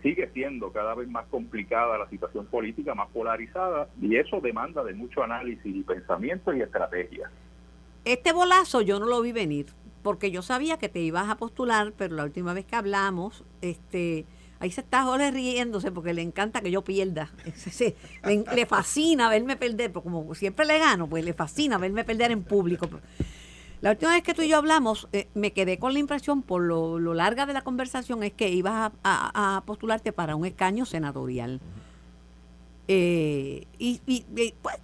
sigue 0.04 0.30
siendo 0.32 0.70
cada 0.70 0.94
vez 0.94 1.08
más 1.08 1.26
complicada 1.26 1.98
la 1.98 2.08
situación 2.08 2.46
política, 2.46 2.94
más 2.94 3.08
polarizada, 3.08 3.88
y 4.00 4.14
eso 4.14 4.40
demanda 4.40 4.84
de 4.84 4.94
mucho 4.94 5.24
análisis 5.24 5.74
y 5.74 5.82
pensamiento 5.82 6.54
y 6.54 6.60
estrategia. 6.60 7.28
Este 8.04 8.32
bolazo 8.32 8.82
yo 8.82 9.00
no 9.00 9.06
lo 9.06 9.20
vi 9.20 9.32
venir, 9.32 9.66
porque 10.04 10.30
yo 10.30 10.42
sabía 10.42 10.78
que 10.78 10.88
te 10.88 11.00
ibas 11.00 11.28
a 11.28 11.38
postular, 11.38 11.92
pero 11.98 12.14
la 12.14 12.22
última 12.22 12.54
vez 12.54 12.66
que 12.66 12.76
hablamos, 12.76 13.44
este 13.62 14.26
Ahí 14.60 14.70
se 14.70 14.82
está 14.82 15.04
Jorge 15.04 15.30
riéndose 15.30 15.90
porque 15.90 16.12
le 16.12 16.20
encanta 16.20 16.60
que 16.60 16.70
yo 16.70 16.82
pierda. 16.82 17.30
le, 18.54 18.66
fascina 18.66 19.30
verme 19.30 19.56
perder, 19.56 19.90
porque 19.90 20.10
como 20.10 20.34
siempre 20.34 20.66
le 20.66 20.78
gano, 20.78 21.08
pues 21.08 21.24
le 21.24 21.32
fascina 21.32 21.78
verme 21.78 22.04
perder 22.04 22.30
en 22.30 22.44
público. 22.44 22.86
La 23.80 23.92
última 23.92 24.12
vez 24.12 24.22
que 24.22 24.34
tú 24.34 24.42
y 24.42 24.48
yo 24.48 24.58
hablamos, 24.58 25.08
eh, 25.12 25.28
me 25.32 25.54
quedé 25.54 25.78
con 25.78 25.94
la 25.94 25.98
impresión, 25.98 26.42
por 26.42 26.60
lo, 26.60 26.98
larga 27.14 27.46
de 27.46 27.54
la 27.54 27.62
conversación, 27.62 28.22
es 28.22 28.34
que 28.34 28.50
ibas 28.50 28.92
a, 29.02 29.62
postularte 29.64 30.12
para 30.12 30.36
un 30.36 30.44
escaño 30.44 30.84
senatorial. 30.84 31.58
Eh, 32.86 33.66
y, 33.78 34.00
pues, 34.60 34.76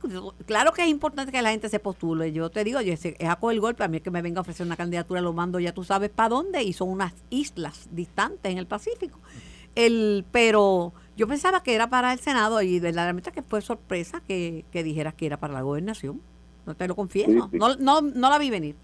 claro 0.47 0.73
que 0.73 0.85
es 0.85 0.89
importante 0.89 1.33
que 1.33 1.43
la 1.43 1.51
gente 1.51 1.69
se 1.69 1.81
postule. 1.81 2.33
Yo 2.33 2.49
te 2.49 2.65
digo, 2.65 2.81
yo 2.81 2.95
es 2.95 3.05
hago 3.21 3.51
el 3.51 3.61
golpe, 3.61 3.85
a 3.85 3.89
mí 3.89 3.99
es 3.99 4.03
que 4.03 4.11
me 4.11 4.23
venga 4.23 4.39
a 4.39 4.43
ofrecer 4.43 4.65
una 4.65 4.77
candidatura, 4.77 5.21
lo 5.21 5.35
mando 5.35 5.61
ya 5.61 5.75
tú 5.75 5.85
sabes 5.85 6.09
para 6.09 6.31
dónde, 6.31 6.63
y 6.63 6.73
son 6.73 6.89
unas 6.89 7.13
islas 7.29 7.91
distantes 7.91 8.51
en 8.51 8.57
el 8.57 8.67
Pacífico 8.67 9.19
el, 9.77 10.25
pero 10.33 10.93
yo 11.17 11.29
pensaba 11.29 11.63
que 11.63 11.75
era 11.75 11.89
para 11.89 12.13
el 12.13 12.19
Senado 12.19 12.61
y 12.63 12.81
verdaderamente 12.81 13.31
que 13.31 13.43
fue 13.43 13.61
sorpresa 13.61 14.21
que, 14.27 14.65
que 14.73 14.83
dijeras 14.83 15.15
que 15.15 15.27
era 15.27 15.37
para 15.37 15.55
la 15.55 15.63
gobernación. 15.63 16.21
No 16.67 16.75
te 16.75 16.89
lo 16.89 16.97
confieso. 16.97 17.49
No, 17.53 17.77
no, 17.77 18.01
no 18.01 18.31
la 18.31 18.39
vi 18.39 18.51
venir. 18.51 18.75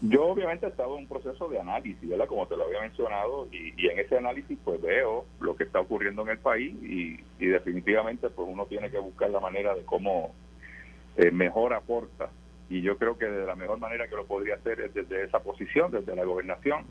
Yo 0.00 0.26
obviamente 0.26 0.66
he 0.66 0.68
estado 0.68 0.94
en 0.94 1.02
un 1.02 1.08
proceso 1.08 1.48
de 1.48 1.58
análisis, 1.58 2.08
¿verdad? 2.08 2.28
Como 2.28 2.46
te 2.46 2.56
lo 2.56 2.66
había 2.66 2.80
mencionado, 2.80 3.48
y, 3.50 3.74
y 3.76 3.88
en 3.88 3.98
ese 3.98 4.16
análisis 4.16 4.56
pues 4.64 4.80
veo 4.80 5.24
lo 5.40 5.56
que 5.56 5.64
está 5.64 5.80
ocurriendo 5.80 6.22
en 6.22 6.28
el 6.28 6.38
país 6.38 6.72
y, 6.84 7.18
y 7.40 7.46
definitivamente 7.46 8.30
pues 8.30 8.48
uno 8.48 8.66
tiene 8.66 8.90
que 8.90 8.98
buscar 9.00 9.30
la 9.30 9.40
manera 9.40 9.74
de 9.74 9.82
cómo 9.82 10.32
eh, 11.16 11.32
mejor 11.32 11.74
aporta 11.74 12.30
y 12.70 12.82
yo 12.82 12.96
creo 12.98 13.18
que 13.18 13.24
de 13.24 13.46
la 13.46 13.56
mejor 13.56 13.78
manera 13.78 14.08
que 14.08 14.14
lo 14.14 14.26
podría 14.26 14.56
hacer 14.56 14.80
es 14.80 14.94
desde 14.94 15.24
esa 15.24 15.40
posición, 15.40 15.90
desde 15.90 16.14
la 16.14 16.24
gobernación. 16.24 16.84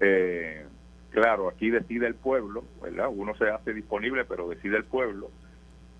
Eh, 0.00 0.64
claro, 1.12 1.48
aquí 1.48 1.70
decide 1.70 2.06
el 2.06 2.14
pueblo, 2.14 2.64
¿verdad? 2.82 3.08
Uno 3.14 3.34
se 3.36 3.48
hace 3.48 3.72
disponible, 3.72 4.24
pero 4.24 4.48
decide 4.48 4.76
el 4.76 4.84
pueblo. 4.84 5.30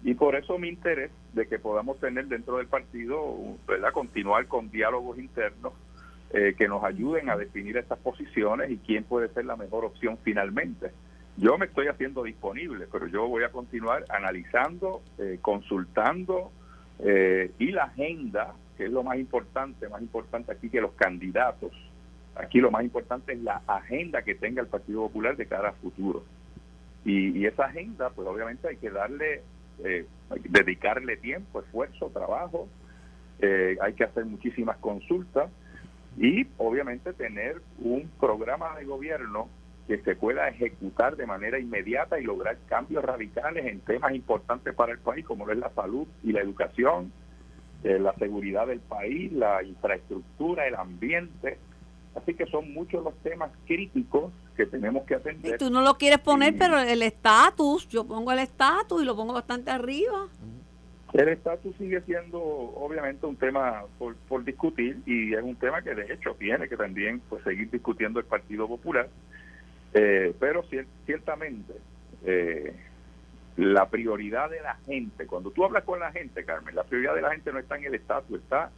Y 0.05 0.15
por 0.15 0.35
eso 0.35 0.59
mi 0.59 0.69
interés 0.69 1.13
de 1.33 1.47
que 1.47 1.59
podamos 1.59 2.01
tener 2.01 2.27
dentro 2.27 2.57
del 2.57 2.67
partido, 2.67 3.37
¿verdad? 3.69 3.93
Continuar 3.93 4.47
con 4.47 4.71
diálogos 4.71 5.19
internos 5.19 5.75
eh, 6.33 6.55
que 6.57 6.67
nos 6.67 6.83
ayuden 6.83 7.31
a 7.31 7.37
definir 7.37 7.77
estas 7.77 7.99
posiciones 7.99 8.71
y 8.71 8.79
quién 8.79 9.05
puede 9.05 9.29
ser 9.29 9.45
la 9.45 9.57
mejor 9.57 9.85
opción 9.85 10.19
finalmente. 10.23 10.91
Yo 11.37 11.57
me 11.57 11.67
estoy 11.67 11.87
haciendo 11.87 12.25
disponible, 12.25 12.87
pero 12.91 13.07
yo 13.07 13.29
voy 13.29 13.45
a 13.45 13.51
continuar 13.51 14.05
analizando, 14.09 15.03
eh, 15.19 15.39
consultando 15.41 16.51
eh, 16.99 17.53
y 17.59 17.71
la 17.71 17.85
agenda, 17.85 18.55
que 18.77 18.87
es 18.87 18.91
lo 18.91 19.03
más 19.03 19.19
importante, 19.19 19.89
más 19.89 20.03
importante 20.03 20.53
aquí 20.53 20.69
que 20.69 20.81
los 20.81 20.93
candidatos. 20.93 21.73
Aquí 22.35 22.61
lo 22.61 22.71
más 22.71 22.85
importante 22.85 23.33
es 23.33 23.43
la 23.43 23.63
agenda 23.67 24.23
que 24.23 24.35
tenga 24.35 24.63
el 24.63 24.69
Partido 24.69 25.03
Popular 25.03 25.37
de 25.37 25.47
cara 25.47 25.71
a 25.71 25.73
futuro. 25.73 26.25
Y, 27.05 27.45
esa 27.47 27.67
agenda, 27.67 28.11
pues 28.11 28.29
obviamente 28.29 28.69
hay 28.69 28.77
que 28.77 28.91
darle 28.91 29.43
eh, 29.85 30.07
dedicarle 30.45 31.17
tiempo, 31.17 31.61
esfuerzo, 31.61 32.11
trabajo, 32.11 32.69
eh, 33.41 33.77
hay 33.83 33.95
que 33.95 34.05
hacer 34.05 34.25
muchísimas 34.25 34.77
consultas 34.79 35.51
y 36.17 36.47
obviamente 36.59 37.13
tener 37.13 37.61
un 37.79 38.09
programa 38.21 38.77
de 38.79 38.85
gobierno 38.85 39.49
que 39.89 39.99
se 39.99 40.15
pueda 40.15 40.49
ejecutar 40.49 41.17
de 41.17 41.27
manera 41.27 41.59
inmediata 41.59 42.21
y 42.21 42.25
lograr 42.25 42.57
cambios 42.69 43.05
radicales 43.05 43.67
en 43.67 43.81
temas 43.81 44.15
importantes 44.15 44.75
para 44.75 44.93
el 44.93 44.99
país, 44.99 45.25
como 45.25 45.51
es 45.51 45.59
la 45.59 45.71
salud 45.71 46.07
y 46.23 46.33
la 46.33 46.41
educación, 46.41 47.13
eh, 47.83 47.99
la 47.99 48.15
seguridad 48.15 48.69
del 48.69 48.81
país, 48.81 49.33
la 49.33 49.63
infraestructura, 49.63 50.67
el 50.67 50.77
ambiente. 50.77 51.59
Así 52.15 52.35
que 52.35 52.47
son 52.47 52.73
muchos 52.75 53.03
los 53.03 53.15
temas 53.19 53.51
críticos 53.67 54.33
que 54.57 54.67
tenemos 54.67 55.05
que 55.05 55.15
atender. 55.15 55.55
Y 55.55 55.59
tú 55.59 55.71
no 55.71 55.81
lo 55.81 55.95
quieres 55.95 56.19
poner, 56.19 56.55
pero 56.59 56.79
el 56.79 57.03
estatus, 57.03 57.89
yo 57.89 58.05
pongo 58.05 58.33
el 58.33 58.41
estatus 58.41 59.03
y 59.03 59.07
lo 59.07 59.17
pongo 59.17 59.33
bastante 59.33 59.71
arriba. 59.71 60.29
El 61.13 61.29
estatus 61.29 61.77
sigue 61.77 62.01
siendo 62.03 62.41
obviamente 62.41 63.27
un 63.27 63.37
tema 63.37 63.85
por, 63.99 64.45
discutir 64.45 64.99
y 65.05 65.35
es 65.35 65.43
un 65.43 65.57
tema 65.57 65.83
que 65.83 65.95
de 65.95 66.13
hecho 66.13 66.35
tiene 66.39 66.69
que 66.69 66.77
también 66.77 67.21
pues 67.29 67.43
seguir 67.45 67.71
discutiendo 67.71 68.19
el 68.19 68.25
Partido 68.25 68.67
Popular, 68.67 69.09
eh, 69.93 70.35
pero 70.41 70.65
ciertamente 71.05 71.75
eh, 72.25 72.75
la 73.59 73.91
prioridad 73.91 74.49
de 74.49 74.63
la 74.63 74.77
gente, 74.87 75.27
cuando 75.27 75.51
tú 75.51 75.65
hablas 75.65 75.85
con 75.85 76.01
la 76.01 76.11
gente, 76.13 76.45
Carmen, 76.45 76.75
la 76.75 76.85
prioridad 76.85 77.15
de 77.15 77.21
la 77.21 77.33
gente 77.33 77.53
no 77.53 77.59
está 77.59 77.77
en 77.77 77.85
el 77.85 77.95
estatus, 77.95 78.41
está 78.41 78.71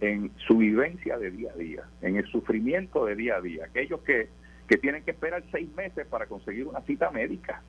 en 0.00 0.30
su 0.46 0.56
vivencia 0.56 1.18
de 1.18 1.30
día 1.30 1.50
a 1.54 1.58
día, 1.58 1.82
en 2.02 2.16
el 2.16 2.26
sufrimiento 2.26 3.04
de 3.04 3.16
día 3.16 3.36
a 3.36 3.40
día. 3.40 3.64
Aquellos 3.66 4.00
que 4.00 4.28
que 4.70 4.78
tienen 4.78 5.02
que 5.02 5.10
esperar 5.10 5.42
seis 5.50 5.68
meses 5.74 6.06
para 6.06 6.26
conseguir 6.26 6.68
una 6.68 6.80
cita 6.82 7.10
médica. 7.10 7.60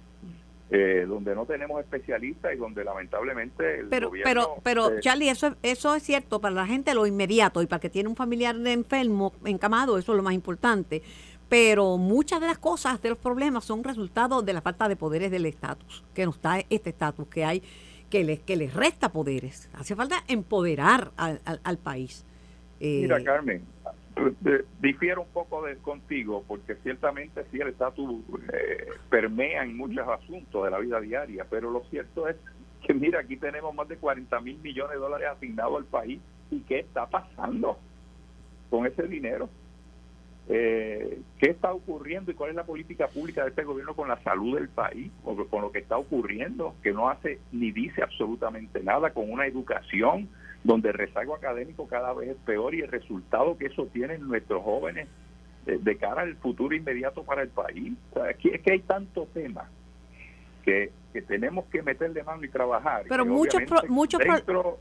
Eh, 0.74 1.06
donde 1.06 1.36
no 1.36 1.46
tenemos 1.46 1.82
especialistas 1.82 2.54
y 2.54 2.56
donde 2.56 2.86
lamentablemente 2.86 3.82
el 3.82 3.88
pero 3.88 4.10
pero 4.24 4.56
pero 4.64 4.90
eh, 4.90 5.00
Charlie 5.02 5.30
eso 5.30 5.58
eso 5.64 5.94
es 5.96 6.04
cierto 6.04 6.40
para 6.40 6.56
la 6.56 6.66
gente 6.66 6.94
lo 6.94 7.06
inmediato 7.06 7.62
y 7.62 7.66
para 7.66 7.82
que 7.82 7.90
tiene 7.90 8.08
un 8.08 8.16
familiar 8.16 8.56
enfermo 8.66 9.34
encamado 9.44 9.98
eso 9.98 10.14
es 10.14 10.16
lo 10.16 10.24
más 10.24 10.34
importante 10.34 11.02
pero 11.50 11.98
muchas 11.98 12.40
de 12.40 12.48
las 12.48 12.58
cosas 12.58 13.02
de 13.02 13.10
los 13.10 13.18
problemas 13.18 13.66
son 13.66 13.84
resultado 13.84 14.42
de 14.44 14.54
la 14.54 14.62
falta 14.62 14.88
de 14.88 14.96
poderes 14.96 15.30
del 15.30 15.46
estatus 15.46 16.06
que 16.14 16.26
nos 16.26 16.42
da 16.42 16.60
este 16.70 16.92
estatus 16.92 17.28
que 17.28 17.44
hay 17.44 17.62
que 18.12 18.24
les 18.24 18.40
que 18.40 18.56
les 18.56 18.74
resta 18.74 19.10
poderes. 19.10 19.70
Hace 19.74 19.96
falta 19.96 20.24
empoderar 20.28 21.12
al, 21.18 21.40
al, 21.64 21.78
país. 21.78 22.24
Mira, 22.80 23.18
eh, 23.18 23.24
Carmen, 23.24 23.64
difiero 24.80 25.22
un 25.22 25.30
poco 25.30 25.64
de, 25.64 25.78
contigo 25.78 26.44
porque 26.48 26.76
ciertamente 26.76 27.44
sí 27.52 27.60
el 27.60 27.70
estatus 27.70 28.22
eh, 28.54 28.88
permea 29.10 29.64
en 29.64 29.76
muchos 29.76 30.08
asuntos 30.08 30.64
de 30.66 30.70
la 30.70 30.78
vida 30.78 31.00
diaria, 31.00 31.46
pero 31.50 31.72
lo 31.72 31.84
cierto 31.90 32.28
es 32.28 32.36
que 32.86 32.94
mira, 32.94 33.20
aquí 33.20 33.38
tenemos 33.38 33.74
más 33.74 33.88
de 33.88 33.98
40 33.98 34.40
mil 34.42 34.58
millones 34.60 34.94
de 34.94 35.00
dólares 35.00 35.30
asignados 35.36 35.78
al 35.78 35.86
país. 35.86 36.20
Y 36.50 36.60
qué 36.62 36.80
está 36.80 37.06
pasando 37.06 37.78
con 38.70 38.86
ese 38.86 39.04
dinero. 39.04 39.50
Eh, 40.54 41.22
¿Qué 41.40 41.50
está 41.50 41.72
ocurriendo 41.72 42.30
y 42.30 42.34
cuál 42.34 42.50
es 42.50 42.58
la 42.58 42.66
política 42.66 43.08
pública 43.08 43.44
de 43.44 43.52
este 43.52 43.64
gobierno 43.64 43.96
con 43.96 44.10
la 44.10 44.22
salud 44.22 44.56
del 44.56 44.68
país, 44.68 45.10
o 45.24 45.34
con 45.46 45.62
lo 45.62 45.72
que 45.72 45.80
está 45.80 45.98
ocurriendo, 45.98 46.76
que 46.84 46.92
no 46.92 47.10
hace 47.10 47.40
ni 47.54 47.72
dice 47.72 48.04
absolutamente 48.04 48.84
nada, 48.84 49.12
con 49.12 49.32
una 49.32 49.46
educación 49.46 50.28
donde 50.66 50.90
el 50.90 50.96
rezago 50.96 51.36
académico 51.36 51.88
cada 51.88 52.14
vez 52.14 52.32
es 52.32 52.38
peor 52.46 52.76
y 52.76 52.82
el 52.82 52.90
resultado 52.90 53.58
que 53.58 53.68
eso 53.68 53.88
tiene 53.94 54.16
en 54.16 54.28
nuestros 54.28 54.62
jóvenes 54.62 55.08
de, 55.66 55.98
cara 55.98 56.24
al 56.24 56.36
futuro 56.36 56.76
inmediato 56.76 57.24
para 57.24 57.44
el 57.44 57.50
país. 57.50 57.94
aquí 58.30 58.50
es 58.50 58.62
que 58.62 58.74
hay 58.74 58.80
tantos 58.80 59.30
temas 59.30 59.70
que, 60.62 60.92
que 61.14 61.22
tenemos 61.22 61.66
que 61.66 61.82
meterle 61.82 62.24
mano 62.24 62.44
y 62.44 62.50
trabajar. 62.50 63.06
Pero 63.08 63.26
muchos 63.26 63.62
muchos 63.90 64.22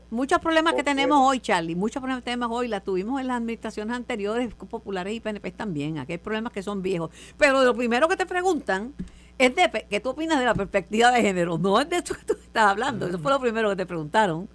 muchos 0.09 0.39
problemas 0.39 0.73
que 0.73 0.83
tenemos 0.83 1.17
hoy, 1.19 1.39
Charlie, 1.39 1.75
muchos 1.75 2.01
problemas 2.01 2.23
que 2.23 2.31
tenemos 2.31 2.49
hoy, 2.51 2.67
las 2.67 2.83
tuvimos 2.83 3.19
en 3.19 3.27
las 3.27 3.37
administraciones 3.37 3.95
anteriores, 3.95 4.53
populares 4.53 5.13
y 5.13 5.19
PNP 5.19 5.51
también. 5.51 5.99
Aquí 5.99 6.13
hay 6.13 6.17
problemas 6.17 6.53
que 6.53 6.63
son 6.63 6.81
viejos. 6.81 7.11
Pero 7.37 7.63
lo 7.63 7.75
primero 7.75 8.07
que 8.07 8.15
te 8.15 8.25
preguntan 8.25 8.93
es 9.37 9.55
de 9.55 9.87
qué 9.89 9.99
tú 9.99 10.09
opinas 10.09 10.39
de 10.39 10.45
la 10.45 10.53
perspectiva 10.53 11.11
de 11.11 11.21
género. 11.21 11.57
No 11.57 11.79
es 11.79 11.89
de 11.89 11.97
eso 11.97 12.13
que 12.13 12.25
tú 12.25 12.33
estás 12.33 12.65
hablando. 12.65 13.07
Eso 13.07 13.19
fue 13.19 13.31
lo 13.31 13.39
primero 13.39 13.69
que 13.69 13.75
te 13.75 13.85
preguntaron. 13.85 14.47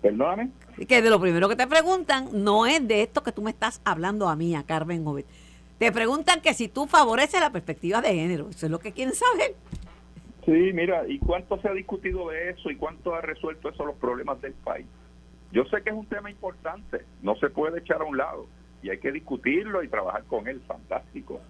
Perdóname. 0.00 0.50
Que 0.88 1.02
de 1.02 1.10
lo 1.10 1.20
primero 1.20 1.48
que 1.48 1.56
te 1.56 1.66
preguntan 1.66 2.28
no 2.32 2.64
es 2.64 2.86
de 2.86 3.02
esto 3.02 3.22
que 3.22 3.32
tú 3.32 3.42
me 3.42 3.50
estás 3.50 3.82
hablando 3.84 4.28
a 4.28 4.36
mí, 4.36 4.54
a 4.54 4.62
Carmen 4.62 5.04
Jovet. 5.04 5.26
Te 5.78 5.92
preguntan 5.92 6.40
que 6.40 6.52
si 6.54 6.68
tú 6.68 6.86
favoreces 6.86 7.40
la 7.40 7.50
perspectiva 7.50 8.00
de 8.00 8.14
género. 8.14 8.48
Eso 8.50 8.66
es 8.66 8.72
lo 8.72 8.78
que 8.78 8.92
quieren 8.92 9.14
saber. 9.14 9.54
Sí, 10.44 10.72
mira, 10.72 11.06
¿y 11.06 11.18
cuánto 11.18 11.60
se 11.60 11.68
ha 11.68 11.72
discutido 11.72 12.30
de 12.30 12.50
eso 12.50 12.70
y 12.70 12.76
cuánto 12.76 13.14
ha 13.14 13.20
resuelto 13.20 13.68
eso 13.68 13.84
los 13.84 13.96
problemas 13.96 14.40
del 14.40 14.54
país? 14.54 14.86
Yo 15.52 15.64
sé 15.64 15.82
que 15.82 15.90
es 15.90 15.96
un 15.96 16.06
tema 16.06 16.30
importante, 16.30 17.04
no 17.22 17.34
se 17.36 17.50
puede 17.50 17.80
echar 17.80 18.00
a 18.00 18.04
un 18.04 18.16
lado 18.16 18.46
y 18.82 18.90
hay 18.90 18.98
que 18.98 19.12
discutirlo 19.12 19.82
y 19.82 19.88
trabajar 19.88 20.24
con 20.24 20.46
él, 20.48 20.60
fantástico. 20.66 21.40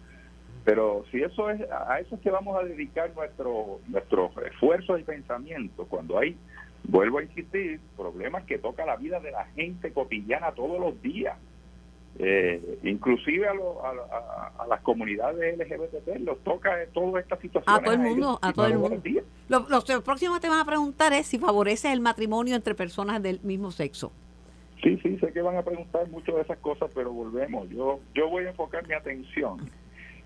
Pero 0.64 1.04
si 1.10 1.22
eso 1.22 1.50
es, 1.50 1.60
a 1.70 2.00
eso 2.00 2.16
es 2.16 2.20
que 2.20 2.30
vamos 2.30 2.58
a 2.58 2.64
dedicar 2.64 3.14
nuestro, 3.14 3.80
nuestro 3.88 4.30
esfuerzo 4.44 4.98
y 4.98 5.04
pensamiento, 5.04 5.86
cuando 5.86 6.18
hay 6.18 6.36
vuelvo 6.84 7.18
a 7.18 7.22
insistir, 7.22 7.80
problemas 7.96 8.44
que 8.44 8.58
toca 8.58 8.84
la 8.84 8.96
vida 8.96 9.20
de 9.20 9.30
la 9.30 9.44
gente 9.56 9.92
cotidiana 9.92 10.52
todos 10.52 10.80
los 10.80 11.00
días. 11.02 11.38
Eh, 12.18 12.78
inclusive 12.82 13.46
a, 13.48 13.52
a, 13.52 14.66
las 14.66 14.80
comunidades 14.82 15.58
LGBT 15.58 16.18
los 16.20 16.38
toca 16.40 16.76
toda 16.92 17.20
esta 17.20 17.36
situación. 17.36 17.74
A 17.74 17.80
todo 17.80 17.94
el 17.94 18.00
mundo, 18.00 18.38
a, 18.42 18.52
todo 18.52 18.66
el 18.66 18.78
mundo. 18.78 19.02
Lo, 19.48 19.66
lo, 19.68 20.02
próximo 20.02 20.34
que 20.34 20.40
te 20.40 20.48
van 20.48 20.60
a 20.60 20.64
preguntar 20.64 21.12
es 21.12 21.26
si 21.26 21.38
favorece 21.38 21.92
el 21.92 22.00
matrimonio 22.00 22.56
entre 22.56 22.74
personas 22.74 23.22
del 23.22 23.40
mismo 23.42 23.70
sexo. 23.70 24.12
Sí, 24.82 24.98
sí, 25.02 25.18
sé 25.18 25.32
que 25.32 25.42
van 25.42 25.56
a 25.56 25.62
preguntar 25.62 26.08
mucho 26.08 26.36
de 26.36 26.42
esas 26.42 26.58
cosas, 26.58 26.90
pero 26.94 27.12
volvemos. 27.12 27.68
Yo, 27.70 28.00
yo 28.14 28.28
voy 28.28 28.44
a 28.44 28.50
enfocar 28.50 28.86
mi 28.86 28.94
atención 28.94 29.58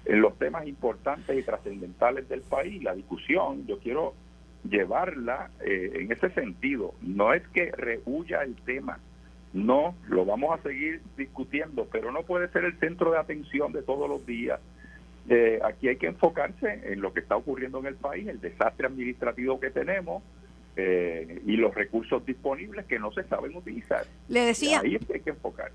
en 0.04 0.20
los 0.20 0.36
temas 0.38 0.66
importantes 0.66 1.36
y 1.38 1.42
trascendentales 1.42 2.28
del 2.28 2.42
país, 2.42 2.82
la 2.82 2.94
discusión. 2.94 3.66
Yo 3.66 3.78
quiero 3.78 4.14
llevarla 4.68 5.50
eh, 5.60 5.92
en 5.94 6.12
ese 6.12 6.30
sentido. 6.30 6.94
No 7.02 7.32
es 7.34 7.46
que 7.48 7.72
rehuya 7.72 8.42
el 8.42 8.54
tema, 8.56 8.98
no, 9.54 9.94
lo 10.08 10.24
vamos 10.24 10.58
a 10.58 10.62
seguir 10.62 11.00
discutiendo, 11.16 11.86
pero 11.90 12.10
no 12.10 12.24
puede 12.24 12.48
ser 12.48 12.64
el 12.64 12.76
centro 12.80 13.12
de 13.12 13.18
atención 13.18 13.72
de 13.72 13.82
todos 13.82 14.08
los 14.08 14.26
días. 14.26 14.60
Eh, 15.28 15.60
aquí 15.64 15.88
hay 15.88 15.96
que 15.96 16.08
enfocarse 16.08 16.92
en 16.92 17.00
lo 17.00 17.14
que 17.14 17.20
está 17.20 17.36
ocurriendo 17.36 17.78
en 17.78 17.86
el 17.86 17.94
país, 17.94 18.26
el 18.26 18.40
desastre 18.40 18.88
administrativo 18.88 19.58
que 19.60 19.70
tenemos 19.70 20.22
eh, 20.76 21.40
y 21.46 21.56
los 21.56 21.72
recursos 21.72 22.26
disponibles 22.26 22.84
que 22.86 22.98
no 22.98 23.12
se 23.12 23.22
saben 23.24 23.56
utilizar. 23.56 24.04
Le 24.28 24.40
decía, 24.40 24.80
ahí 24.80 24.96
es 24.96 25.06
que 25.06 25.14
hay 25.14 25.20
que 25.20 25.30
enfocar. 25.30 25.70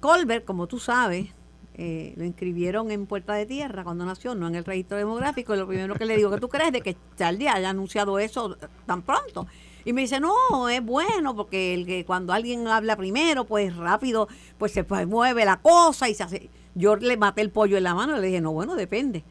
Colbert, 0.00 0.44
como 0.44 0.66
tú 0.66 0.80
sabes, 0.80 1.32
eh, 1.76 2.14
lo 2.16 2.24
inscribieron 2.24 2.90
en 2.90 3.06
Puerta 3.06 3.34
de 3.34 3.46
Tierra 3.46 3.84
cuando 3.84 4.04
nació, 4.04 4.34
no 4.34 4.48
en 4.48 4.56
el 4.56 4.64
registro 4.64 4.96
demográfico. 4.96 5.54
Y 5.54 5.58
lo 5.58 5.68
primero 5.68 5.94
que 5.94 6.04
le 6.04 6.16
digo, 6.16 6.32
que 6.32 6.40
tú 6.40 6.48
crees 6.48 6.72
de 6.72 6.80
que 6.80 6.96
Charlie 7.16 7.46
haya 7.46 7.70
anunciado 7.70 8.18
eso 8.18 8.56
tan 8.86 9.02
pronto? 9.02 9.46
Y 9.84 9.92
me 9.92 10.02
dice, 10.02 10.18
no, 10.18 10.68
es 10.68 10.82
bueno 10.84 11.36
porque 11.36 11.74
el 11.74 11.86
que 11.86 12.04
cuando 12.04 12.32
alguien 12.32 12.66
habla 12.68 12.96
primero, 12.96 13.44
pues 13.44 13.76
rápido, 13.76 14.28
pues 14.58 14.72
se 14.72 14.84
mueve 15.06 15.44
la 15.44 15.58
cosa 15.58 16.08
y 16.08 16.14
se 16.14 16.22
hace. 16.22 16.50
Yo 16.74 16.96
le 16.96 17.16
maté 17.16 17.42
el 17.42 17.50
pollo 17.50 17.76
en 17.76 17.84
la 17.84 17.94
mano 17.94 18.16
y 18.16 18.20
le 18.20 18.26
dije, 18.28 18.40
no, 18.40 18.52
bueno, 18.52 18.74
depende. 18.74 19.24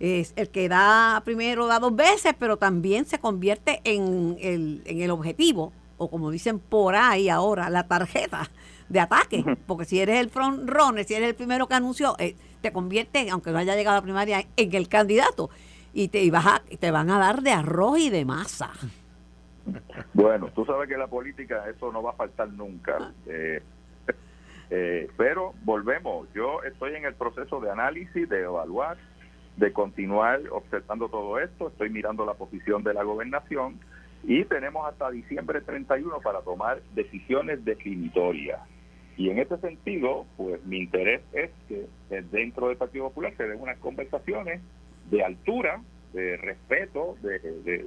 Es 0.00 0.32
el 0.36 0.48
que 0.48 0.68
da 0.68 1.20
primero 1.24 1.66
da 1.66 1.78
dos 1.78 1.94
veces, 1.94 2.34
pero 2.38 2.56
también 2.56 3.04
se 3.04 3.18
convierte 3.18 3.80
en 3.84 4.36
el, 4.40 4.82
en 4.84 5.00
el 5.02 5.10
objetivo, 5.10 5.72
o 5.98 6.08
como 6.08 6.30
dicen 6.30 6.58
por 6.58 6.94
ahí 6.94 7.28
ahora, 7.28 7.68
la 7.68 7.86
tarjeta 7.86 8.50
de 8.88 9.00
ataque, 9.00 9.44
porque 9.66 9.84
si 9.84 10.00
eres 10.00 10.20
el 10.20 10.30
front 10.30 10.68
runner, 10.68 11.04
si 11.04 11.14
eres 11.14 11.28
el 11.28 11.34
primero 11.34 11.66
que 11.66 11.74
anunció, 11.74 12.16
eh, 12.18 12.36
te 12.60 12.72
convierte, 12.72 13.28
aunque 13.30 13.50
no 13.50 13.58
haya 13.58 13.76
llegado 13.76 13.96
a 13.96 14.00
la 14.00 14.04
primaria, 14.04 14.46
en 14.56 14.74
el 14.74 14.88
candidato 14.88 15.50
y 15.92 16.08
te, 16.08 16.22
y 16.22 16.30
vas 16.30 16.62
te 16.78 16.90
van 16.90 17.10
a 17.10 17.18
dar 17.18 17.42
de 17.42 17.52
arroz 17.52 17.98
y 17.98 18.10
de 18.10 18.24
masa. 18.24 18.70
Bueno, 20.14 20.50
tú 20.54 20.64
sabes 20.64 20.88
que 20.88 20.96
la 20.96 21.06
política, 21.06 21.64
eso 21.68 21.92
no 21.92 22.02
va 22.02 22.10
a 22.10 22.14
faltar 22.14 22.48
nunca. 22.50 23.12
Eh, 23.26 23.62
eh, 24.70 25.08
pero 25.16 25.54
volvemos, 25.64 26.28
yo 26.34 26.62
estoy 26.62 26.94
en 26.94 27.04
el 27.04 27.14
proceso 27.14 27.60
de 27.60 27.70
análisis, 27.70 28.28
de 28.28 28.42
evaluar, 28.42 28.98
de 29.56 29.72
continuar 29.72 30.40
observando 30.50 31.08
todo 31.08 31.38
esto, 31.38 31.68
estoy 31.68 31.90
mirando 31.90 32.24
la 32.24 32.34
posición 32.34 32.84
de 32.84 32.94
la 32.94 33.02
gobernación 33.02 33.80
y 34.24 34.44
tenemos 34.44 34.86
hasta 34.86 35.10
diciembre 35.10 35.60
31 35.60 36.20
para 36.20 36.40
tomar 36.42 36.80
decisiones 36.94 37.64
definitorias. 37.64 38.60
Y 39.16 39.30
en 39.30 39.38
este 39.38 39.58
sentido, 39.58 40.26
pues 40.36 40.64
mi 40.64 40.78
interés 40.78 41.22
es 41.32 41.50
que 41.66 41.86
dentro 42.30 42.68
del 42.68 42.76
Partido 42.76 43.08
Popular 43.08 43.34
se 43.36 43.48
den 43.48 43.60
unas 43.60 43.78
conversaciones 43.78 44.60
de 45.10 45.24
altura, 45.24 45.80
de 46.12 46.36
respeto, 46.36 47.16
de, 47.20 47.38
de, 47.40 47.86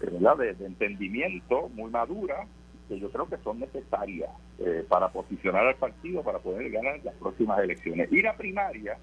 ¿verdad? 0.00 0.36
de, 0.36 0.64
entendimiento 0.64 1.68
muy 1.74 1.90
madura, 1.90 2.46
que 2.88 2.98
yo 2.98 3.10
creo 3.10 3.28
que 3.28 3.36
son 3.38 3.60
necesarias 3.60 4.30
eh, 4.58 4.84
para 4.88 5.08
posicionar 5.08 5.66
al 5.66 5.76
partido 5.76 6.22
para 6.22 6.38
poder 6.38 6.70
ganar 6.70 7.00
las 7.04 7.14
próximas 7.16 7.58
elecciones. 7.60 8.10
Ir 8.12 8.26
a 8.26 8.36
primaria, 8.36 8.96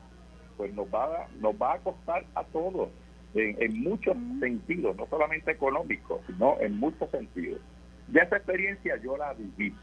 pues 0.58 0.73
nos 0.73 0.88
va 0.88 1.05
a, 1.05 1.27
nos 1.39 1.53
va 1.55 1.73
a 1.73 1.79
costar 1.79 2.25
a 2.34 2.43
todos, 2.45 2.89
en, 3.36 3.62
en 3.62 3.84
muchos 3.84 4.15
sentidos, 4.39 4.95
no 4.95 5.05
solamente 5.08 5.51
económicos, 5.51 6.21
sino 6.25 6.60
en 6.60 6.79
muchos 6.79 7.10
sentidos. 7.12 7.60
Ya 8.12 8.23
esa 8.23 8.38
experiencia 8.38 8.97
yo 9.03 9.17
la 9.17 9.34
viví. 9.34 9.73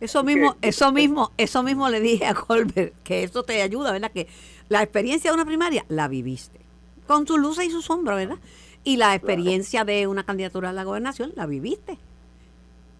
Eso 0.00 0.24
mismo, 0.24 0.56
eso 0.62 0.92
mismo, 0.92 1.30
eso 1.36 1.62
mismo 1.62 1.88
le 1.90 2.00
dije 2.00 2.24
a 2.24 2.34
Colbert, 2.34 2.94
que 3.04 3.22
eso 3.22 3.42
te 3.42 3.60
ayuda, 3.60 3.92
¿verdad? 3.92 4.10
Que 4.10 4.28
la 4.68 4.82
experiencia 4.82 5.30
de 5.30 5.34
una 5.34 5.44
primaria 5.44 5.84
la 5.88 6.08
viviste, 6.08 6.58
con 7.06 7.26
su 7.26 7.36
luz 7.36 7.62
y 7.62 7.70
su 7.70 7.82
sombra, 7.82 8.14
¿verdad? 8.14 8.38
Y 8.84 8.96
la 8.96 9.14
experiencia 9.14 9.84
de 9.84 10.06
una 10.06 10.24
candidatura 10.24 10.70
a 10.70 10.72
la 10.72 10.84
gobernación 10.84 11.32
la 11.36 11.46
viviste. 11.46 11.98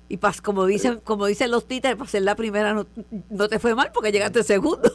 Y 0.09 0.17
pas, 0.17 0.41
como 0.43 0.67
dicen, 0.67 1.01
como 1.05 1.27
dicen 1.27 1.51
los 1.51 1.67
títeres, 1.67 1.97
para 1.97 2.11
ser 2.11 2.23
la 2.23 2.35
primera 2.35 2.75
no, 2.75 2.87
no 3.31 3.49
te 3.49 3.59
fue 3.59 3.75
mal 3.75 3.91
porque 3.95 4.11
llegaste 4.11 4.43
segundo. 4.43 4.91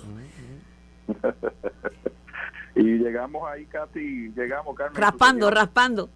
y 2.76 2.84
llegamos 2.84 3.50
ahí 3.50 3.66
casi, 3.66 4.30
llegamos, 4.36 4.76
Carmen. 4.76 5.02
Raspando, 5.02 5.50
raspando. 5.50 6.10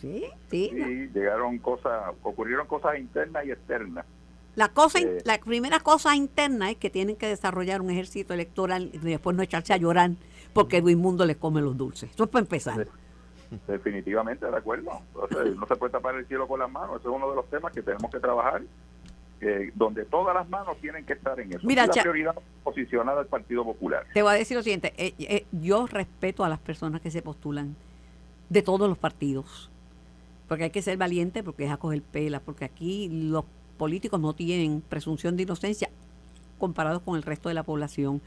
Sí, 0.00 0.24
sí. 0.50 0.70
Sí, 0.72 1.10
llegaron 1.14 1.58
cosas, 1.58 2.12
ocurrieron 2.22 2.66
cosas 2.66 2.98
internas 2.98 3.46
y 3.46 3.52
externas. 3.52 4.04
La 4.56 4.68
cosa, 4.68 4.98
eh, 4.98 5.22
la 5.24 5.38
primera 5.38 5.80
cosa 5.80 6.14
interna 6.16 6.70
es 6.70 6.76
que 6.76 6.90
tienen 6.90 7.16
que 7.16 7.28
desarrollar 7.28 7.80
un 7.80 7.90
ejército 7.90 8.34
electoral 8.34 8.90
y 8.92 8.98
después 8.98 9.36
no 9.36 9.42
echarse 9.42 9.72
a 9.72 9.76
llorar 9.76 10.10
porque 10.52 10.78
el 10.78 10.96
Mundo 10.96 11.24
les 11.24 11.36
come 11.36 11.62
los 11.62 11.76
dulces. 11.76 12.10
Eso 12.10 12.24
es 12.24 12.30
para 12.30 12.42
empezar. 12.42 12.86
Definitivamente, 13.66 14.46
de 14.46 14.56
acuerdo. 14.56 14.90
no 15.14 15.66
se 15.66 15.76
puede 15.76 15.92
tapar 15.92 16.14
el 16.16 16.26
cielo 16.26 16.46
con 16.48 16.60
las 16.60 16.70
manos. 16.70 17.00
Ese 17.00 17.08
es 17.08 17.14
uno 17.14 17.28
de 17.28 17.36
los 17.36 17.48
temas 17.50 17.72
que 17.72 17.82
tenemos 17.82 18.10
que 18.10 18.18
trabajar, 18.18 18.62
donde 19.74 20.04
todas 20.04 20.34
las 20.34 20.48
manos 20.48 20.76
tienen 20.78 21.04
que 21.04 21.14
estar 21.14 21.38
en 21.38 21.52
eso. 21.52 21.66
Mira, 21.66 21.86
la 21.86 21.92
prioridad 21.92 22.34
posicionada 22.64 23.18
del 23.18 23.26
Partido 23.26 23.64
Popular. 23.64 24.06
Te 24.14 24.22
voy 24.22 24.32
a 24.32 24.34
decir 24.34 24.56
lo 24.56 24.62
siguiente. 24.62 24.94
Eh, 24.96 25.14
eh, 25.18 25.46
yo 25.52 25.86
respeto 25.86 26.44
a 26.44 26.48
las 26.48 26.60
personas 26.60 27.00
que 27.00 27.10
se 27.10 27.22
postulan 27.22 27.76
de 28.48 28.62
todos 28.62 28.88
los 28.88 28.98
partidos. 28.98 29.68
Porque 30.48 30.64
hay 30.64 30.70
que 30.70 30.82
ser 30.82 30.96
valiente, 30.96 31.42
porque 31.42 31.64
es 31.64 31.70
a 31.70 31.76
coger 31.76 32.02
pela, 32.02 32.40
porque 32.40 32.64
aquí 32.64 33.08
los 33.10 33.44
políticos 33.78 34.20
no 34.20 34.34
tienen 34.34 34.82
presunción 34.82 35.36
de 35.36 35.44
inocencia 35.44 35.88
comparados 36.58 37.02
con 37.02 37.16
el 37.16 37.22
resto 37.22 37.48
de 37.48 37.54
la 37.54 37.62
población. 37.62 38.20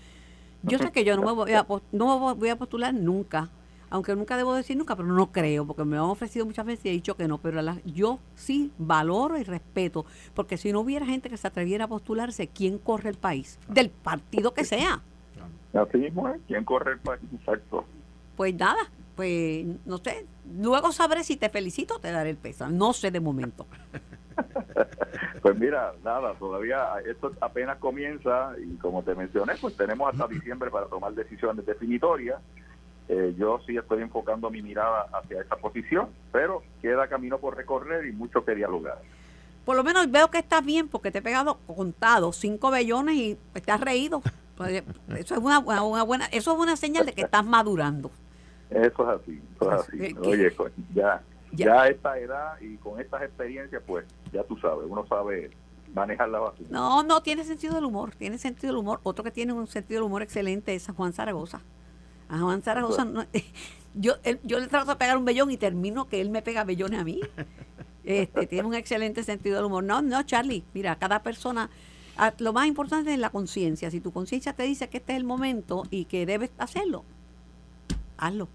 Yo 0.64 0.80
sé 0.80 0.92
que 0.92 1.04
yo 1.04 1.16
no 1.16 1.22
me 1.22 1.32
voy 1.32 1.54
a, 1.54 1.66
no 1.92 2.36
voy 2.36 2.50
a 2.50 2.56
postular 2.58 2.94
nunca 2.94 3.50
aunque 3.90 4.16
nunca 4.16 4.38
debo 4.38 4.54
decir 4.54 4.78
nunca, 4.78 4.96
pero 4.96 5.08
no 5.08 5.32
creo, 5.32 5.66
porque 5.66 5.86
me 5.86 5.98
han 5.98 6.04
ofrecido 6.04 6.46
muchas 6.46 6.66
veces 6.66 6.86
y 6.86 6.90
he 6.90 6.92
dicho 6.94 7.16
que 7.16 7.28
no, 7.28 7.38
pero 7.38 7.62
yo 7.86 8.20
sí 8.36 8.72
valoro 8.78 9.38
y 9.38 9.44
respeto, 9.44 10.06
porque 10.34 10.58
si 10.58 10.72
no 10.72 10.82
hubiera 10.82 11.06
gente 11.06 11.30
que 11.30 11.38
se 11.38 11.48
atreviera 11.48 11.86
a 11.86 11.88
postularse, 11.88 12.48
¿quién 12.48 12.78
corre 12.78 13.10
el 13.10 13.18
país? 13.18 13.60
Del 13.68 13.90
partido 13.90 14.54
que 14.54 14.66
sea. 14.66 15.02
Así 15.74 15.98
mismo 15.98 16.30
es, 16.30 16.42
¿quién 16.48 16.64
corre 16.64 16.94
el 16.94 17.00
país? 17.00 17.22
Exacto. 17.34 17.86
Pues 18.36 18.56
nada, 18.56 18.82
pues 19.16 19.66
no 19.86 19.98
sé, 19.98 20.26
luego 20.58 20.92
sabré 20.92 21.24
si 21.24 21.38
te 21.38 21.50
felicito 21.50 21.96
o 21.96 22.00
te 22.00 22.12
daré 22.12 22.32
el 22.32 22.38
peso, 22.38 22.70
no 22.70 22.94
sé 22.94 23.12
de 23.12 23.20
momento. 23.20 23.66
pues 25.42 25.58
mira, 25.58 25.94
nada, 26.04 26.34
todavía 26.36 26.88
esto 27.06 27.32
apenas 27.40 27.78
comienza 27.78 28.54
y 28.58 28.76
como 28.78 29.04
te 29.04 29.16
mencioné, 29.16 29.54
pues 29.60 29.76
tenemos 29.78 30.12
hasta 30.12 30.28
diciembre 30.28 30.70
para 30.70 30.88
tomar 30.88 31.14
decisiones 31.14 31.66
definitorias 31.66 32.40
eh, 33.08 33.36
yo 33.38 33.60
sí 33.66 33.78
estoy 33.78 34.02
enfocando 34.02 34.50
mi 34.50 34.62
mirada 34.62 35.08
hacia 35.14 35.42
esa 35.42 35.56
posición, 35.58 36.10
pero 36.32 36.64
queda 36.82 37.08
camino 37.08 37.38
por 37.38 37.56
recorrer 37.56 38.06
y 38.08 38.12
mucho 38.12 38.44
que 38.44 38.56
dialogar. 38.56 39.00
Por 39.64 39.76
lo 39.76 39.84
menos 39.84 40.10
veo 40.12 40.30
que 40.30 40.40
estás 40.40 40.66
bien 40.66 40.88
porque 40.88 41.12
te 41.12 41.20
he 41.20 41.22
pegado 41.22 41.58
contado 41.68 42.32
cinco 42.34 42.72
bellones 42.72 43.16
y 43.16 43.38
te 43.54 43.72
has 43.72 43.82
reído. 43.82 44.22
Pues, 44.58 44.84
eso 45.18 45.36
es 45.36 45.42
una, 45.42 45.60
buena, 45.60 46.26
eso 46.28 46.54
es 46.54 46.58
una 46.58 46.76
señal 46.76 47.06
de 47.06 47.14
que 47.14 47.22
estás 47.22 47.46
madurando. 47.46 48.12
Eso 48.70 49.12
es 49.12 49.22
así, 49.22 49.42
eso 49.56 49.72
es 49.72 49.80
así. 49.80 50.16
Oye, 50.20 50.56
ya, 50.94 51.22
ya, 51.52 51.82
a 51.84 51.88
esta 51.90 52.18
edad 52.20 52.60
y 52.60 52.78
con 52.78 53.00
estas 53.00 53.22
experiencias, 53.22 53.82
pues 53.86 54.06
ya 54.34 54.44
tú 54.44 54.58
sabes, 54.58 54.88
uno 54.90 55.06
sabe 55.08 55.52
manejar 55.94 56.30
la 56.30 56.40
vacuna. 56.40 56.70
No, 56.72 57.04
no, 57.04 57.22
tiene 57.22 57.44
sentido 57.44 57.76
del 57.76 57.86
humor, 57.86 58.16
tiene 58.16 58.40
sentido 58.40 58.74
del 58.74 58.80
humor. 58.80 59.00
Otro 59.04 59.24
que 59.24 59.32
tiene 59.32 59.54
un 59.54 59.68
sentido 59.68 60.00
del 60.00 60.08
humor 60.08 60.24
excelente 60.24 60.74
es 60.74 60.88
Juan 60.88 61.14
Zaragoza. 61.14 61.62
A 62.30 62.40
Juan 62.40 62.62
Zaragoza, 62.62 63.08
yo, 63.94 64.16
yo 64.44 64.60
le 64.60 64.68
trato 64.68 64.92
de 64.92 64.96
pegar 64.98 65.18
un 65.18 65.26
bellón 65.26 65.52
y 65.52 65.58
termino 65.58 66.08
que 66.08 66.22
él 66.22 66.30
me 66.30 66.42
pega 66.42 66.64
bellones 66.64 67.00
a 67.00 67.04
mí. 67.04 67.22
Este, 68.08 68.46
tiene 68.46 68.68
un 68.68 68.76
excelente 68.76 69.24
sentido 69.24 69.56
del 69.56 69.66
humor. 69.66 69.84
No, 69.84 70.04
no, 70.04 70.22
Charlie, 70.22 70.64
mira, 70.76 70.96
cada 70.98 71.24
persona, 71.24 71.72
lo 72.38 72.54
más 72.54 72.68
importante 72.68 73.12
es 73.12 73.18
la 73.18 73.32
conciencia. 73.32 73.90
Si 73.90 74.00
tu 74.00 74.12
conciencia 74.12 74.54
te 74.54 74.62
dice 74.62 74.90
que 74.90 74.98
este 74.98 75.14
es 75.14 75.18
el 75.18 75.24
momento 75.24 75.86
y 75.90 76.06
que 76.06 76.28
debes 76.28 76.52
hacerlo, 76.60 77.04
hazlo. 78.18 78.48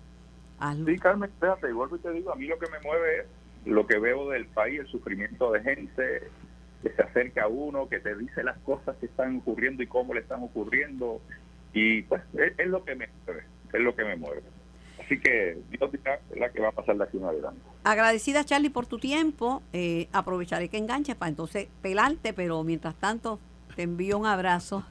hazlo. 0.61 0.87
Sí, 0.87 0.97
Carmen, 0.99 1.31
espérate, 1.31 1.69
y 1.69 1.73
vuelvo 1.73 1.97
y 1.97 1.99
te 1.99 2.13
digo, 2.13 2.33
a 2.33 2.37
mí 2.37 2.47
lo 2.47 2.61
que 2.61 2.71
me 2.71 2.79
mueve 2.79 3.19
es 3.19 3.27
lo 3.65 3.89
que 3.89 3.99
veo 3.99 4.31
del 4.31 4.47
país, 4.47 4.79
el 4.79 4.87
sufrimiento 4.87 5.51
de 5.51 5.63
gente 5.63 6.31
que 6.83 6.91
se 6.91 7.03
acerca 7.03 7.45
a 7.45 7.49
uno, 7.49 7.89
que 7.89 7.99
te 7.99 8.15
dice 8.15 8.45
las 8.45 8.59
cosas 8.59 8.97
que 8.99 9.07
están 9.07 9.39
ocurriendo 9.39 9.83
y 9.83 9.89
cómo 9.89 10.15
le 10.15 10.21
están 10.21 10.45
ocurriendo. 10.45 11.21
Y 11.73 12.03
pues 12.03 12.23
es 12.37 12.69
lo 12.69 12.85
que 12.85 12.95
me 12.95 13.09
mueve 13.27 13.45
es 13.73 13.81
lo 13.81 13.95
que 13.95 14.05
me 14.05 14.17
mueve. 14.17 14.43
Así 15.11 15.19
que 15.19 15.59
Dios 15.71 15.91
dirá 15.91 16.21
la 16.37 16.51
que 16.51 16.61
va 16.61 16.69
a 16.69 16.73
pasar 16.73 16.97
de 16.97 17.05
aquí 17.05 17.17
en 17.17 17.25
adelante. 17.25 17.61
Agradecida, 17.83 18.45
Charlie, 18.45 18.71
por 18.71 18.87
tu 18.87 18.99
tiempo. 18.99 19.61
Eh, 19.73 20.09
aprovecharé 20.13 20.69
que 20.69 20.79
enganches 20.79 21.17
para 21.17 21.31
entonces 21.31 21.67
pelarte, 21.83 22.33
pero 22.33 22.63
mientras 22.63 22.95
tanto 22.95 23.41
te 23.75 23.83
envío 23.83 24.19
un 24.19 24.27
abrazo. 24.27 24.85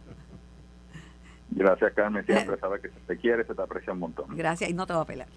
Gracias, 1.52 1.94
Carmen. 1.94 2.26
Siempre 2.26 2.58
sabes 2.60 2.82
que 2.82 2.90
si 2.90 2.96
te 3.08 3.18
quiere, 3.18 3.46
se 3.46 3.56
te 3.56 3.62
aprecia 3.62 3.94
un 3.94 4.00
montón. 4.00 4.36
Gracias, 4.36 4.70
y 4.70 4.74
no 4.74 4.86
te 4.86 4.94
va 4.94 5.02
a 5.02 5.06
pelar. 5.06 5.28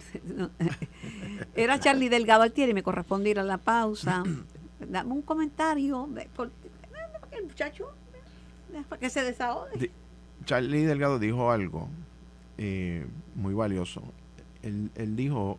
Era 1.54 1.78
Charlie 1.78 2.08
Delgado 2.08 2.42
Altieri, 2.42 2.74
me 2.74 2.82
corresponde 2.82 3.30
ir 3.30 3.38
a 3.38 3.44
la 3.44 3.58
pausa. 3.58 4.24
Dame 4.80 5.12
un 5.12 5.22
comentario. 5.22 6.08
el 7.30 7.44
muchacho, 7.44 7.92
para 8.88 8.98
que 8.98 9.10
se 9.10 9.22
desahogue. 9.22 9.92
Charlie 10.44 10.84
Delgado 10.84 11.20
dijo 11.20 11.52
algo 11.52 11.88
eh, 12.58 13.06
muy 13.34 13.54
valioso. 13.54 14.02
Él, 14.62 14.90
él 14.94 15.16
dijo 15.16 15.58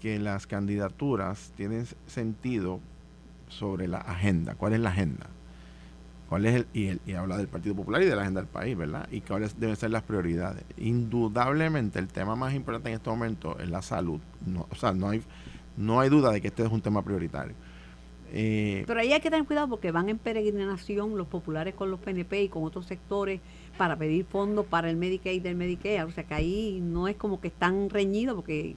que 0.00 0.18
las 0.18 0.46
candidaturas 0.46 1.52
tienen 1.56 1.86
sentido 2.06 2.80
sobre 3.48 3.86
la 3.86 3.98
agenda. 3.98 4.54
¿Cuál 4.54 4.72
es 4.72 4.80
la 4.80 4.90
agenda? 4.90 5.26
¿Cuál 6.28 6.46
es 6.46 6.54
el, 6.54 6.66
y, 6.72 6.98
y, 7.10 7.14
habla 7.14 7.36
del 7.36 7.46
Partido 7.46 7.74
Popular 7.74 8.02
y 8.02 8.06
de 8.06 8.16
la 8.16 8.22
agenda 8.22 8.40
del 8.40 8.48
país, 8.48 8.76
¿verdad? 8.76 9.06
Y 9.10 9.20
cuáles 9.20 9.60
deben 9.60 9.76
ser 9.76 9.90
las 9.90 10.02
prioridades. 10.02 10.64
Indudablemente 10.78 11.98
el 11.98 12.08
tema 12.08 12.34
más 12.36 12.54
importante 12.54 12.88
en 12.88 12.94
este 12.96 13.10
momento 13.10 13.58
es 13.58 13.68
la 13.68 13.82
salud. 13.82 14.18
No, 14.46 14.66
o 14.70 14.74
sea, 14.74 14.92
no 14.92 15.10
hay, 15.10 15.22
no 15.76 16.00
hay 16.00 16.08
duda 16.08 16.32
de 16.32 16.40
que 16.40 16.48
este 16.48 16.64
es 16.64 16.72
un 16.72 16.80
tema 16.80 17.02
prioritario. 17.02 17.54
Eh, 18.32 18.84
Pero 18.86 19.00
ahí 19.00 19.12
hay 19.12 19.20
que 19.20 19.28
tener 19.28 19.44
cuidado 19.44 19.68
porque 19.68 19.92
van 19.92 20.08
en 20.08 20.16
peregrinación 20.16 21.18
los 21.18 21.26
populares 21.26 21.74
con 21.74 21.90
los 21.90 22.00
PNP 22.00 22.44
y 22.44 22.48
con 22.48 22.64
otros 22.64 22.86
sectores 22.86 23.40
para 23.76 23.96
pedir 23.96 24.24
fondos 24.24 24.66
para 24.66 24.90
el 24.90 24.96
Medicaid 24.96 25.42
del 25.42 25.56
Medicaid. 25.56 26.04
O 26.04 26.10
sea 26.10 26.24
que 26.24 26.34
ahí 26.34 26.80
no 26.82 27.08
es 27.08 27.16
como 27.16 27.40
que 27.40 27.48
están 27.48 27.90
reñidos 27.90 28.34
porque... 28.34 28.76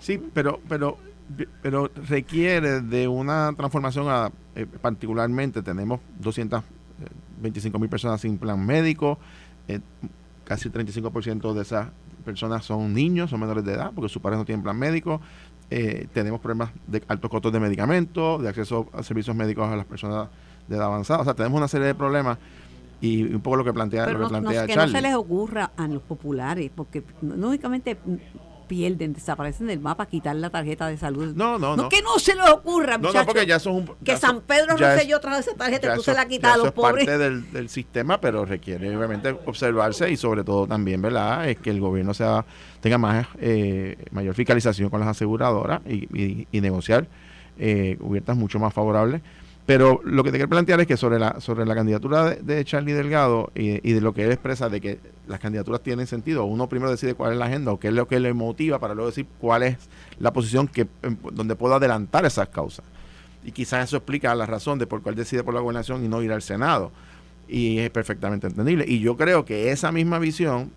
sí, 0.00 0.20
pero, 0.32 0.60
pero, 0.68 0.98
pero 1.62 1.90
requiere 2.08 2.80
de 2.80 3.08
una 3.08 3.52
transformación, 3.56 4.32
eh, 4.54 4.66
particularmente 4.80 5.62
tenemos 5.62 6.00
225 6.20 7.76
eh, 7.76 7.80
mil 7.80 7.90
personas 7.90 8.20
sin 8.20 8.38
plan 8.38 8.64
médico, 8.64 9.18
casi 10.44 10.68
el 10.68 10.74
35% 10.74 11.52
de 11.52 11.62
esas 11.62 11.88
personas 12.24 12.64
son 12.64 12.92
niños, 12.94 13.30
son 13.30 13.40
menores 13.40 13.64
de 13.64 13.74
edad, 13.74 13.92
porque 13.94 14.08
sus 14.08 14.20
padres 14.20 14.38
no 14.38 14.44
tienen 14.44 14.62
plan 14.62 14.78
médico. 14.78 15.20
Eh, 15.70 16.08
tenemos 16.14 16.40
problemas 16.40 16.70
de 16.86 17.02
altos 17.08 17.30
costos 17.30 17.52
de 17.52 17.60
medicamentos, 17.60 18.42
de 18.42 18.48
acceso 18.48 18.88
a 18.92 19.02
servicios 19.02 19.36
médicos 19.36 19.68
a 19.68 19.76
las 19.76 19.84
personas 19.84 20.28
de 20.66 20.76
edad 20.76 20.86
avanzada. 20.86 21.20
O 21.20 21.24
sea, 21.24 21.34
tenemos 21.34 21.58
una 21.58 21.68
serie 21.68 21.88
de 21.88 21.94
problemas 21.94 22.38
y 23.00 23.22
un 23.24 23.40
poco 23.40 23.56
lo 23.56 23.64
que 23.64 23.72
plantea, 23.72 24.06
lo 24.10 24.18
que 24.20 24.26
plantea 24.26 24.66
que 24.66 24.76
no 24.76 24.88
se 24.88 25.00
les 25.02 25.14
ocurra 25.14 25.70
a 25.76 25.86
los 25.88 26.02
populares, 26.02 26.70
porque 26.74 27.02
no 27.22 27.48
únicamente 27.48 27.96
pierden, 28.66 29.14
desaparecen 29.14 29.66
del 29.66 29.80
mapa, 29.80 30.04
quitar 30.04 30.36
la 30.36 30.50
tarjeta 30.50 30.88
de 30.88 30.98
salud. 30.98 31.34
No, 31.34 31.58
no, 31.58 31.74
no. 31.74 31.88
que 31.88 32.02
no 32.02 32.18
se 32.18 32.34
les 32.34 32.46
ocurra, 32.50 32.98
No, 32.98 33.08
muchachos. 33.08 33.20
no, 33.22 33.26
porque 33.26 33.46
ya 33.46 33.56
es 33.56 33.64
un... 33.64 33.90
que 34.04 34.14
San 34.18 34.42
Pedro 34.42 34.74
es- 34.74 34.80
Rosselló 34.80 35.20
trajo 35.20 35.38
esa 35.38 35.54
tarjeta, 35.54 35.86
ya 35.88 35.94
tú 35.94 36.00
eso- 36.02 36.10
se 36.10 36.16
la 36.16 36.28
quitas 36.28 36.52
a 36.52 36.56
los 36.58 36.66
es 36.66 36.72
pobres. 36.72 37.06
parte 37.06 37.16
del, 37.18 37.50
del 37.50 37.68
sistema, 37.70 38.20
pero 38.20 38.44
requiere 38.44 38.94
obviamente 38.94 39.30
observarse 39.46 40.10
y 40.10 40.18
sobre 40.18 40.44
todo 40.44 40.66
también, 40.66 41.00
¿verdad? 41.00 41.48
Es 41.48 41.56
que 41.58 41.70
el 41.70 41.80
gobierno 41.80 42.12
sea 42.12 42.44
tenga 42.80 42.98
más 42.98 43.26
eh, 43.40 43.96
mayor 44.10 44.34
fiscalización 44.34 44.90
con 44.90 45.00
las 45.00 45.08
aseguradoras 45.08 45.80
y, 45.86 46.04
y- 46.14 46.46
y 46.52 46.60
negociar 46.60 47.06
eh, 47.58 47.96
cubiertas 47.98 48.36
mucho 48.36 48.58
más 48.58 48.74
favorables. 48.74 49.22
Pero 49.68 50.00
lo 50.02 50.24
que 50.24 50.30
te 50.30 50.38
quiero 50.38 50.48
plantear 50.48 50.80
es 50.80 50.86
que 50.86 50.96
sobre 50.96 51.18
la 51.18 51.42
sobre 51.42 51.66
la 51.66 51.74
candidatura 51.74 52.30
de, 52.30 52.64
Charlie 52.64 52.94
Delgado 52.94 53.52
y, 53.54 53.86
y 53.86 53.92
de 53.92 54.00
lo 54.00 54.14
que 54.14 54.24
él 54.24 54.32
expresa 54.32 54.70
de 54.70 54.80
que 54.80 54.98
las 55.26 55.40
candidaturas 55.40 55.82
tienen 55.82 56.06
sentido, 56.06 56.46
uno 56.46 56.70
primero 56.70 56.90
decide 56.90 57.12
cuál 57.12 57.32
es 57.32 57.38
la 57.38 57.44
agenda 57.44 57.72
o 57.72 57.78
qué 57.78 57.88
es 57.88 57.92
lo 57.92 58.08
que 58.08 58.18
le 58.18 58.32
motiva 58.32 58.78
para 58.78 58.94
luego 58.94 59.10
decir 59.10 59.26
cuál 59.38 59.64
es 59.64 59.76
la 60.18 60.32
posición 60.32 60.68
que 60.68 60.88
em, 61.02 61.18
donde 61.34 61.54
puedo 61.54 61.74
adelantar 61.74 62.24
esas 62.24 62.48
causas. 62.48 62.86
Y 63.44 63.52
quizás 63.52 63.84
eso 63.84 63.98
explica 63.98 64.34
la 64.34 64.46
razón 64.46 64.78
de 64.78 64.86
por 64.86 65.02
cuál 65.02 65.16
decide 65.16 65.44
por 65.44 65.52
la 65.52 65.60
gobernación 65.60 66.02
y 66.02 66.08
no 66.08 66.22
ir 66.22 66.32
al 66.32 66.40
Senado. 66.40 66.90
Y 67.46 67.80
es 67.80 67.90
perfectamente 67.90 68.46
entendible. 68.46 68.86
Y 68.88 69.00
yo 69.00 69.18
creo 69.18 69.44
que 69.44 69.70
esa 69.70 69.92
misma 69.92 70.18
visión, 70.18 70.70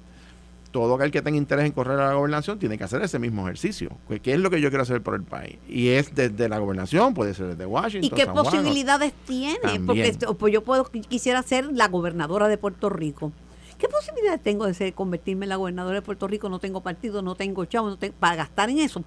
todo 0.72 0.96
aquel 0.96 1.12
que 1.12 1.22
tenga 1.22 1.38
interés 1.38 1.66
en 1.66 1.72
correr 1.72 2.00
a 2.00 2.08
la 2.08 2.14
gobernación 2.14 2.58
tiene 2.58 2.78
que 2.78 2.84
hacer 2.84 3.02
ese 3.02 3.20
mismo 3.20 3.44
ejercicio. 3.44 3.90
¿Qué 4.24 4.34
es 4.34 4.40
lo 4.40 4.50
que 4.50 4.60
yo 4.62 4.70
quiero 4.70 4.84
hacer 4.84 5.02
por 5.02 5.16
el 5.16 5.24
país? 5.24 5.58
Y 5.68 5.90
es 5.90 6.16
desde 6.16 6.48
la 6.50 6.58
gobernación, 6.60 7.14
puede 7.14 7.34
ser 7.34 7.48
desde 7.48 7.66
Washington. 7.66 8.06
¿Y 8.06 8.10
qué 8.10 8.26
San 8.26 8.34
Juan, 8.34 8.46
o- 8.46 8.50
posibilidades 8.50 9.14
tiene? 9.28 9.60
También. 9.60 9.86
Porque 9.86 10.34
pues 10.40 10.54
yo 10.54 10.64
puedo 10.64 10.86
quisiera 10.86 11.44
ser 11.44 11.66
la 11.74 11.88
gobernadora 11.88 12.48
de 12.48 12.58
Puerto 12.58 12.90
Rico. 12.90 13.32
¿Qué 13.78 13.88
posibilidades 13.90 14.42
tengo 14.44 14.66
de 14.68 14.74
ser 14.74 14.94
convertirme 14.94 15.46
en 15.46 15.50
la 15.50 15.56
gobernadora 15.56 15.96
de 15.96 16.02
Puerto 16.02 16.28
Rico? 16.28 16.50
No 16.50 16.60
tengo 16.60 16.82
partido, 16.82 17.22
no 17.22 17.36
tengo 17.36 17.66
chavo, 17.66 17.90
no 17.90 17.98
tengo, 17.98 18.14
para 18.20 18.36
gastar 18.36 18.70
en 18.70 18.80
eso. 18.80 19.04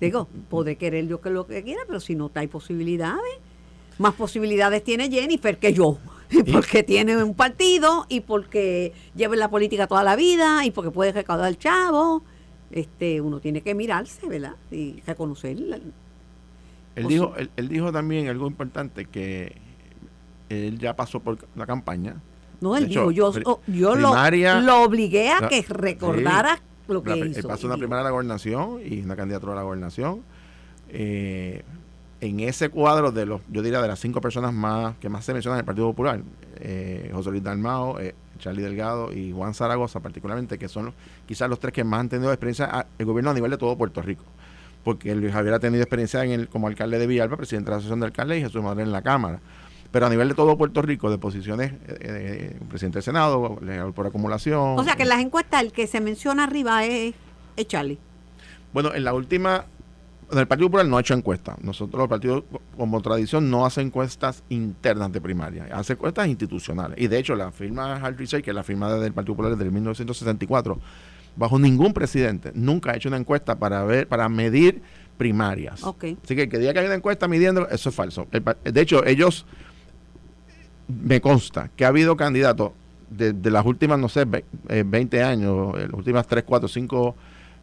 Digo, 0.00 0.28
podré 0.50 0.76
querer 0.76 1.06
yo 1.06 1.20
que 1.20 1.30
lo 1.30 1.46
que 1.46 1.62
quiera, 1.62 1.82
pero 1.86 2.00
si 2.00 2.14
no 2.14 2.30
hay 2.34 2.46
posibilidades, 2.48 3.20
más 3.98 4.14
posibilidades 4.14 4.82
tiene 4.84 5.10
Jennifer 5.10 5.58
que 5.58 5.72
yo. 5.72 5.98
Porque 6.52 6.82
tiene 6.82 7.22
un 7.22 7.34
partido 7.34 8.06
y 8.08 8.20
porque 8.20 8.92
lleva 9.14 9.34
en 9.34 9.40
la 9.40 9.48
política 9.50 9.86
toda 9.86 10.02
la 10.02 10.16
vida 10.16 10.64
y 10.64 10.70
porque 10.70 10.90
puede 10.90 11.12
recaudar 11.12 11.56
chavo. 11.56 12.22
Este, 12.70 13.20
uno 13.20 13.38
tiene 13.40 13.60
que 13.60 13.74
mirarse, 13.74 14.26
¿verdad? 14.28 14.56
Y 14.70 15.00
reconocer 15.06 15.58
la- 15.60 15.78
Él 16.96 17.06
dijo, 17.08 17.34
él, 17.36 17.50
él 17.56 17.68
dijo 17.68 17.92
también 17.92 18.28
algo 18.28 18.46
importante 18.48 19.04
que 19.04 19.56
él 20.48 20.78
ya 20.78 20.96
pasó 20.96 21.20
por 21.20 21.38
la 21.54 21.66
campaña. 21.66 22.16
No, 22.60 22.76
él 22.76 22.84
hecho, 22.84 23.08
dijo, 23.08 23.10
yo, 23.12 23.32
oh, 23.44 23.60
yo 23.66 23.94
lo, 23.94 24.08
primaria- 24.10 24.60
lo 24.60 24.82
obligué 24.82 25.30
a 25.30 25.46
que 25.48 25.62
recordara 25.68 26.58
lo 26.88 27.02
que 27.02 27.10
La 27.10 27.16
hizo. 27.26 27.40
Él 27.40 27.46
pasó 27.46 27.62
Y 27.62 27.66
una 27.66 27.74
dijo, 27.76 27.84
primera 27.84 28.00
a 28.00 28.04
la 28.04 28.10
gobernación 28.10 28.80
y 28.84 29.00
una 29.02 29.14
candidatura 29.14 29.52
a 29.52 29.56
la 29.56 29.62
gobernación. 29.62 30.22
Eh, 30.88 31.62
en 32.20 32.40
ese 32.40 32.68
cuadro 32.70 33.12
de 33.12 33.26
los, 33.26 33.40
yo 33.50 33.62
diría 33.62 33.80
de 33.82 33.88
las 33.88 33.98
cinco 34.00 34.20
personas 34.20 34.52
más 34.52 34.96
que 34.98 35.08
más 35.08 35.24
se 35.24 35.32
mencionan 35.32 35.58
en 35.58 35.60
el 35.60 35.66
Partido 35.66 35.86
Popular, 35.88 36.20
eh, 36.56 37.10
José 37.12 37.30
Luis 37.30 37.42
Dalmao, 37.42 38.00
eh, 38.00 38.14
Charlie 38.38 38.62
Delgado 38.62 39.12
y 39.12 39.32
Juan 39.32 39.52
Zaragoza 39.54 40.00
particularmente, 40.00 40.58
que 40.58 40.68
son 40.68 40.86
los- 40.86 40.94
quizás 41.26 41.48
los 41.50 41.58
tres 41.60 41.72
que 41.74 41.84
más 41.84 42.00
han 42.00 42.08
tenido 42.08 42.30
experiencia 42.32 42.66
a- 42.66 42.86
el 42.98 43.06
gobierno 43.06 43.30
a 43.30 43.34
nivel 43.34 43.50
de 43.50 43.58
todo 43.58 43.76
Puerto 43.76 44.00
Rico. 44.02 44.24
Porque 44.82 45.14
Luis 45.14 45.32
Javier 45.32 45.54
ha 45.54 45.58
tenido 45.58 45.82
experiencia 45.82 46.24
en 46.24 46.30
el, 46.30 46.48
como 46.48 46.68
alcalde 46.68 46.98
de 46.98 47.06
Villalba, 47.06 47.36
presidente 47.36 47.66
de 47.66 47.70
la 47.72 47.76
Asociación 47.78 48.00
de 48.00 48.06
Alcaldes 48.06 48.38
y 48.38 48.42
Jesús 48.42 48.62
Madre 48.62 48.82
en 48.84 48.92
la 48.92 49.02
Cámara. 49.02 49.40
Pero 49.90 50.06
a 50.06 50.10
nivel 50.10 50.28
de 50.28 50.34
todo 50.34 50.56
Puerto 50.56 50.80
Rico, 50.82 51.10
de 51.10 51.18
posiciones, 51.18 51.72
eh, 51.88 52.56
presidente 52.68 52.96
del 52.98 53.02
Senado, 53.02 53.58
por 53.94 54.06
acumulación. 54.06 54.78
O 54.78 54.84
sea, 54.84 54.94
que 54.96 55.02
en 55.04 55.08
las 55.08 55.20
encuestas 55.20 55.62
el 55.62 55.72
que 55.72 55.86
se 55.86 56.00
menciona 56.00 56.44
arriba 56.44 56.84
es, 56.84 57.14
es 57.56 57.66
Charlie. 57.66 57.98
Bueno, 58.72 58.94
en 58.94 59.04
la 59.04 59.14
última, 59.14 59.64
el 60.32 60.46
Partido 60.46 60.68
Popular 60.68 60.86
no 60.86 60.96
ha 60.96 61.00
hecho 61.00 61.14
encuestas. 61.14 61.56
Nosotros 61.62 61.98
los 61.98 62.08
partidos, 62.08 62.44
como 62.76 63.00
tradición, 63.02 63.50
no 63.50 63.64
hacen 63.66 63.86
encuestas 63.88 64.42
internas 64.48 65.12
de 65.12 65.20
primaria, 65.20 65.68
hace 65.72 65.92
encuestas 65.94 66.26
institucionales. 66.28 66.98
Y 67.00 67.06
de 67.08 67.18
hecho, 67.18 67.34
la 67.36 67.52
firma 67.52 67.94
Hard 67.96 68.16
Research, 68.18 68.44
que 68.44 68.50
es 68.50 68.54
la 68.56 68.64
firma 68.64 68.92
del 68.94 69.12
Partido 69.12 69.34
Popular 69.36 69.56
desde 69.56 69.70
1964, 69.70 70.78
bajo 71.36 71.58
ningún 71.58 71.92
presidente, 71.92 72.50
nunca 72.54 72.92
ha 72.92 72.96
hecho 72.96 73.08
una 73.08 73.18
encuesta 73.18 73.56
para 73.58 73.84
ver, 73.84 74.08
para 74.08 74.28
medir 74.28 74.82
primarias. 75.16 75.82
Ok. 75.84 76.04
Así 76.24 76.34
que 76.36 76.48
que 76.48 76.58
diga 76.58 76.72
que 76.72 76.80
hay 76.80 76.86
una 76.86 76.94
encuesta 76.96 77.28
midiéndolo, 77.28 77.68
eso 77.68 77.88
es 77.90 77.94
falso. 77.94 78.26
El 78.32 78.42
de 78.74 78.80
hecho, 78.80 79.04
ellos, 79.06 79.46
me 80.88 81.20
consta 81.20 81.70
que 81.74 81.84
ha 81.84 81.88
habido 81.88 82.16
candidatos 82.16 82.72
de, 83.10 83.32
de 83.32 83.50
las 83.50 83.64
últimas, 83.66 83.98
no 83.98 84.08
sé, 84.08 84.24
ve- 84.24 84.44
eh, 84.68 84.82
20 84.86 85.22
años, 85.22 85.74
eh, 85.78 85.82
las 85.86 85.94
últimas 85.94 86.26
3, 86.26 86.44
4, 86.46 86.68
5 86.68 87.14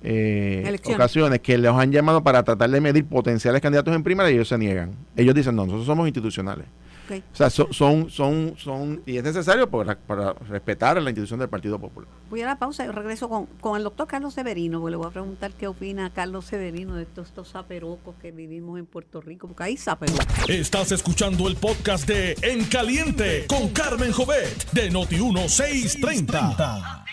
eh, 0.03 0.77
ocasiones 0.93 1.39
que 1.39 1.57
los 1.57 1.75
han 1.75 1.91
llamado 1.91 2.23
para 2.23 2.43
tratar 2.43 2.69
de 2.69 2.81
medir 2.81 3.05
potenciales 3.05 3.61
candidatos 3.61 3.95
en 3.95 4.03
primaria 4.03 4.31
y 4.31 4.35
ellos 4.35 4.49
se 4.49 4.57
niegan. 4.57 4.95
Ellos 5.15 5.33
dicen, 5.33 5.55
no, 5.55 5.63
nosotros 5.65 5.85
somos 5.85 6.07
institucionales. 6.07 6.65
O 7.09 7.35
sea, 7.35 7.49
so- 7.49 7.67
son, 7.71 8.09
son, 8.09 8.55
son, 8.57 9.01
y 9.05 9.17
es 9.17 9.23
necesario 9.23 9.69
para, 9.69 9.95
para 9.99 10.33
respetar 10.33 10.97
a 10.97 11.01
la 11.01 11.09
institución 11.11 11.39
del 11.39 11.49
Partido 11.49 11.77
Popular. 11.77 12.09
Voy 12.29 12.41
a 12.41 12.45
la 12.47 12.57
pausa 12.57 12.85
y 12.85 12.87
regreso 12.87 13.29
con, 13.29 13.45
con 13.59 13.77
el 13.77 13.83
doctor 13.83 14.07
Carlos 14.07 14.33
Severino, 14.33 14.79
porque 14.79 14.91
le 14.91 14.97
voy 14.97 15.07
a 15.07 15.11
preguntar 15.11 15.51
qué 15.51 15.67
opina 15.67 16.11
Carlos 16.11 16.45
Severino 16.45 16.95
de 16.95 17.03
estos, 17.03 17.27
estos 17.27 17.51
zaperocos 17.51 18.15
que 18.21 18.31
vivimos 18.31 18.79
en 18.79 18.85
Puerto 18.87 19.21
Rico, 19.21 19.47
porque 19.47 19.63
hay 19.63 19.77
zaperocos. 19.77 20.25
Estás 20.49 20.91
escuchando 20.93 21.47
el 21.49 21.57
podcast 21.57 22.07
de 22.07 22.35
En 22.41 22.63
Caliente 22.65 23.45
con 23.47 23.69
Carmen 23.69 24.11
Jovet 24.11 24.71
de 24.71 24.89
Noti1630. 24.91 27.03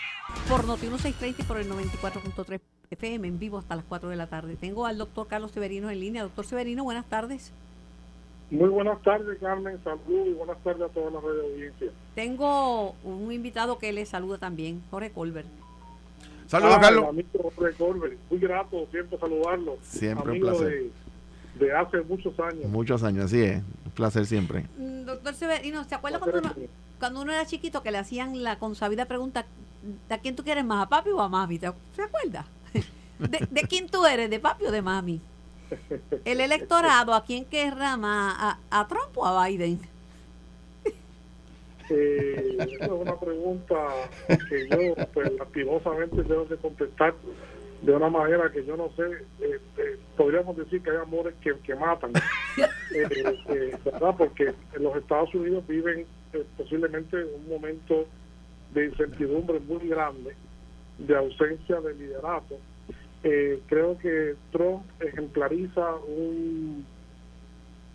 Por 0.47 0.65
Noti 0.65 0.87
1630 0.87 1.41
y 1.41 1.45
por 1.45 1.57
el 1.57 1.69
94.3 1.69 2.59
FM 2.91 3.25
en 3.25 3.39
vivo 3.39 3.57
hasta 3.57 3.73
las 3.77 3.85
4 3.87 4.09
de 4.09 4.17
la 4.17 4.27
tarde. 4.27 4.57
Tengo 4.59 4.85
al 4.85 4.97
doctor 4.97 5.25
Carlos 5.27 5.51
Severino 5.51 5.89
en 5.89 5.99
línea. 6.01 6.23
Doctor 6.23 6.45
Severino, 6.45 6.83
buenas 6.83 7.05
tardes. 7.05 7.53
Muy 8.49 8.67
buenas 8.67 9.01
tardes, 9.01 9.39
Carmen. 9.39 9.79
Saludos 9.81 10.27
y 10.27 10.33
buenas 10.33 10.57
tardes 10.61 10.81
a 10.81 10.89
toda 10.89 11.09
la 11.09 11.21
radio 11.21 11.41
audiencia. 11.43 11.87
Tengo 12.15 12.91
un 13.05 13.31
invitado 13.31 13.79
que 13.79 13.93
le 13.93 14.05
saluda 14.05 14.37
también, 14.39 14.81
Jorge 14.91 15.09
Colbert. 15.11 15.47
Saludos, 16.47 16.75
Ah, 16.77 16.81
Carlos. 16.81 17.05
amigo 17.07 17.51
Jorge 17.55 17.77
Colbert. 17.77 18.17
Muy 18.29 18.39
grato 18.41 18.85
siempre 18.91 19.17
saludarlo. 19.17 19.77
Siempre 19.83 20.31
un 20.33 20.39
placer. 20.41 20.67
De, 20.67 21.65
de 21.65 21.73
hace 21.73 22.01
muchos 22.01 22.37
años. 22.41 22.65
Muchos 22.65 23.03
años, 23.03 23.25
así 23.25 23.41
es. 23.41 23.63
Un 23.85 23.91
placer 23.93 24.25
siempre. 24.25 24.65
Mm, 24.77 25.05
Doctor 25.05 25.33
Severino, 25.33 25.85
¿se 25.85 25.95
acuerda 25.95 26.19
cuando 26.19 26.39
uno, 26.39 26.53
cuando 26.99 27.21
uno 27.21 27.31
era 27.31 27.45
chiquito 27.45 27.81
que 27.83 27.91
le 27.91 27.99
hacían 27.99 28.43
la 28.43 28.59
consabida 28.59 29.05
pregunta, 29.05 29.45
¿a 30.09 30.17
quién 30.17 30.35
tú 30.35 30.43
quieres 30.43 30.65
más, 30.65 30.85
a 30.85 30.89
papi 30.89 31.11
o 31.11 31.21
a 31.21 31.29
mami? 31.29 31.57
¿Te- 31.57 31.71
¿Se 31.95 32.01
acuerda? 32.01 32.45
¿De, 33.29 33.47
de 33.49 33.61
quién 33.67 33.87
tú 33.87 34.05
eres, 34.05 34.29
de 34.29 34.39
papi 34.39 34.65
o 34.65 34.71
de 34.71 34.81
mami? 34.81 35.21
El 36.25 36.41
electorado, 36.41 37.13
¿a 37.13 37.23
quién 37.23 37.45
querrá 37.45 37.95
más, 37.97 38.35
a, 38.37 38.59
a 38.81 38.87
Trump 38.87 39.15
o 39.17 39.25
a 39.25 39.47
Biden? 39.47 39.79
Eh, 41.89 42.57
esa 42.59 42.85
es 42.85 42.91
una 42.91 43.19
pregunta 43.19 43.75
que 44.49 44.67
yo, 44.69 45.05
pues, 45.13 45.31
lastimosamente 45.33 46.23
tengo 46.23 46.47
que 46.47 46.55
contestar 46.57 47.13
de 47.81 47.91
una 47.91 48.09
manera 48.09 48.51
que 48.51 48.63
yo 48.65 48.77
no 48.77 48.89
sé. 48.95 49.25
eh, 49.41 49.59
podríamos 50.15 50.55
decir 50.55 50.81
que 50.83 50.91
hay 50.91 50.97
amores 50.97 51.33
que, 51.41 51.57
que 51.59 51.75
matan, 51.75 52.11
Eh, 52.93 53.07
eh, 53.47 53.77
¿verdad? 53.85 54.15
Porque 54.17 54.53
en 54.75 54.83
los 54.83 54.95
Estados 54.97 55.33
Unidos 55.33 55.65
viven 55.67 56.05
eh, 56.33 56.45
posiblemente 56.57 57.23
un 57.23 57.47
momento 57.47 58.05
de 58.73 58.85
incertidumbre 58.87 59.59
muy 59.61 59.87
grande, 59.87 60.35
de 60.97 61.15
ausencia 61.15 61.79
de 61.79 61.93
liderato. 61.95 62.57
Eh, 63.23 63.61
creo 63.67 63.97
que 63.99 64.35
Trump 64.51 64.83
ejemplariza 64.99 65.95
un, 66.07 66.85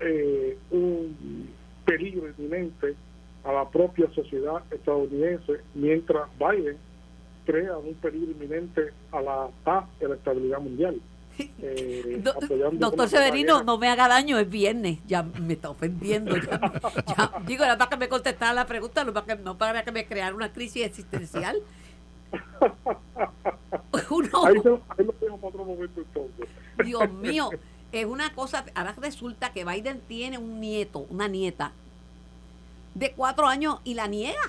eh, 0.01 0.57
un 0.71 1.49
peligro 1.85 2.29
inminente 2.39 2.95
a 3.45 3.53
la 3.53 3.69
propia 3.69 4.09
sociedad 4.15 4.62
estadounidense, 4.71 5.61
mientras 5.75 6.29
Biden 6.39 6.77
crea 7.45 7.77
un 7.79 7.95
peligro 7.95 8.33
inminente 8.33 8.93
a 9.12 9.21
la 9.21 9.49
paz 9.65 9.85
y 10.01 10.05
a 10.05 10.09
la 10.09 10.15
estabilidad 10.17 10.59
mundial. 10.61 11.01
Eh, 11.39 12.21
Do- 12.23 12.33
doctor 12.73 13.09
Severino, 13.09 13.62
no 13.62 13.79
me 13.79 13.89
haga 13.89 14.09
daño, 14.09 14.39
es 14.39 14.49
viernes. 14.49 14.99
Ya 15.07 15.23
me 15.23 15.53
está 15.53 15.71
ofendiendo. 15.71 16.35
Ya, 16.37 16.61
ya. 17.07 17.33
Digo, 17.47 17.62
era 17.65 17.77
para 17.77 17.91
que 17.91 17.97
me 17.99 18.09
contestara 18.09 18.53
la 18.55 18.67
pregunta, 18.67 19.05
no 19.05 19.12
para 19.12 19.27
que, 19.27 19.43
no 19.43 19.59
para 19.59 19.85
que 19.85 19.93
me 19.93 20.07
creara 20.07 20.35
una 20.35 20.53
crisis 20.53 20.85
existencial. 20.87 21.59
Uno, 24.10 24.46
Ahí, 24.46 24.54
se- 24.62 24.68
ahí 24.68 25.04
lo 25.06 25.14
dejo 25.20 25.37
para 25.38 25.48
otro 25.48 25.64
momento 25.64 26.00
entonces. 26.00 26.48
Dios 26.85 27.10
mío, 27.20 27.50
es 27.92 28.04
una 28.06 28.33
cosa. 28.35 28.64
Ahora 28.74 28.94
resulta 29.00 29.52
que 29.52 29.64
Biden 29.64 30.00
tiene 30.06 30.38
un 30.38 30.60
nieto, 30.60 31.06
una 31.10 31.29
nieta 31.29 31.72
de 32.94 33.12
cuatro 33.12 33.46
años 33.46 33.81
y 33.85 33.94
la 33.94 34.06
niega. 34.06 34.40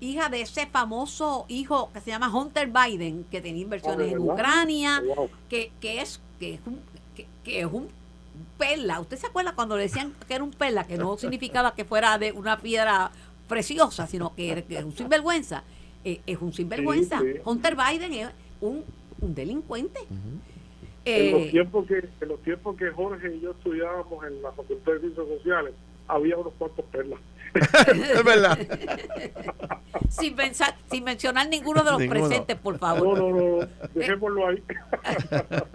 Hija 0.00 0.28
de 0.28 0.42
ese 0.42 0.66
famoso 0.66 1.44
hijo 1.48 1.90
que 1.92 2.00
se 2.00 2.10
llama 2.10 2.32
Hunter 2.32 2.68
Biden, 2.68 3.24
que 3.30 3.40
tenía 3.40 3.62
inversiones 3.62 3.98
Ah, 3.98 4.04
¿de 4.04 4.10
en? 4.12 4.18
Ucrania, 4.20 5.02
Wow. 5.16 5.28
que, 5.48 5.72
que 5.80 6.00
es 6.00 6.20
que 6.38 6.54
es 6.54 6.60
un 6.66 6.80
que, 7.16 7.26
que 7.42 7.60
es 7.60 7.66
un 7.66 7.88
perla. 8.58 9.00
¿Usted 9.00 9.16
se 9.18 9.26
acuerda 9.26 9.54
cuando 9.56 9.76
le 9.76 9.82
decían 9.84 10.14
que 10.28 10.34
era 10.34 10.44
un 10.44 10.52
perla? 10.52 10.84
Que 10.84 10.96
no 10.98 11.16
significaba 11.16 11.74
que 11.74 11.84
fuera 11.84 12.16
de 12.16 12.30
una 12.30 12.58
piedra 12.58 13.10
preciosa, 13.48 14.06
sino 14.06 14.34
que 14.36 14.64
era 14.68 14.84
un 14.86 14.94
sinvergüenza. 14.96 15.64
Eh, 16.04 16.20
es 16.26 16.38
un 16.40 16.52
sinvergüenza. 16.52 17.18
Sí, 17.20 17.32
sí. 17.34 17.40
Hunter 17.44 17.76
Biden 17.76 18.12
es 18.14 18.28
un 18.60 18.84
un 19.20 19.34
delincuente. 19.34 19.98
en, 21.04 21.32
los 21.32 21.40
Eh, 21.42 21.48
tiempos 21.50 21.86
que, 21.88 21.98
en 22.20 22.28
los 22.28 22.40
tiempos 22.42 22.76
que 22.76 22.88
Jorge 22.90 23.34
y 23.34 23.40
yo 23.40 23.50
estudiábamos 23.50 24.24
en 24.26 24.40
la 24.42 24.52
Facultad 24.52 24.92
de 24.92 25.00
Ciencias 25.00 25.26
Sociales, 25.26 25.74
había 26.06 26.36
unos 26.36 26.52
cuantos 26.56 26.84
perlas. 26.86 27.18
es 27.54 28.24
verdad. 28.24 28.56
sin, 30.10 30.36
pensar, 30.36 30.76
sin 30.90 31.02
mencionar 31.02 31.48
ninguno 31.48 31.82
de 31.82 31.90
los 31.90 32.00
Ninguno. 32.00 32.20
presentes, 32.20 32.56
por 32.58 32.74
No, 32.74 32.78
favor. 32.78 33.18
no, 33.18 33.30
no, 33.30 33.68
dejémoslo 33.94 34.46
ahí. 34.48 34.62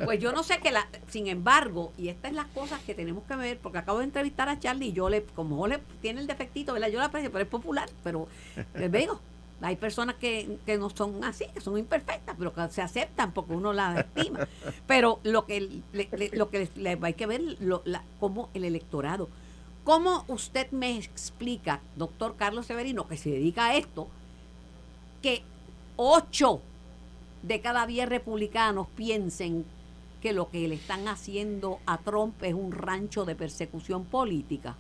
Pues 0.06 0.20
yo 0.20 0.32
no 0.32 0.44
sé 0.44 0.60
que 0.60 0.72
la, 0.72 0.88
sin 1.10 1.28
embargo, 1.28 1.92
y 1.98 2.08
estas 2.10 2.32
es 2.32 2.38
las 2.38 2.48
cosas 2.48 2.80
que 2.84 2.94
tenemos 2.94 3.24
que 3.26 3.36
ver, 3.36 3.58
porque 3.58 3.80
acabo 3.80 4.00
de 4.00 4.06
entrevistar 4.06 4.48
a 4.50 4.60
Charlie 4.60 4.88
y 4.88 4.94
yo 4.94 5.10
le, 5.10 5.24
como 5.24 5.58
Jorge 5.58 5.80
tiene 6.02 6.22
el 6.22 6.28
defectito, 6.28 6.74
¿verdad? 6.74 6.90
Yo 6.90 7.00
la 7.00 7.06
aprecio, 7.06 7.32
pero 7.32 7.44
es 7.44 7.50
popular, 7.50 7.90
pero 8.04 8.28
les 8.76 8.92
digo, 8.92 9.20
hay 9.64 9.76
personas 9.78 10.16
que, 10.16 10.58
que 10.66 10.78
no 10.78 10.90
son 10.90 11.24
así, 11.24 11.46
que 11.54 11.62
son 11.62 11.78
imperfectas, 11.78 12.36
pero 12.38 12.54
que 12.54 12.68
se 12.70 12.82
aceptan 12.82 13.32
porque 13.32 13.54
uno 13.54 13.72
las 13.74 13.98
estima. 14.00 14.48
Pero 14.88 15.20
lo 15.24 15.46
que 15.46 15.82
le, 15.94 16.10
le- 16.12 16.32
lo 16.34 16.50
que 16.50 16.70
les- 16.76 17.04
hay 17.04 17.14
que 17.14 17.26
ver, 17.26 17.42
lo, 17.62 17.82
la, 17.86 18.04
cómo 18.20 18.50
el 18.54 18.66
electorado. 18.66 19.30
¿Cómo 19.86 20.26
usted 20.28 20.70
me 20.72 20.98
explica, 20.98 21.82
doctor 21.96 22.36
Carlos 22.38 22.66
Severino, 22.66 23.08
que 23.08 23.18
se 23.18 23.30
dedica 23.32 23.68
a 23.68 23.76
esto, 23.78 24.08
que 25.22 25.44
ocho 25.96 26.62
de 27.42 27.62
cada 27.62 27.86
diez 27.88 28.08
republicanos 28.08 28.88
piensen 28.96 29.66
que 30.22 30.34
lo 30.34 30.50
que 30.50 30.68
le 30.68 30.76
están 30.76 31.08
haciendo 31.08 31.80
a 31.86 31.98
Trump 31.98 32.42
es 32.44 32.54
un 32.54 32.72
rancho 32.72 33.26
de 33.26 33.36
persecución 33.36 34.06
política. 34.06 34.76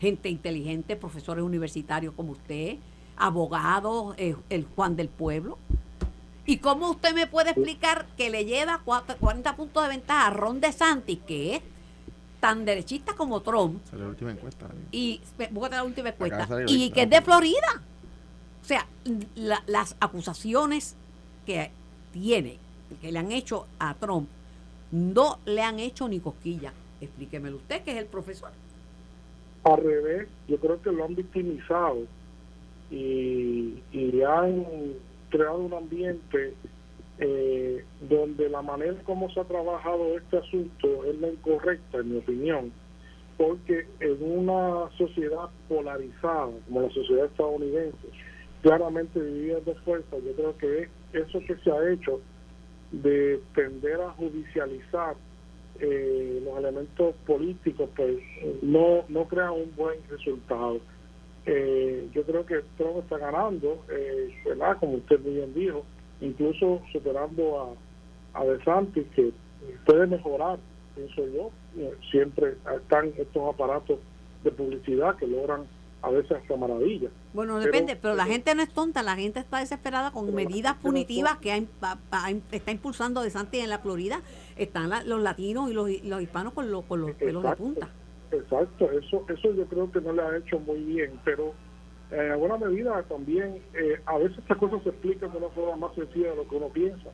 Gente 0.00 0.28
inteligente, 0.28 0.94
profesores 0.96 1.42
universitarios 1.44 2.12
como 2.14 2.32
usted, 2.32 2.76
abogados, 3.16 4.14
eh, 4.18 4.36
el 4.50 4.64
Juan 4.76 4.96
del 4.96 5.08
Pueblo. 5.08 5.58
¿Y 6.44 6.58
cómo 6.58 6.90
usted 6.90 7.12
me 7.14 7.26
puede 7.26 7.50
explicar 7.50 8.06
que 8.16 8.30
le 8.30 8.44
lleva 8.44 8.80
cuatro- 8.84 9.16
40 9.18 9.56
puntos 9.56 9.82
de 9.82 9.88
ventaja 9.88 10.28
a 10.28 10.30
Ron 10.30 10.60
DeSantis, 10.60 11.18
que 11.26 11.56
es 11.56 11.62
tan 12.40 12.64
derechista 12.64 13.14
como 13.14 13.40
Trump, 13.42 13.80
es 13.92 13.98
la 13.98 14.06
última 14.06 14.30
encuesta. 14.30 14.66
¿eh? 14.66 14.86
y 14.92 15.20
la 15.70 15.82
última 15.84 16.10
encuesta 16.10 16.46
y 16.68 16.90
que 16.90 17.02
es 17.02 17.10
de 17.10 17.22
Florida 17.22 17.82
o 18.62 18.64
sea 18.64 18.86
la- 19.34 19.62
las 19.66 19.96
acusaciones 20.00 20.94
que 21.46 21.70
tiene 22.12 22.58
que 23.00 23.10
le 23.10 23.18
han 23.18 23.32
hecho 23.32 23.66
a 23.78 23.94
Trump 23.94 24.28
no 24.92 25.38
le 25.46 25.62
han 25.62 25.80
hecho 25.80 26.06
ni 26.08 26.20
cosquilla 26.20 26.72
explíquemelo 27.00 27.56
usted 27.56 27.82
que 27.82 27.92
es 27.92 27.96
el 27.98 28.06
profesor 28.06 28.50
Al 29.64 29.82
revés, 29.82 30.28
yo 30.46 30.58
creo 30.58 30.80
que 30.80 30.92
lo 30.92 31.04
han 31.06 31.14
victimizado 31.16 31.96
y, 32.90 33.82
y 33.92 34.22
han 34.22 34.64
creado 35.30 35.58
un 35.58 35.74
ambiente 35.74 36.54
eh, 37.18 37.84
donde 38.08 38.48
la 38.48 38.62
manera 38.62 38.94
como 39.04 39.30
se 39.30 39.40
ha 39.40 39.44
trabajado 39.44 40.16
este 40.18 40.38
asunto 40.38 41.04
es 41.04 41.18
la 41.18 41.28
incorrecta, 41.28 41.98
en 41.98 42.12
mi 42.12 42.18
opinión, 42.18 42.72
porque 43.36 43.86
en 44.00 44.22
una 44.22 44.90
sociedad 44.96 45.48
polarizada 45.68 46.50
como 46.66 46.82
la 46.82 46.90
sociedad 46.90 47.26
estadounidense, 47.26 48.08
claramente 48.62 49.22
dividida 49.22 49.58
en 49.58 49.64
dos 49.64 49.78
fuerzas, 49.80 50.18
yo 50.24 50.32
creo 50.32 50.56
que 50.58 50.82
es 50.82 50.90
eso 51.12 51.40
que 51.40 51.56
se 51.56 51.70
ha 51.70 51.90
hecho 51.90 52.20
de 52.92 53.40
tender 53.54 54.00
a 54.00 54.10
judicializar 54.12 55.14
eh, 55.80 56.42
los 56.44 56.58
elementos 56.58 57.14
políticos, 57.26 57.88
pues 57.96 58.16
no, 58.62 59.04
no 59.08 59.24
crea 59.26 59.52
un 59.52 59.74
buen 59.76 59.98
resultado. 60.08 60.80
Eh, 61.46 62.08
yo 62.12 62.22
creo 62.24 62.44
que 62.44 62.60
Trump 62.76 62.98
está 62.98 63.18
ganando, 63.18 63.84
eh, 63.90 64.34
¿verdad? 64.44 64.76
Como 64.80 64.94
usted 64.94 65.20
muy 65.20 65.34
bien 65.34 65.54
dijo, 65.54 65.84
incluso 66.20 66.82
superando 66.92 67.76
a, 68.34 68.40
a 68.40 68.44
DeSantis, 68.44 69.04
que 69.14 69.30
puede 69.84 70.06
mejorar, 70.06 70.58
pienso 70.94 71.24
yo. 71.26 71.50
Eh, 71.78 71.94
siempre 72.10 72.56
están 72.76 73.12
estos 73.16 73.54
aparatos 73.54 73.98
de 74.42 74.50
publicidad 74.50 75.14
que 75.16 75.26
logran 75.26 75.64
a 76.02 76.10
veces 76.10 76.32
hasta 76.32 76.56
maravillas. 76.56 77.10
bueno 77.32 77.58
depende 77.58 77.96
pero 77.96 78.14
la 78.14 78.24
pero- 78.24 78.32
gente 78.34 78.54
no 78.54 78.62
es 78.62 78.68
tonta 78.70 79.02
la 79.02 79.16
gente 79.16 79.40
está 79.40 79.58
desesperada 79.58 80.10
con 80.12 80.32
medidas 80.34 80.52
gente 80.52 80.62
no 80.62 80.70
es 80.70 80.76
punitivas 80.82 81.38
que 81.38 81.52
ha, 81.52 81.62
ha- 82.12 82.30
está 82.52 82.70
impulsando 82.70 83.22
de 83.22 83.30
Santi 83.30 83.58
en 83.58 83.70
la 83.70 83.78
Florida 83.80 84.20
están 84.56 84.88
la- 84.90 85.02
los 85.04 85.20
latinos 85.22 85.70
y 85.70 85.74
los, 85.74 85.90
los 86.04 86.22
hispanos 86.22 86.52
con, 86.52 86.70
los 86.70 86.84
con 86.84 87.00
los 87.00 87.12
pelos 87.12 87.42
de 87.42 87.56
punta 87.56 87.88
Exacto, 88.36 88.90
eso 88.90 89.24
eso 89.28 89.52
yo 89.52 89.66
creo 89.66 89.90
que 89.90 90.00
no 90.00 90.12
le 90.12 90.22
ha 90.22 90.36
hecho 90.36 90.58
muy 90.60 90.82
bien, 90.82 91.18
pero 91.24 91.54
eh, 92.10 92.26
en 92.26 92.32
alguna 92.32 92.58
medida 92.58 93.02
también 93.04 93.62
eh, 93.74 94.00
a 94.06 94.18
veces 94.18 94.38
estas 94.38 94.58
cosas 94.58 94.82
se 94.82 94.90
explican 94.90 95.32
de 95.32 95.38
una 95.38 95.48
forma 95.48 95.86
más 95.86 95.94
sencilla 95.94 96.30
de 96.30 96.36
lo 96.36 96.48
que 96.48 96.56
uno 96.56 96.68
piensa. 96.68 97.10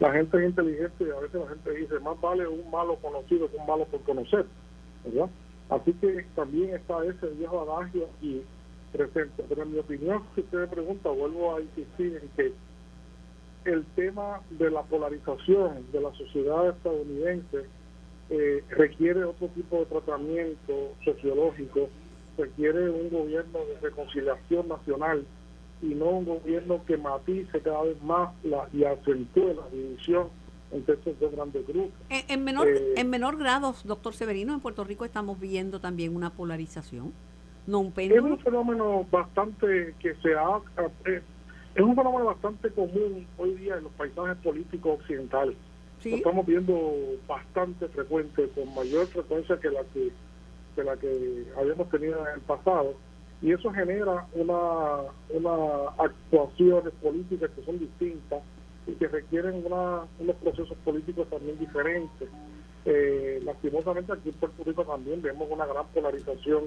La 0.00 0.12
gente 0.12 0.38
es 0.38 0.50
inteligente 0.50 1.04
y 1.04 1.10
a 1.10 1.20
veces 1.20 1.40
la 1.40 1.48
gente 1.48 1.70
dice, 1.72 1.98
más 2.00 2.20
vale 2.20 2.48
un 2.48 2.68
malo 2.70 2.96
conocido 2.96 3.48
que 3.50 3.56
un 3.56 3.66
malo 3.66 3.84
por 3.84 4.00
conocer, 4.02 4.46
¿verdad? 5.04 5.30
Así 5.70 5.92
que 5.94 6.26
también 6.34 6.74
está 6.74 7.04
ese 7.04 7.26
viejo 7.28 7.60
adagio 7.60 8.08
y 8.20 8.42
presente. 8.92 9.44
Pero 9.48 9.62
en 9.62 9.72
mi 9.72 9.78
opinión, 9.78 10.22
si 10.34 10.40
usted 10.40 10.58
me 10.58 10.66
pregunta, 10.66 11.10
vuelvo 11.10 11.56
a 11.56 11.60
insistir 11.60 12.20
en 12.22 12.28
que 12.36 12.52
el 13.70 13.84
tema 13.96 14.40
de 14.50 14.70
la 14.70 14.82
polarización 14.82 15.86
de 15.92 16.00
la 16.00 16.12
sociedad 16.12 16.68
estadounidense 16.70 17.64
eh, 18.30 18.62
requiere 18.70 19.24
otro 19.24 19.48
tipo 19.48 19.78
de 19.78 19.86
tratamiento 19.86 20.92
sociológico, 21.04 21.88
requiere 22.36 22.90
un 22.90 23.10
gobierno 23.10 23.58
de 23.60 23.80
reconciliación 23.80 24.68
nacional 24.68 25.24
y 25.82 25.94
no 25.94 26.06
un 26.06 26.24
gobierno 26.24 26.80
que 26.86 26.96
matice 26.96 27.60
cada 27.60 27.82
vez 27.82 28.02
más 28.02 28.30
la, 28.42 28.68
y 28.72 28.84
acentúe 28.84 29.54
la 29.54 29.68
división 29.70 30.28
entre 30.72 30.94
estos 30.94 31.20
dos 31.20 31.32
grandes 31.32 31.66
grupos. 31.66 31.92
En, 32.08 32.24
en 32.28 32.44
menor, 32.44 32.68
Eh, 32.68 32.94
en 32.96 33.10
menor 33.10 33.38
grado, 33.38 33.74
doctor 33.84 34.14
Severino, 34.14 34.54
en 34.54 34.60
Puerto 34.60 34.82
Rico 34.84 35.04
estamos 35.04 35.38
viendo 35.38 35.78
también 35.80 36.16
una 36.16 36.30
polarización, 36.30 37.12
no 37.66 37.80
un 37.80 37.92
Es 37.96 38.20
un 38.20 38.38
fenómeno 38.38 39.06
bastante 39.10 39.94
que 40.00 40.14
se 40.16 40.34
ha... 40.34 40.58
eh, 41.06 41.22
es 41.74 41.82
un 41.82 41.94
fenómeno 41.94 42.26
bastante 42.26 42.70
común 42.70 43.26
hoy 43.36 43.54
día 43.54 43.76
en 43.76 43.84
los 43.84 43.92
paisajes 43.92 44.36
políticos 44.38 45.00
occidentales. 45.00 45.56
Lo 46.04 46.16
estamos 46.16 46.46
viendo 46.46 46.92
bastante 47.26 47.88
frecuente, 47.88 48.48
con 48.54 48.74
mayor 48.74 49.06
frecuencia 49.06 49.58
que 49.58 49.70
la 49.70 49.82
que, 49.84 50.10
que 50.74 50.84
la 50.84 50.96
que 50.96 51.46
habíamos 51.56 51.88
tenido 51.90 52.20
en 52.26 52.34
el 52.34 52.40
pasado, 52.40 52.94
y 53.42 53.52
eso 53.52 53.70
genera 53.72 54.26
una, 54.34 55.02
una 55.30 55.88
actuaciones 55.98 56.92
políticas 57.02 57.50
que 57.54 57.64
son 57.64 57.78
distintas 57.78 58.42
y 58.86 58.92
que 58.92 59.08
requieren 59.08 59.62
una, 59.66 60.02
unos 60.18 60.36
procesos 60.36 60.76
políticos 60.84 61.28
también 61.30 61.58
diferentes. 61.58 62.28
Eh, 62.86 63.40
lastimosamente 63.44 64.12
aquí 64.12 64.28
en 64.28 64.34
Puerto 64.34 64.62
Rico 64.64 64.84
también 64.84 65.22
vemos 65.22 65.48
una 65.50 65.64
gran 65.66 65.86
polarización 65.88 66.64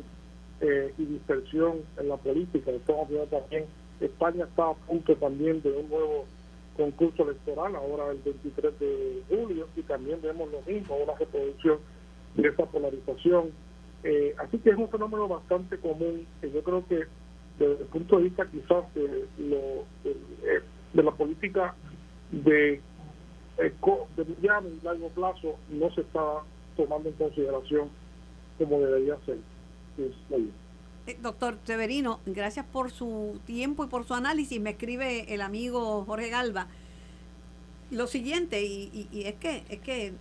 eh, 0.61 0.93
y 0.97 1.05
dispersión 1.05 1.81
en 1.99 2.09
la 2.09 2.17
política. 2.17 2.71
Estamos 2.71 3.07
viendo 3.07 3.27
también, 3.27 3.65
España 3.99 4.45
está 4.45 4.69
a 4.69 4.73
punto 4.73 5.15
también 5.15 5.61
de 5.61 5.71
un 5.71 5.89
nuevo 5.89 6.25
concurso 6.77 7.23
electoral, 7.23 7.75
ahora 7.75 8.11
el 8.11 8.19
23 8.19 8.79
de 8.79 9.23
julio, 9.27 9.67
y 9.75 9.81
también 9.81 10.21
vemos 10.21 10.49
lo 10.51 10.61
mismo, 10.61 10.95
una 10.95 11.15
reproducción 11.15 11.79
de 12.35 12.49
esa 12.49 12.65
polarización. 12.65 13.51
Eh, 14.03 14.35
así 14.37 14.59
que 14.59 14.69
es 14.69 14.77
un 14.77 14.89
fenómeno 14.89 15.27
bastante 15.27 15.77
común, 15.77 16.25
que 16.39 16.51
yo 16.51 16.63
creo 16.63 16.85
que 16.87 17.05
desde 17.59 17.81
el 17.81 17.87
punto 17.87 18.17
de 18.17 18.23
vista 18.23 18.45
quizás 18.45 18.93
de, 18.93 19.25
lo, 19.39 19.85
de, 20.03 20.11
eh, 20.43 20.61
la 20.93 21.11
política 21.11 21.73
de, 22.31 22.73
eh, 23.57 23.73
de 24.15 24.25
mediano 24.25 24.69
y 24.69 24.85
largo 24.85 25.09
plazo 25.09 25.55
no 25.69 25.91
se 25.93 26.01
está 26.01 26.43
tomando 26.75 27.09
en 27.09 27.15
consideración 27.15 27.89
como 28.57 28.79
debería 28.79 29.17
ser. 29.25 29.37
Doctor 31.15 31.57
Severino, 31.63 32.19
gracias 32.25 32.65
por 32.65 32.91
su 32.91 33.39
tiempo 33.45 33.83
y 33.83 33.87
por 33.87 34.05
su 34.05 34.13
análisis. 34.13 34.59
Me 34.59 34.71
escribe 34.71 35.33
el 35.33 35.41
amigo 35.41 36.03
Jorge 36.05 36.29
Galva 36.29 36.67
lo 37.89 38.05
siguiente, 38.07 38.63
y, 38.65 38.89
y- 38.93 39.17
y 39.17 39.23
es 39.23 39.35
que 39.35 39.63
es 39.69 39.79
que 39.79 40.13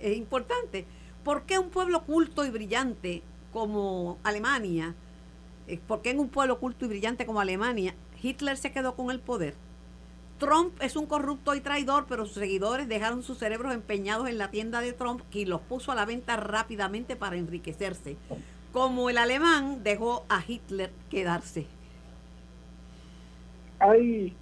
es 0.00 0.16
importante. 0.16 0.84
¿Por 1.24 1.42
qué 1.42 1.58
un 1.58 1.70
pueblo 1.70 2.02
culto 2.04 2.44
y 2.44 2.50
brillante 2.50 3.22
como 3.52 4.18
Alemania, 4.22 4.94
eh, 5.66 5.80
por 5.86 6.02
qué 6.02 6.10
en 6.10 6.20
un 6.20 6.28
pueblo 6.28 6.58
culto 6.60 6.84
y 6.84 6.88
brillante 6.88 7.26
como 7.26 7.40
Alemania, 7.40 7.94
Hitler 8.22 8.56
se 8.56 8.70
quedó 8.72 8.94
con 8.94 9.10
el 9.10 9.18
poder? 9.18 9.54
Trump 10.38 10.72
es 10.80 10.96
un 10.96 11.06
corrupto 11.06 11.54
y 11.54 11.60
traidor, 11.60 12.06
pero 12.08 12.26
sus 12.26 12.34
seguidores 12.34 12.88
dejaron 12.88 13.22
sus 13.22 13.38
cerebros 13.38 13.74
empeñados 13.74 14.28
en 14.28 14.38
la 14.38 14.50
tienda 14.50 14.80
de 14.80 14.92
Trump 14.92 15.22
y 15.32 15.44
los 15.44 15.60
puso 15.60 15.92
a 15.92 15.94
la 15.96 16.04
venta 16.04 16.36
rápidamente 16.36 17.14
para 17.16 17.36
enriquecerse 17.36 18.16
como 18.72 19.10
el 19.10 19.18
alemán 19.18 19.82
dejó 19.84 20.24
a 20.28 20.42
Hitler 20.46 20.90
quedarse. 21.10 21.66
Hay, 23.78 24.34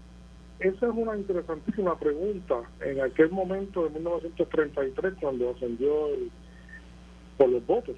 esa 0.58 0.86
es 0.86 0.92
una 0.94 1.16
interesantísima 1.16 1.98
pregunta. 1.98 2.62
En 2.80 3.00
aquel 3.00 3.30
momento 3.30 3.84
de 3.84 3.90
1933, 3.90 5.14
cuando 5.20 5.50
ascendió 5.50 6.08
el- 6.08 6.30
por 7.36 7.48
los 7.48 7.66
votos. 7.66 7.96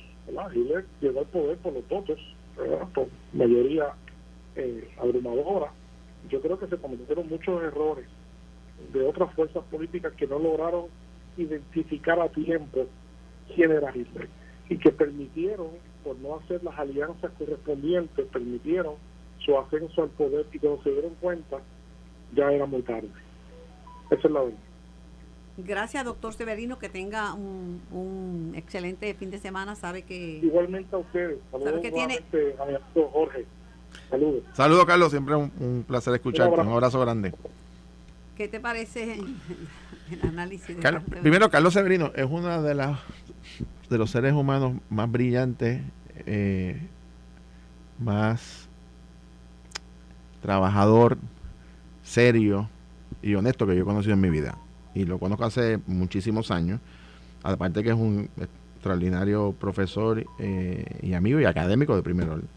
Hitler 0.55 0.87
llegó 1.01 1.21
al 1.21 1.27
poder 1.27 1.59
por 1.59 1.73
los 1.73 1.87
votos, 1.89 2.19
por 2.95 3.09
mayoría 3.33 3.93
eh, 4.55 4.89
abrumadora. 5.01 5.73
Yo 6.31 6.41
creo 6.41 6.59
que 6.59 6.69
se 6.69 6.77
cometieron 6.77 7.29
muchos 7.29 7.63
errores 7.63 8.07
de 8.93 9.05
otras 9.05 9.33
fuerzas 9.35 9.65
políticas 9.71 10.13
que 10.13 10.27
no 10.27 10.39
lograron 10.39 10.85
identificar 11.37 12.21
a 12.21 12.29
tiempo 12.29 12.87
quién 13.55 13.73
era 13.73 13.91
Hitler 13.97 14.29
y 14.69 14.77
que 14.79 14.91
permitieron, 14.93 15.69
por 16.05 16.19
no 16.19 16.37
hacer 16.37 16.63
las 16.65 16.79
alianzas 16.79 17.31
correspondientes, 17.39 18.27
permitieron 18.27 18.95
su 19.39 19.59
ascenso 19.59 20.03
al 20.03 20.11
poder 20.11 20.47
y 20.53 20.59
cuando 20.59 20.83
se 20.83 20.91
dieron 20.91 21.15
cuenta 21.21 21.59
ya 22.35 22.51
era 22.53 22.67
muy 22.67 22.83
tarde. 22.83 23.09
Esa 24.11 24.29
es 24.29 24.33
la 24.33 24.41
verdad. 24.43 24.59
Gracias, 25.59 26.05
doctor 26.05 26.33
Severino, 26.33 26.79
que 26.79 26.89
tenga 26.89 27.35
un, 27.35 27.83
un 27.91 28.55
excelente 28.57 29.13
fin 29.15 29.31
de 29.31 29.39
semana. 29.39 29.75
Sabe 29.75 30.03
que... 30.03 30.39
Igualmente 30.43 30.97
a 30.97 30.99
ustedes. 30.99 31.39
Saludos 31.51 31.81
que 31.83 31.91
tiene... 31.91 32.21
a 32.59 32.65
mi 32.65 32.75
amigo 32.75 33.11
Jorge. 33.13 33.45
Saludos. 34.09 34.43
Saludos, 34.55 34.87
Carlos. 34.87 35.11
Siempre 35.11 35.35
un, 35.35 35.53
un 35.61 35.85
placer 35.87 36.15
escucharte. 36.15 36.59
Un 36.59 36.69
abrazo 36.69 37.01
grande. 37.01 37.35
¿Qué 38.43 38.49
te 38.49 38.59
parece 38.59 39.21
el 40.11 40.29
análisis? 40.29 40.77
De 40.77 40.83
Carlos, 40.83 41.05
primero, 41.21 41.49
Carlos 41.49 41.75
Severino 41.75 42.11
es 42.13 42.27
uno 42.29 42.61
de, 42.61 42.75
las, 42.75 42.99
de 43.89 43.99
los 43.99 44.11
seres 44.11 44.33
humanos 44.33 44.79
más 44.91 45.09
brillantes, 45.09 45.81
eh, 46.27 46.77
más 48.01 48.69
trabajador, 50.41 51.19
serio 52.03 52.69
y 53.23 53.37
honesto 53.37 53.65
que 53.65 53.77
yo 53.77 53.83
he 53.83 53.85
conocido 53.85 54.15
en 54.15 54.21
mi 54.21 54.31
vida. 54.31 54.59
Y 54.93 55.05
lo 55.05 55.21
conozco 55.21 55.45
hace 55.45 55.79
muchísimos 55.87 56.51
años. 56.51 56.81
Aparte 57.45 57.85
que 57.85 57.91
es 57.91 57.97
un 57.97 58.29
extraordinario 58.75 59.53
profesor 59.53 60.27
eh, 60.41 60.85
y 61.01 61.15
amigo 61.15 61.39
y 61.39 61.45
académico 61.45 61.95
de 61.95 62.03
primer 62.03 62.29
orden. 62.29 62.49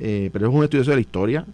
Eh, 0.00 0.30
pero 0.32 0.48
es 0.48 0.52
un 0.52 0.64
estudioso 0.64 0.90
de 0.90 0.96
la 0.96 1.00
historia, 1.00 1.46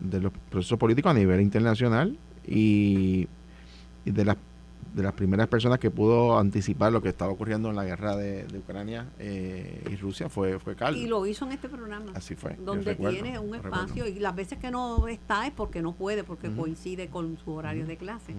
de 0.00 0.18
los 0.18 0.32
procesos 0.48 0.78
políticos 0.78 1.10
a 1.10 1.14
nivel 1.14 1.42
internacional 1.42 2.16
y, 2.46 3.28
de, 4.04 4.24
las, 4.24 4.36
de 4.94 5.02
las 5.02 5.12
primeras 5.12 5.48
personas 5.48 5.78
que 5.78 5.90
pudo 5.90 6.38
anticipar 6.38 6.92
lo 6.92 7.02
que 7.02 7.08
estaba 7.08 7.32
ocurriendo 7.32 7.70
en 7.70 7.76
la 7.76 7.84
guerra 7.84 8.16
de, 8.16 8.46
Ucrania 8.56 9.06
eh, 9.18 9.82
y 9.90 9.96
Rusia 9.96 10.28
fue, 10.28 10.58
fue 10.58 10.76
Carlos. 10.76 11.00
Y 11.00 11.06
lo 11.06 11.26
hizo 11.26 11.44
en 11.46 11.52
este 11.52 11.68
programa. 11.68 12.12
Así 12.14 12.34
fue. 12.34 12.56
Donde 12.56 12.94
tiene 12.94 13.38
un 13.38 13.54
espacio 13.54 14.06
y 14.06 14.18
las 14.18 14.34
veces 14.34 14.58
que 14.58 14.70
no 14.70 15.08
está 15.08 15.46
es 15.46 15.52
porque 15.52 15.82
no 15.82 15.92
puede, 15.92 16.24
porque 16.24 16.50
coincide 16.50 17.08
con 17.08 17.36
su 17.38 17.52
horario 17.52 17.86
de 17.86 17.96
clase. 17.96 18.34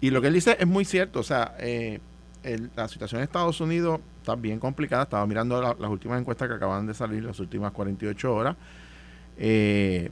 Y 0.00 0.10
lo 0.10 0.20
que 0.20 0.28
él 0.28 0.34
dice 0.34 0.56
es 0.58 0.66
muy 0.66 0.84
cierto, 0.84 1.20
o 1.20 1.24
sea, 1.24 1.56
eh, 1.58 1.98
la 2.76 2.88
situación 2.88 3.20
en 3.20 3.24
Estados 3.24 3.60
Unidos 3.60 4.00
está 4.20 4.34
bien 4.34 4.58
complicada. 4.58 5.02
Estaba 5.04 5.26
mirando 5.26 5.60
las 5.60 5.90
últimas 5.90 6.20
encuestas 6.20 6.48
que 6.48 6.54
acaban 6.54 6.86
de 6.86 6.94
salir, 6.94 7.24
las 7.24 7.40
últimas 7.40 7.72
48 7.72 8.34
horas. 8.34 8.56
Eh, 9.36 10.10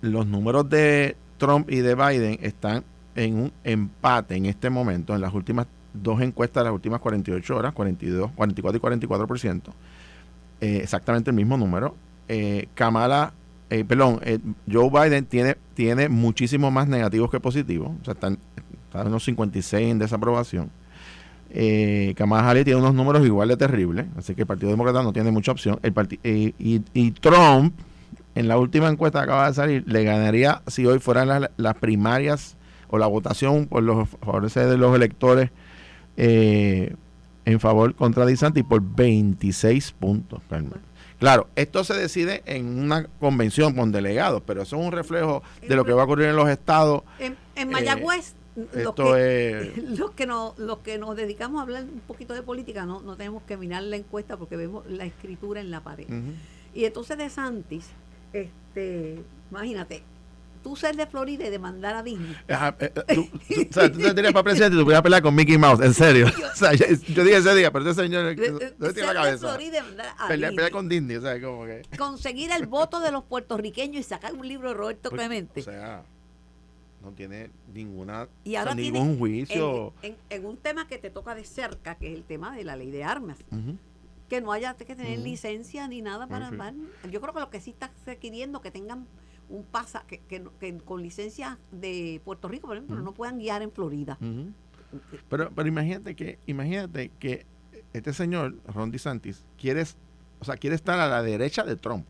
los 0.00 0.26
números 0.26 0.68
de 0.68 1.16
Trump 1.38 1.70
y 1.70 1.76
de 1.76 1.94
Biden 1.94 2.38
están 2.42 2.84
en 3.14 3.38
un 3.38 3.52
empate 3.64 4.36
en 4.36 4.46
este 4.46 4.70
momento, 4.70 5.14
en 5.14 5.20
las 5.20 5.32
últimas 5.32 5.66
dos 5.94 6.20
encuestas 6.20 6.62
de 6.62 6.64
las 6.66 6.74
últimas 6.74 7.00
48 7.00 7.56
horas, 7.56 7.72
42, 7.72 8.30
44 8.34 8.78
y 8.78 9.06
44%. 9.06 9.62
Eh, 10.60 10.80
exactamente 10.82 11.30
el 11.30 11.36
mismo 11.36 11.56
número. 11.56 11.94
Eh, 12.28 12.68
Kamala, 12.74 13.32
eh, 13.70 13.84
perdón, 13.84 14.20
eh, 14.22 14.38
Joe 14.70 14.90
Biden 14.90 15.24
tiene, 15.24 15.56
tiene 15.74 16.08
muchísimo 16.08 16.70
más 16.70 16.88
negativos 16.88 17.30
que 17.30 17.40
positivos. 17.40 17.90
O 18.00 18.04
sea, 18.04 18.14
están, 18.14 18.38
están 18.86 19.06
unos 19.08 19.24
56 19.24 19.90
en 19.90 19.98
desaprobación. 19.98 20.70
Eh, 21.50 22.14
Kamala 22.16 22.48
Harris 22.48 22.64
tiene 22.64 22.80
unos 22.80 22.94
números 22.94 23.24
igual 23.24 23.48
de 23.48 23.56
terribles, 23.56 24.06
así 24.16 24.34
que 24.34 24.42
el 24.42 24.46
Partido 24.46 24.70
Demócrata 24.70 25.02
no 25.02 25.12
tiene 25.12 25.30
mucha 25.30 25.52
opción. 25.52 25.78
El 25.82 25.94
eh, 26.22 26.52
y, 26.58 27.10
Trump, 27.12 27.74
en 28.38 28.46
la 28.46 28.56
última 28.56 28.88
encuesta 28.88 29.18
que 29.18 29.24
acaba 29.24 29.48
de 29.48 29.54
salir, 29.54 29.84
le 29.86 30.04
ganaría 30.04 30.62
si 30.68 30.86
hoy 30.86 31.00
fueran 31.00 31.48
las, 31.56 31.74
primarias 31.74 32.56
o 32.88 32.96
la 32.96 33.08
votación 33.08 33.66
por 33.66 33.82
los 33.82 34.08
favores 34.08 34.54
de 34.54 34.78
los 34.78 34.94
electores 34.94 35.50
eh, 36.16 36.94
en 37.44 37.58
favor 37.58 37.96
contra 37.96 38.24
DeSantis 38.26 38.62
por 38.62 38.80
26 38.80 39.90
puntos. 39.92 40.40
Claro, 41.18 41.48
esto 41.56 41.82
se 41.82 41.94
decide 41.94 42.42
en 42.46 42.78
una 42.78 43.06
convención 43.18 43.74
con 43.74 43.90
delegados, 43.90 44.40
pero 44.46 44.62
eso 44.62 44.76
es 44.76 44.86
un 44.86 44.92
reflejo 44.92 45.42
de 45.66 45.74
lo 45.74 45.84
que 45.84 45.92
va 45.92 46.02
a 46.02 46.04
ocurrir 46.04 46.28
en 46.28 46.36
los 46.36 46.48
estados. 46.48 47.02
En, 47.18 47.36
en 47.56 47.70
Mayagüez 47.70 48.34
los 48.74 48.94
que, 48.94 49.82
los 49.96 50.10
que 50.12 50.26
nos 50.26 50.58
los 50.58 50.78
que 50.78 50.98
nos 50.98 51.16
dedicamos 51.16 51.60
a 51.60 51.62
hablar 51.62 51.84
un 51.84 52.00
poquito 52.00 52.34
de 52.34 52.42
política 52.42 52.86
no, 52.86 53.00
no 53.00 53.16
tenemos 53.16 53.44
que 53.44 53.56
mirar 53.56 53.84
la 53.84 53.94
encuesta 53.94 54.36
porque 54.36 54.56
vemos 54.56 54.84
la 54.88 55.04
escritura 55.04 55.60
en 55.60 55.70
la 55.70 55.80
pared 55.80 56.06
y 56.74 56.84
entonces 56.84 57.16
de 57.18 57.30
Santis 57.30 57.86
este 58.32 59.22
imagínate 59.50 60.02
tú 60.62 60.76
ser 60.76 60.96
de 60.96 61.06
Florida 61.06 61.46
y 61.46 61.50
demandar 61.50 61.94
a 61.94 62.02
Disney. 62.02 62.36
Eh, 62.48 62.74
eh, 62.80 63.14
tú, 63.14 63.22
o 63.22 63.72
sea, 63.72 63.90
tú 63.90 63.98
te 63.98 64.32
para 64.32 64.42
presidente 64.42 64.76
y 64.76 64.78
tú 64.78 64.84
pudieras 64.84 65.02
pelear 65.02 65.22
con 65.22 65.34
Mickey 65.34 65.56
Mouse 65.56 65.80
en 65.80 65.94
serio. 65.94 66.26
O 66.52 66.56
sea, 66.58 66.74
yo, 66.74 66.86
dije 67.24 67.36
ese 67.36 67.54
día 67.54 67.70
pero 67.70 67.88
ese 67.88 68.02
señor 68.02 68.36
no 68.78 68.92
tiene 68.92 69.06
la 69.06 69.14
cabeza 69.14 69.56
pelear, 70.26 70.54
pelear, 70.54 70.70
con 70.72 70.88
Disney 70.88 71.16
o 71.16 71.20
sea 71.20 71.40
como 71.40 71.64
que 71.66 71.82
conseguir 71.96 72.50
el 72.50 72.66
voto 72.66 72.98
de 72.98 73.12
los 73.12 73.22
puertorriqueños 73.22 74.00
y 74.00 74.02
sacar 74.02 74.34
un 74.34 74.48
libro 74.48 74.70
de 74.70 74.74
Roberto 74.74 75.10
pues, 75.10 75.20
Clemente. 75.20 75.60
o 75.60 75.62
sea 75.64 76.02
no 77.02 77.12
tiene 77.12 77.50
ninguna 77.72 78.28
ningún 78.74 79.18
juicio. 79.18 79.92
En, 80.02 80.44
un 80.44 80.56
tema 80.56 80.88
que 80.88 80.98
te 80.98 81.10
toca 81.10 81.34
de 81.34 81.44
cerca, 81.44 81.94
que 81.94 82.08
es 82.08 82.14
el 82.14 82.24
tema 82.24 82.56
de 82.56 82.64
la 82.64 82.76
ley 82.76 82.90
de 82.90 83.04
armas. 83.04 83.38
Que 84.28 84.40
no 84.40 84.52
haya 84.52 84.74
que 84.74 84.94
tener 84.94 85.18
licencia 85.18 85.88
ni 85.88 86.02
nada 86.02 86.26
para 86.26 86.48
armar. 86.48 86.74
Yo 87.10 87.20
creo 87.20 87.32
que 87.32 87.40
lo 87.40 87.50
que 87.50 87.60
sí 87.60 87.70
está 87.70 87.90
requiriendo 88.04 88.60
que 88.60 88.70
tengan 88.70 89.06
un 89.48 89.64
pasa, 89.64 90.04
que, 90.06 90.20
que, 90.20 90.78
con 90.78 91.02
licencia 91.02 91.58
de 91.72 92.20
Puerto 92.24 92.48
Rico, 92.48 92.66
por 92.66 92.76
ejemplo, 92.76 93.00
no 93.00 93.14
puedan 93.14 93.38
guiar 93.38 93.62
en 93.62 93.72
Florida. 93.72 94.18
Pero, 95.28 95.50
pero 95.50 95.68
imagínate 95.68 96.14
que, 96.14 96.38
imagínate 96.46 97.10
que 97.18 97.46
este 97.92 98.12
señor, 98.12 98.56
Ron 98.66 98.90
DeSantis, 98.90 99.44
quiere, 99.56 99.84
o 100.40 100.44
sea, 100.44 100.56
quiere 100.56 100.76
estar 100.76 101.00
a 101.00 101.08
la 101.08 101.22
derecha 101.22 101.64
de 101.64 101.76
Trump 101.76 102.06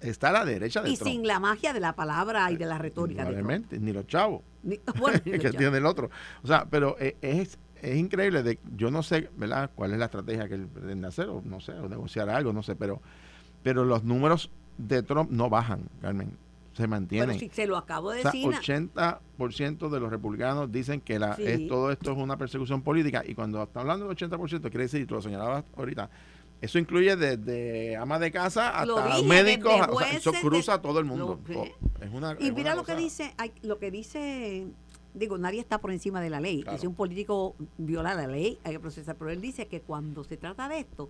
está 0.00 0.28
a 0.28 0.32
la 0.32 0.44
derecha 0.44 0.82
de 0.82 0.90
y 0.90 0.96
sin 0.96 1.26
la 1.26 1.40
magia 1.40 1.72
de 1.72 1.80
la 1.80 1.94
palabra 1.94 2.50
y 2.50 2.56
de 2.56 2.66
la 2.66 2.78
retórica. 2.78 3.22
Probablemente, 3.22 3.78
ni 3.78 3.92
los 3.92 4.06
chavos. 4.06 4.42
que 5.24 5.52
tiene 5.52 5.78
el 5.78 5.86
otro. 5.86 6.10
O 6.42 6.46
sea, 6.46 6.66
pero 6.68 6.96
e, 6.98 7.16
es, 7.20 7.58
es 7.82 7.96
increíble. 7.96 8.42
De, 8.42 8.58
yo 8.76 8.90
no 8.90 9.02
sé, 9.02 9.30
¿verdad?, 9.36 9.70
cuál 9.74 9.92
es 9.92 9.98
la 9.98 10.06
estrategia 10.06 10.48
que 10.48 10.54
él 10.54 10.66
pretende 10.66 11.06
hacer, 11.08 11.28
o 11.28 11.42
no 11.44 11.60
sé, 11.60 11.72
o 11.72 11.88
negociar 11.88 12.28
algo, 12.28 12.52
no 12.52 12.62
sé, 12.62 12.76
pero, 12.76 13.00
pero 13.62 13.84
los 13.84 14.04
números 14.04 14.50
de 14.78 15.02
Trump 15.02 15.30
no 15.30 15.48
bajan, 15.48 15.88
Carmen. 16.00 16.36
Se 16.74 16.86
mantienen. 16.86 17.38
Pero 17.38 17.40
si 17.40 17.48
se 17.48 17.66
lo 17.66 17.78
acabo 17.78 18.10
de 18.10 18.20
o 18.20 18.24
decir. 18.24 18.46
80% 18.46 19.88
de 19.88 19.98
los 19.98 20.10
republicanos 20.10 20.70
dicen 20.70 21.00
que 21.00 21.18
la, 21.18 21.32
es, 21.32 21.66
todo 21.68 21.90
esto 21.90 22.12
es 22.12 22.18
una 22.18 22.36
persecución 22.36 22.82
política. 22.82 23.22
Y 23.26 23.34
cuando 23.34 23.62
está 23.62 23.80
hablando 23.80 24.06
del 24.06 24.14
80%, 24.14 24.60
quiere 24.60 24.84
decir, 24.84 25.00
y 25.00 25.06
tú 25.06 25.14
lo 25.14 25.22
señalabas 25.22 25.64
ahorita, 25.74 26.10
eso 26.60 26.78
incluye 26.78 27.16
desde 27.16 27.96
ama 27.96 28.18
de 28.18 28.30
casa 28.30 28.70
hasta 28.70 29.22
médicos, 29.22 29.74
o 29.90 29.98
sea, 29.98 30.12
eso 30.12 30.32
cruza 30.40 30.74
a 30.74 30.82
todo 30.82 30.98
el 30.98 31.04
mundo. 31.04 31.40
y 32.40 32.50
mira 32.50 32.74
lo 32.74 32.84
que 32.84 32.96
dice, 32.96 33.34
lo 33.62 33.78
que 33.78 33.90
dice, 33.90 34.66
digo, 35.16 35.38
nadie 35.38 35.60
está 35.60 35.78
por 35.78 35.90
encima 35.90 36.20
de 36.20 36.30
la 36.30 36.40
ley. 36.40 36.64
Si 36.78 36.86
un 36.86 36.94
político 36.94 37.56
viola 37.78 38.14
la 38.14 38.26
ley, 38.26 38.58
hay 38.62 38.74
que 38.74 38.80
procesar. 38.80 39.16
Pero 39.16 39.30
él 39.30 39.40
dice 39.40 39.66
que 39.66 39.80
cuando 39.80 40.22
se 40.22 40.36
trata 40.36 40.68
de 40.68 40.80
esto, 40.80 41.08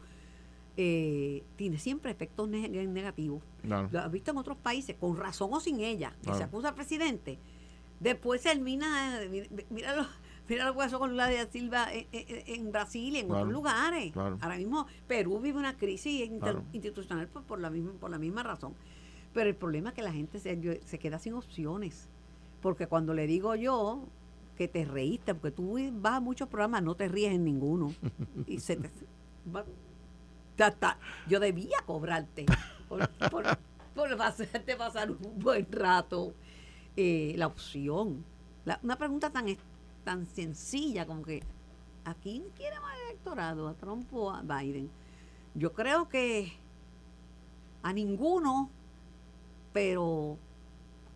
eh, 0.77 1.43
tiene 1.57 1.79
siempre 1.79 2.11
efectos 2.11 2.49
negativos. 2.49 3.43
Lo 3.63 4.01
has 4.01 4.11
visto 4.11 4.31
en 4.31 4.39
otros 4.39 4.57
países, 4.57 4.97
con 4.99 5.17
razón 5.17 5.51
o 5.53 5.61
sin 5.61 5.81
ella, 5.81 6.15
que 6.23 6.33
se 6.35 6.45
acusa 6.45 6.69
al 6.69 6.75
presidente. 6.75 7.39
Después 8.01 8.43
termina, 8.43 9.21
míralo 9.71 10.07
Mira 10.49 10.65
lo 10.65 10.73
que 10.73 10.79
pasó 10.79 10.99
con 10.99 11.11
Lula 11.11 11.27
de 11.27 11.45
Silva 11.47 11.89
en, 11.93 12.71
Brasil 12.71 13.17
y 13.17 13.19
en 13.19 13.31
otros 13.31 13.49
lugares. 13.49 14.17
Ahora 14.17 14.57
mismo 14.57 14.87
Perú 15.07 15.41
vive 15.41 15.59
una 15.59 15.77
crisis 15.77 16.31
institucional 16.73 17.29
por, 17.29 17.61
la 17.61 17.71
misma, 17.71 17.93
por 17.93 18.11
la 18.11 18.19
misma 18.19 18.43
razón. 18.43 18.75
Pero 19.33 19.51
el 19.51 19.57
problema 19.57 19.91
es 19.91 19.95
que 19.95 20.03
la 20.03 20.13
gente 20.13 20.39
se, 20.39 20.81
se 20.85 20.99
queda 20.99 21.19
sin 21.19 21.35
opciones. 21.35 22.09
Porque 22.67 22.89
cuando 22.89 23.15
le 23.15 23.29
digo 23.29 23.55
yo 23.55 24.09
que 24.59 24.67
te 24.67 24.85
reíste, 24.85 25.37
porque 25.37 25.53
tú 25.53 25.79
vas 26.01 26.15
a 26.15 26.21
muchos 26.21 26.49
programas, 26.49 26.83
no 26.83 26.97
te 26.97 27.07
ríes 27.07 27.33
en 27.33 27.45
ninguno. 27.45 27.95
y 28.49 28.59
se 28.59 28.75
te, 28.75 28.91
yo 31.29 31.39
debía 31.39 31.77
cobrarte 31.87 32.45
por, 32.89 33.09
por, 33.31 34.21
hacerte 34.21 34.75
pasar 34.75 35.13
un 35.13 35.39
buen 35.39 35.71
rato. 35.71 36.35
Eh, 36.97 37.35
la 37.37 37.47
opción. 37.47 38.25
una 38.83 38.99
pregunta 38.99 39.31
tan 39.31 39.47
tan 40.03 40.27
sencilla 40.27 41.07
como 41.07 41.23
que 41.23 41.45
¿a 42.05 42.15
quién 42.15 42.43
quiere 42.57 42.81
más 42.81 42.97
electorado? 43.09 43.69
¿A 43.69 43.75
Trump 43.75 44.13
o 44.13 44.33
a 44.33 44.43
Biden? 44.43 44.91
Yo 45.55 45.73
creo 45.73 46.09
que 46.09 46.53
a 47.85 47.93
ninguno, 47.93 48.71
pero 49.73 50.37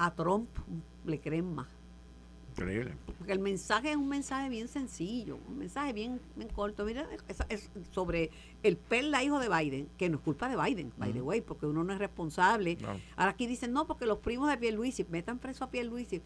a 0.01 0.11
Trump 0.15 0.49
le 1.05 1.21
creen 1.21 1.55
más. 1.55 1.69
Increíble. 2.53 2.95
Porque 3.19 3.33
el 3.33 3.39
mensaje 3.39 3.91
es 3.91 3.97
un 3.97 4.09
mensaje 4.09 4.49
bien 4.49 4.67
sencillo, 4.67 5.39
un 5.49 5.59
mensaje 5.59 5.93
bien, 5.93 6.21
bien 6.37 6.49
corto. 6.49 6.85
Mira, 6.85 7.07
es, 7.29 7.39
es 7.49 7.71
sobre 7.93 8.31
el 8.63 8.77
Perla 8.77 9.23
hijo 9.23 9.39
de 9.39 9.49
Biden, 9.49 9.89
que 9.97 10.09
no 10.09 10.17
es 10.17 10.23
culpa 10.23 10.49
de 10.49 10.57
Biden, 10.57 10.93
by 10.99 11.13
the 11.13 11.23
way, 11.23 11.41
porque 11.43 11.67
uno 11.67 11.85
no 11.85 11.93
es 11.93 11.99
responsable. 11.99 12.77
No. 12.81 12.99
Ahora 13.17 13.31
aquí 13.33 13.47
dicen, 13.47 13.73
no, 13.73 13.87
porque 13.87 14.05
los 14.07 14.19
primos 14.19 14.49
de 14.51 14.57
Pierluisi, 14.57 15.05
metan 15.11 15.39
preso 15.39 15.65
a 15.65 15.71
Pierluisi. 15.71 16.21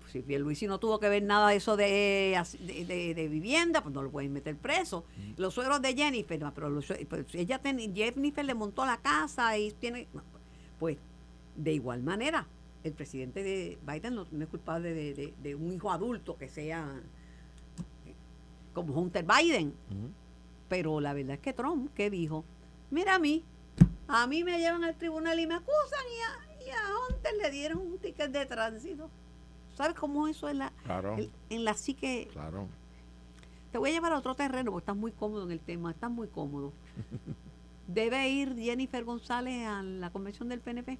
Pues 0.00 0.12
si 0.12 0.20
Pierluisi 0.20 0.66
no 0.66 0.78
tuvo 0.78 1.00
que 1.00 1.08
ver 1.08 1.22
nada 1.22 1.48
de 1.48 1.56
eso 1.56 1.76
de, 1.76 2.40
de, 2.60 2.84
de- 2.84 3.14
de 3.14 3.28
vivienda, 3.28 3.82
pues 3.82 3.94
no 3.94 4.02
lo 4.02 4.10
pueden 4.10 4.32
meter 4.32 4.56
preso. 4.56 5.04
Los 5.36 5.54
suegros 5.54 5.80
de 5.80 5.94
Jennifer, 5.94 6.38
no, 6.38 6.52
pero 6.54 6.68
los 6.70 6.86
pues 7.08 7.34
ella 7.34 7.58
ten- 7.60 7.94
Jennifer 7.94 8.44
le 8.44 8.54
montó 8.54 8.84
la 8.84 8.98
casa 8.98 9.56
y 9.58 9.70
tiene... 9.72 10.06
no, 10.12 10.22
pues 10.78 10.98
de 11.56 11.72
igual 11.72 12.02
manera, 12.02 12.46
el 12.86 12.92
presidente 12.94 13.42
de 13.42 13.78
Biden 13.86 14.14
no, 14.14 14.26
no 14.30 14.44
es 14.44 14.48
culpable 14.50 14.92
de, 14.94 15.14
de- 15.14 15.34
de 15.42 15.54
un 15.54 15.72
hijo 15.72 15.90
adulto 15.90 16.36
que 16.36 16.48
sea 16.48 17.00
eh, 18.06 18.14
como 18.72 18.94
Hunter 18.94 19.24
Biden. 19.24 19.74
Pero 20.68 21.00
la 21.00 21.12
verdad 21.12 21.34
es 21.34 21.40
que 21.40 21.52
Trump, 21.52 21.90
¿qué 21.94 22.10
dijo? 22.10 22.44
Mira 22.90 23.16
a 23.16 23.18
mí, 23.18 23.42
a 24.08 24.26
mí 24.26 24.44
me 24.44 24.58
llevan 24.58 24.84
al 24.84 24.94
tribunal 24.96 25.38
y 25.38 25.46
me 25.46 25.54
acusan 25.54 26.04
y 26.16 26.20
a, 26.22 26.64
y 26.66 26.70
a 26.70 26.76
Hunter 27.08 27.32
le 27.42 27.50
dieron 27.50 27.78
un 27.78 27.98
ticket 27.98 28.30
de 28.30 28.46
tránsito. 28.46 29.08
¿Sabes 29.76 29.94
cómo 29.94 30.26
eso 30.28 30.48
es 30.48 30.56
la, 30.56 30.72
Claro, 30.84 31.16
el- 31.16 31.30
en 31.50 31.64
la 31.64 31.74
psique? 31.74 32.28
claro. 32.32 32.66
Te 33.72 33.78
voy 33.78 33.90
a 33.90 33.92
llevar 33.94 34.12
a 34.12 34.18
otro 34.18 34.34
terreno 34.34 34.70
porque 34.70 34.84
estás 34.84 34.96
muy 34.96 35.12
cómodo 35.12 35.44
en 35.44 35.50
el 35.52 35.60
tema, 35.60 35.90
estás 35.90 36.10
muy 36.10 36.28
cómodo. 36.28 36.72
¿Debe 37.88 38.28
ir 38.28 38.56
Jennifer 38.56 39.04
González 39.04 39.66
a 39.66 39.82
la 39.82 40.10
convención 40.10 40.48
del 40.48 40.60
PNP? 40.60 40.98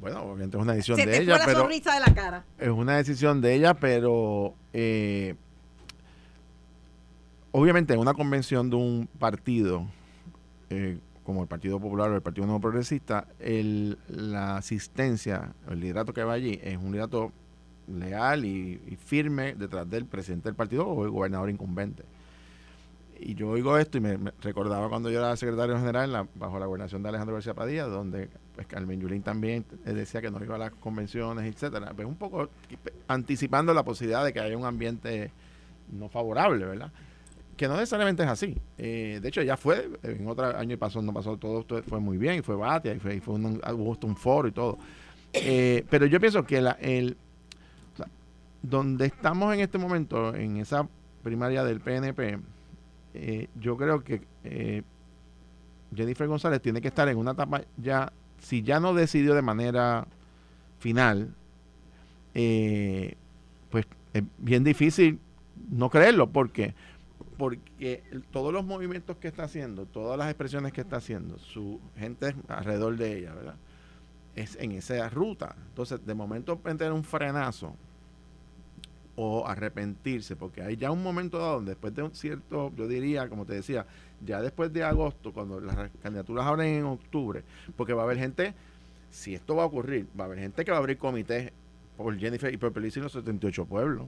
Bueno, 0.00 0.22
obviamente 0.22 0.56
es 0.56 0.62
una 0.62 0.72
decisión 0.72 0.96
Se 0.96 1.06
de 1.06 1.12
te 1.12 1.22
ella, 1.22 1.36
fue 1.36 1.38
la 1.40 1.44
pero 1.46 1.60
sonrisa 1.60 1.94
de 1.94 2.00
la 2.00 2.14
cara. 2.14 2.44
es 2.58 2.68
una 2.70 2.96
decisión 2.96 3.40
de 3.40 3.54
ella, 3.54 3.74
pero 3.74 4.54
eh, 4.72 5.34
obviamente 7.52 7.92
en 7.92 8.00
una 8.00 8.14
convención 8.14 8.70
de 8.70 8.76
un 8.76 9.08
partido 9.18 9.86
eh, 10.70 10.98
como 11.24 11.42
el 11.42 11.48
Partido 11.48 11.78
Popular 11.78 12.10
o 12.10 12.16
el 12.16 12.22
Partido 12.22 12.46
Nuevo 12.46 12.60
Progresista, 12.60 13.26
el, 13.38 13.98
la 14.08 14.56
asistencia, 14.56 15.52
el 15.70 15.80
liderato 15.80 16.12
que 16.14 16.24
va 16.24 16.32
allí 16.32 16.58
es 16.62 16.76
un 16.78 16.92
liderato 16.92 17.30
leal 17.86 18.44
y, 18.44 18.80
y 18.88 18.96
firme 18.96 19.54
detrás 19.54 19.88
del 19.88 20.06
presidente 20.06 20.48
del 20.48 20.56
partido 20.56 20.86
o 20.86 21.04
el 21.04 21.10
gobernador 21.10 21.50
incumbente. 21.50 22.04
Y 23.22 23.34
yo 23.34 23.50
oigo 23.50 23.76
esto 23.76 23.98
y 23.98 24.00
me, 24.00 24.16
recordaba 24.40 24.88
cuando 24.88 25.10
yo 25.10 25.18
era 25.18 25.36
secretario 25.36 25.76
general 25.76 26.04
en 26.06 26.12
la- 26.12 26.26
bajo 26.34 26.58
la 26.58 26.66
gobernación 26.66 27.02
de 27.02 27.10
Alejandro 27.10 27.34
García 27.34 27.54
Padilla, 27.54 27.84
donde 27.84 28.28
pues, 28.54 28.66
Carmen 28.66 29.00
Yulín 29.00 29.22
también 29.22 29.64
decía 29.84 30.22
que 30.22 30.30
no 30.30 30.42
iba 30.42 30.54
a 30.54 30.58
las 30.58 30.72
convenciones, 30.72 31.44
etcétera. 31.44 31.92
Pues 31.94 32.08
un 32.08 32.16
poco 32.16 32.48
anticipando 33.08 33.74
la 33.74 33.82
posibilidad 33.84 34.24
de 34.24 34.32
que 34.32 34.40
haya 34.40 34.56
un 34.56 34.64
ambiente 34.64 35.30
no 35.92 36.08
favorable, 36.08 36.64
¿verdad? 36.64 36.90
Que 37.56 37.68
no 37.68 37.74
necesariamente 37.74 38.22
es 38.22 38.28
así. 38.28 38.56
Eh, 38.78 39.18
de 39.20 39.28
hecho, 39.28 39.42
ya 39.42 39.56
fue, 39.56 39.90
en 40.02 40.26
otro 40.26 40.46
año 40.56 40.74
y 40.74 40.76
pasó, 40.76 41.02
no 41.02 41.12
pasó 41.12 41.36
todo, 41.36 41.60
esto 41.60 41.82
fue 41.82 42.00
muy 42.00 42.16
bien, 42.16 42.36
y 42.36 42.42
fue 42.42 42.56
Batia, 42.56 42.94
y 42.94 43.00
fue, 43.00 43.16
y 43.16 43.20
fue 43.20 43.34
un, 43.34 43.60
un 43.62 44.16
foro 44.16 44.48
y 44.48 44.52
todo. 44.52 44.78
Eh, 45.34 45.84
pero 45.90 46.06
yo 46.06 46.18
pienso 46.20 46.44
que 46.44 46.60
la, 46.62 46.72
el, 46.80 47.16
o 47.92 47.96
sea, 47.98 48.06
donde 48.62 49.06
estamos 49.06 49.52
en 49.52 49.60
este 49.60 49.76
momento, 49.76 50.34
en 50.34 50.56
esa 50.56 50.88
primaria 51.22 51.62
del 51.64 51.80
PNP, 51.80 52.38
eh, 53.14 53.48
yo 53.58 53.76
creo 53.76 54.02
que 54.02 54.22
eh, 54.44 54.82
Jennifer 55.94 56.26
González 56.28 56.60
tiene 56.60 56.80
que 56.80 56.88
estar 56.88 57.08
en 57.08 57.18
una 57.18 57.32
etapa 57.32 57.62
ya, 57.76 58.12
si 58.38 58.62
ya 58.62 58.80
no 58.80 58.94
decidió 58.94 59.34
de 59.34 59.42
manera 59.42 60.06
final, 60.78 61.34
eh, 62.34 63.14
pues 63.70 63.86
es 64.12 64.22
bien 64.38 64.64
difícil 64.64 65.18
no 65.70 65.90
creerlo, 65.90 66.30
porque 66.30 66.74
porque 67.36 68.02
todos 68.32 68.52
los 68.52 68.66
movimientos 68.66 69.16
que 69.16 69.28
está 69.28 69.44
haciendo, 69.44 69.86
todas 69.86 70.18
las 70.18 70.28
expresiones 70.28 70.74
que 70.74 70.82
está 70.82 70.96
haciendo, 70.96 71.38
su 71.38 71.80
gente 71.96 72.34
alrededor 72.48 72.98
de 72.98 73.18
ella, 73.18 73.32
¿verdad? 73.32 73.54
Es 74.36 74.56
en 74.60 74.72
esa 74.72 75.08
ruta. 75.08 75.56
Entonces, 75.68 76.04
de 76.04 76.14
momento 76.14 76.58
tener 76.58 76.92
un 76.92 77.02
frenazo 77.02 77.74
o 79.16 79.46
arrepentirse, 79.46 80.36
porque 80.36 80.62
hay 80.62 80.76
ya 80.76 80.90
un 80.90 81.02
momento 81.02 81.38
dado 81.38 81.54
donde 81.54 81.72
después 81.72 81.94
de 81.94 82.02
un 82.02 82.14
cierto, 82.14 82.72
yo 82.76 82.86
diría, 82.88 83.28
como 83.28 83.44
te 83.44 83.54
decía, 83.54 83.86
ya 84.24 84.40
después 84.40 84.72
de 84.72 84.82
agosto, 84.84 85.32
cuando 85.32 85.60
las 85.60 85.90
candidaturas 86.02 86.46
abren 86.46 86.68
en 86.78 86.84
octubre, 86.84 87.42
porque 87.76 87.92
va 87.92 88.02
a 88.02 88.04
haber 88.04 88.18
gente, 88.18 88.54
si 89.10 89.34
esto 89.34 89.56
va 89.56 89.64
a 89.64 89.66
ocurrir, 89.66 90.06
va 90.18 90.24
a 90.24 90.26
haber 90.26 90.38
gente 90.38 90.64
que 90.64 90.70
va 90.70 90.76
a 90.76 90.80
abrir 90.80 90.96
comités 90.98 91.52
por 91.96 92.16
Jennifer 92.18 92.52
y 92.52 92.56
por 92.56 92.72
Pelici 92.72 92.98
en 92.98 93.04
los 93.04 93.12
78 93.12 93.66
pueblos. 93.66 94.06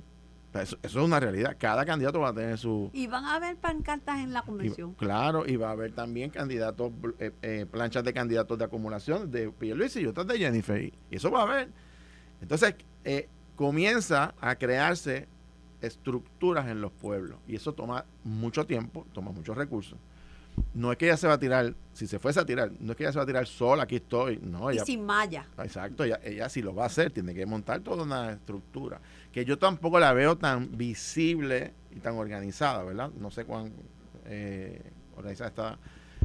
Eso, 0.54 0.76
eso 0.82 1.00
es 1.00 1.04
una 1.06 1.18
realidad. 1.18 1.56
Cada 1.58 1.84
candidato 1.86 2.20
va 2.20 2.28
a 2.28 2.34
tener 2.34 2.58
su, 2.58 2.90
Y 2.92 3.06
van 3.06 3.24
a 3.24 3.36
haber 3.36 3.56
pancartas 3.56 4.18
en 4.20 4.32
la 4.34 4.40
y- 4.40 4.42
convención. 4.46 4.92
claro, 4.94 5.46
y 5.46 5.56
va 5.56 5.68
a 5.68 5.72
haber 5.72 5.92
también 5.92 6.28
candidatos, 6.30 6.92
eh, 7.18 7.32
eh, 7.40 7.66
planchas 7.70 8.04
de 8.04 8.12
candidatos 8.12 8.58
de 8.58 8.64
acumulación 8.66 9.30
de 9.30 9.50
Pierluisi 9.50 10.00
y 10.00 10.06
otras 10.06 10.26
de 10.26 10.38
Jennifer. 10.38 10.82
Y 10.82 10.92
eso 11.10 11.30
va 11.30 11.40
a 11.40 11.42
haber. 11.44 11.68
Entonces, 12.42 12.74
eh, 13.04 13.28
comienza 13.62 14.34
a 14.40 14.56
crearse 14.56 15.28
estructuras 15.80 16.66
en 16.66 16.80
los 16.80 16.90
pueblos. 16.90 17.38
Y 17.46 17.54
eso 17.54 17.72
toma 17.72 18.04
mucho 18.24 18.66
tiempo, 18.66 19.06
toma 19.12 19.30
muchos 19.30 19.56
recursos. 19.56 20.00
No 20.74 20.90
es 20.90 20.98
que 20.98 21.06
ella 21.06 21.16
se 21.16 21.28
va 21.28 21.34
a 21.34 21.38
tirar, 21.38 21.72
si 21.92 22.08
se 22.08 22.18
fuese 22.18 22.40
a 22.40 22.44
tirar, 22.44 22.72
no 22.80 22.90
es 22.90 22.96
que 22.96 23.04
ella 23.04 23.12
se 23.12 23.18
va 23.18 23.22
a 23.22 23.26
tirar 23.26 23.46
sola, 23.46 23.84
aquí 23.84 23.96
estoy. 23.96 24.40
No, 24.42 24.68
y 24.72 24.74
ella, 24.74 24.84
sin 24.84 25.06
malla. 25.06 25.46
Exacto, 25.58 26.02
ella, 26.02 26.18
ella 26.24 26.48
si 26.48 26.60
lo 26.60 26.74
va 26.74 26.82
a 26.82 26.86
hacer, 26.86 27.12
tiene 27.12 27.34
que 27.34 27.46
montar 27.46 27.80
toda 27.82 28.02
una 28.02 28.32
estructura. 28.32 29.00
Que 29.30 29.44
yo 29.44 29.56
tampoco 29.56 30.00
la 30.00 30.12
veo 30.12 30.36
tan 30.36 30.76
visible 30.76 31.72
y 31.94 32.00
tan 32.00 32.16
organizada, 32.16 32.82
¿verdad? 32.82 33.12
No 33.16 33.30
sé 33.30 33.44
cuán 33.44 33.72
eh, 34.26 34.82
organizada 35.16 35.50
está 35.50 35.78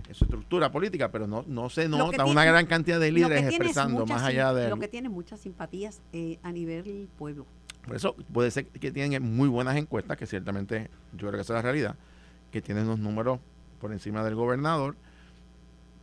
en 0.08 0.16
su 0.16 0.24
estructura 0.26 0.72
política, 0.72 1.12
pero 1.12 1.28
no, 1.28 1.44
no 1.48 1.70
se 1.70 1.88
nota 1.90 2.18
tiene- 2.18 2.32
una 2.32 2.46
gran 2.46 2.66
cantidad 2.66 3.00
de 3.00 3.12
líderes 3.12 3.44
expresando 3.46 4.06
más 4.06 4.24
allá 4.24 4.54
de... 4.54 4.70
Lo 4.70 4.78
que 4.78 4.88
tiene 4.88 5.10
muchas 5.10 5.40
simpatías 5.42 6.02
eh, 6.14 6.40
a 6.44 6.52
nivel 6.52 7.10
pueblo. 7.18 7.46
Por 7.86 7.96
eso 7.96 8.16
puede 8.34 8.52
ser 8.52 8.66
que 8.68 8.92
tienen 8.92 9.24
muy 9.36 9.48
buenas 9.50 9.76
encuestas, 9.78 10.18
que 10.18 10.26
ciertamente 10.28 10.90
yo 11.14 11.20
creo 11.28 11.32
que 11.34 11.42
esa 11.42 11.54
es 11.54 11.58
la 11.58 11.62
realidad, 11.62 11.96
que 12.52 12.62
tienen 12.62 12.86
unos 12.86 13.00
números 13.00 13.40
por 13.80 13.92
encima 13.94 14.24
del 14.24 14.36
gobernador, 14.36 14.96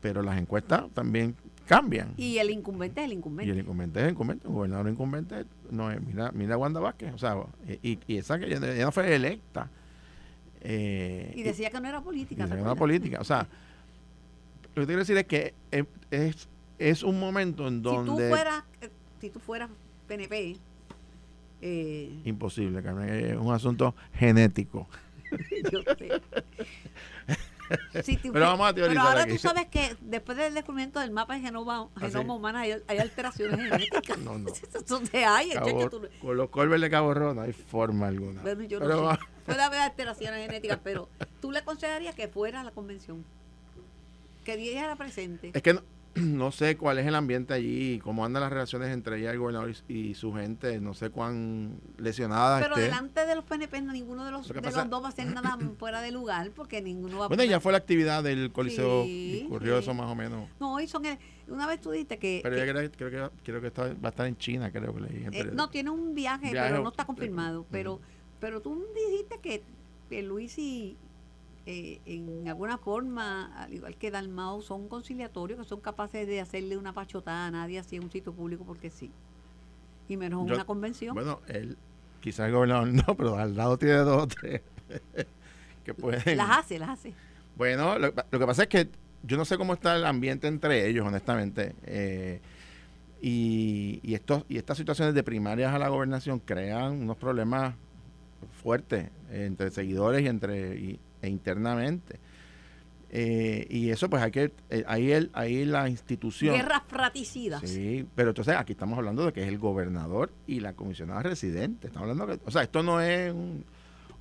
pero 0.01 0.23
las 0.23 0.39
encuestas 0.39 0.85
también 0.95 1.35
cambian. 1.67 2.13
Y 2.19 2.39
el 2.39 2.51
incumbente 2.51 3.01
es 3.01 3.07
el 3.07 3.13
Y 3.13 3.17
incumbente. 3.17 3.53
el 3.53 3.59
incumbente 3.59 3.99
es 4.01 4.05
el 4.05 4.11
incumbente, 4.13 4.47
el 4.47 4.53
gobernador 4.53 4.89
incumbente 4.89 5.45
no 5.71 5.91
es, 5.91 6.01
mira, 6.03 6.31
mira 6.33 6.55
a 6.55 6.59
Wanda 6.59 6.81
Vázquez, 6.81 7.13
o 7.15 7.19
sea, 7.19 7.37
y, 7.83 7.99
y 8.07 8.17
esa 8.19 8.39
que 8.39 8.47
ella, 8.47 8.61
no 8.85 8.93
fue 8.93 9.15
electa. 9.15 9.69
Eh, 10.61 11.33
Y 11.37 11.43
decía 11.43 11.71
que 11.71 11.81
no 11.81 11.89
era 11.89 12.01
política. 12.01 12.35
y 12.35 12.37
¿te 12.37 12.43
decía 12.45 12.57
que 12.57 12.63
no 12.65 12.71
era 12.71 12.79
política, 12.79 13.19
o 13.21 13.25
sea, 13.25 13.47
lo 14.75 14.83
que 14.83 14.87
te 14.87 14.87
quiero 14.87 14.99
decir 15.01 15.17
es 15.17 15.25
que 15.27 15.55
es, 15.71 15.85
es, 16.11 16.49
es 16.79 17.03
un 17.03 17.19
momento 17.21 17.67
en 17.69 17.77
Si 17.77 17.83
tú 17.83 17.91
donde 17.91 18.29
fueras, 18.29 18.65
eh, 18.81 18.91
si 19.21 19.31
tú 19.31 19.39
fueras 19.41 19.71
PNP, 20.09 20.57
eh, 21.63 22.21
imposible, 22.25 22.83
Carmen, 22.83 23.09
es 23.09 23.37
un 23.37 23.53
asunto 23.53 23.95
genético. 24.15 24.87
yo 25.73 25.83
sé. 25.97 26.21
Pero 28.23 28.41
vamos 28.41 28.69
a 28.71 28.75
Pero 28.75 29.01
ahora 29.01 29.23
aquí. 29.23 29.33
tú 29.33 29.39
sabes 29.39 29.67
que 29.69 29.97
después 30.03 30.37
del 30.37 30.53
descubrimiento 30.53 31.01
del 31.01 31.11
mapa 31.11 31.35
de 31.35 31.41
genoma, 31.41 31.89
¿Ah, 31.95 32.01
genoma 32.01 32.35
humano 32.35 32.59
hay, 32.59 32.75
hay 32.87 32.99
alteraciones 32.99 33.57
genéticas. 33.59 34.19
No, 34.25 34.39
no. 34.39 34.51
Se 35.11 35.25
hay. 35.25 35.51
Cabo- 35.53 35.67
chacho, 35.67 35.91
tú- 35.91 36.09
con 36.21 36.37
los 36.37 36.51
Colbert 36.51 36.83
de 36.83 36.91
Cabo 36.91 37.15
Rojo 37.15 37.35
no 37.35 37.41
hay 37.41 37.53
forma 37.53 38.09
alguna. 38.09 38.43
bueno, 38.43 38.63
yo 38.65 38.79
Pero 38.81 39.03
no 39.03 39.13
sé. 39.15 39.19
Puede 39.47 39.63
haber 39.63 39.81
alteraciones 39.81 40.47
genéticas, 40.47 40.79
pero 40.85 41.09
tú 41.41 41.51
le 41.53 41.61
aconsejarías 41.61 42.15
que 42.15 42.29
fuera 42.29 42.61
a 42.61 42.65
la 42.65 42.71
convención. 42.71 43.25
Que 44.45 44.57
dijera 44.57 44.95
presente. 44.97 45.51
Es 45.55 45.63
que 45.63 45.75
no, 45.75 45.81
no 46.15 46.53
sé 46.53 46.77
cuál 46.77 46.99
es 46.99 47.07
el 47.07 47.15
ambiente 47.15 47.55
allí, 47.55 47.99
cómo 47.99 48.25
andan 48.25 48.43
las 48.43 48.53
relaciones 48.53 48.91
entre 48.91 49.19
ella, 49.19 49.33
el 49.33 49.39
gobernador 49.39 49.73
y, 49.89 49.95
y 50.11 50.15
su 50.15 50.33
gente, 50.35 50.81
no 50.81 50.95
sé 50.95 51.11
cuán 51.11 51.79
lesionada 51.99 52.61
Pero 52.61 52.75
esté. 52.75 52.83
delante 52.85 53.27
de 53.27 53.35
los 53.35 53.45
PNP 53.45 53.81
ninguno 53.83 54.25
de 54.25 54.31
los, 54.31 54.47
de 54.47 54.61
los 54.61 54.91
dos 54.91 55.03
va 55.03 55.07
a 55.07 55.09
hacer 55.09 55.27
nada 55.27 55.59
fuera 55.79 56.01
de 56.03 56.13
lugar 56.13 56.51
porque 56.55 56.81
ninguno 56.83 57.19
va 57.19 57.25
a 57.25 57.29
Bueno, 57.29 57.43
poner- 57.43 57.51
ya 57.51 57.59
fue 57.61 57.73
la 57.73 57.79
actividad 57.79 58.23
del 58.23 58.53
Coliseo 58.53 59.05
Sí, 59.05 59.45
ocurrió 59.47 59.77
sí. 59.79 59.83
eso 59.83 59.95
más 59.95 60.11
o 60.11 60.15
menos. 60.15 60.49
No, 60.61 60.79
y 60.81 60.87
son 60.87 61.05
el- 61.07 61.19
una 61.49 61.67
vez 61.67 61.81
tú 61.81 61.91
dijiste 61.91 62.19
que, 62.19 62.41
Pero 62.43 62.57
que- 62.57 62.71
creo, 62.71 62.91
creo 63.11 63.31
que 63.31 63.37
creo 63.45 63.61
que 63.61 63.67
está- 63.67 63.89
va 63.95 64.09
a 64.09 64.11
estar 64.11 64.27
en 64.27 64.37
China, 64.37 64.71
creo 64.71 64.95
que 64.95 65.01
leí. 65.01 65.27
eh, 65.33 65.51
no 65.53 65.69
tiene 65.71 65.91
un 65.91 66.15
viaje, 66.15 66.53
Viaje 66.53 66.71
pero 66.71 66.83
no 66.83 66.91
está 66.91 67.05
confirmado. 67.05 67.67
Pero 67.71 68.01
pero 68.41 68.61
tú 68.61 68.85
dijiste 68.95 69.39
que, 69.41 69.63
que 70.11 70.23
Luis 70.23 70.59
y 70.59 70.97
eh, 71.67 72.01
en 72.07 72.47
alguna 72.49 72.77
forma, 72.79 73.47
al 73.63 73.73
igual 73.73 73.97
que 73.97 74.11
Dalmau, 74.11 74.61
son 74.63 74.89
conciliatorios, 74.89 75.59
que 75.61 75.65
son 75.65 75.81
capaces 75.81 76.27
de 76.27 76.41
hacerle 76.41 76.77
una 76.77 76.93
pachotada 76.93 77.47
a 77.47 77.51
nadie 77.51 77.79
así 77.79 77.97
en 77.97 78.05
un 78.05 78.11
sitio 78.11 78.33
público 78.33 78.65
porque 78.65 78.91
sí. 78.91 79.11
Y 80.09 80.17
menos 80.17 80.43
en 80.43 80.49
Yo- 80.49 80.55
una 80.57 80.65
convención. 80.65 81.15
Bueno, 81.15 81.41
él, 81.49 81.77
quizás 82.21 82.47
el 82.49 82.53
gobernador 82.53 82.89
no, 82.89 83.17
pero 83.17 83.37
al 83.39 83.57
lado 83.57 83.79
tiene 83.79 83.95
dos 83.97 84.23
o 84.25 84.27
tres 84.27 84.61
que 85.85 85.95
pueden. 85.95 86.37
las 86.37 86.59
hace, 86.59 86.79
las 86.79 86.91
hace. 86.91 87.13
Bueno, 87.57 87.99
lo, 87.99 88.13
lo 88.31 88.39
que 88.39 88.47
pasa 88.47 88.63
es 88.65 88.69
que 88.69 88.89
yo 89.23 89.37
no 89.37 89.45
sé 89.45 89.57
cómo 89.57 89.73
está 89.73 89.97
el 89.97 90.05
ambiente 90.05 90.47
entre 90.49 90.87
ellos, 90.89 91.07
honestamente. 91.07 91.75
Eh, 91.85 92.41
Y, 93.23 94.01
y, 94.03 94.13
estos, 94.15 94.45
y 94.51 94.59
estas 94.59 94.77
situaciones 94.77 95.15
de 95.15 95.23
primarias 95.23 95.73
a 95.73 95.79
la 95.79 95.89
gobernación 95.89 96.41
crean 96.41 96.93
unos 97.05 97.17
problemas 97.17 97.75
fuertes 98.63 99.09
entre 99.31 99.71
seguidores 99.71 100.21
y 100.23 100.27
entre 100.27 100.77
y, 100.79 101.01
e 101.25 101.29
internamente. 101.29 102.21
Eh, 103.17 103.69
y 103.71 103.91
eso 103.91 104.11
pues 104.11 104.23
hay 104.23 104.33
que, 104.33 104.51
eh, 104.71 104.83
ahí, 104.89 105.13
el, 105.13 105.31
ahí 105.35 105.65
la 105.65 105.89
institución... 105.89 106.57
Guerras 106.57 106.83
fraticidas. 106.89 107.63
Sí, 107.63 108.05
pero 108.17 108.31
entonces 108.31 108.57
aquí 108.57 108.73
estamos 108.73 108.99
hablando 108.99 109.25
de 109.25 109.33
que 109.33 109.43
es 109.43 109.49
el 109.49 109.59
gobernador 109.59 110.33
y 110.49 110.59
la 110.59 110.73
comisionada 110.73 111.23
residente. 111.23 111.87
Estamos 111.87 112.11
hablando 112.11 112.27
que, 112.27 112.45
o 112.45 112.51
sea, 112.51 112.63
esto 112.63 112.83
no 112.83 113.01
es 113.01 113.33
un, 113.33 113.65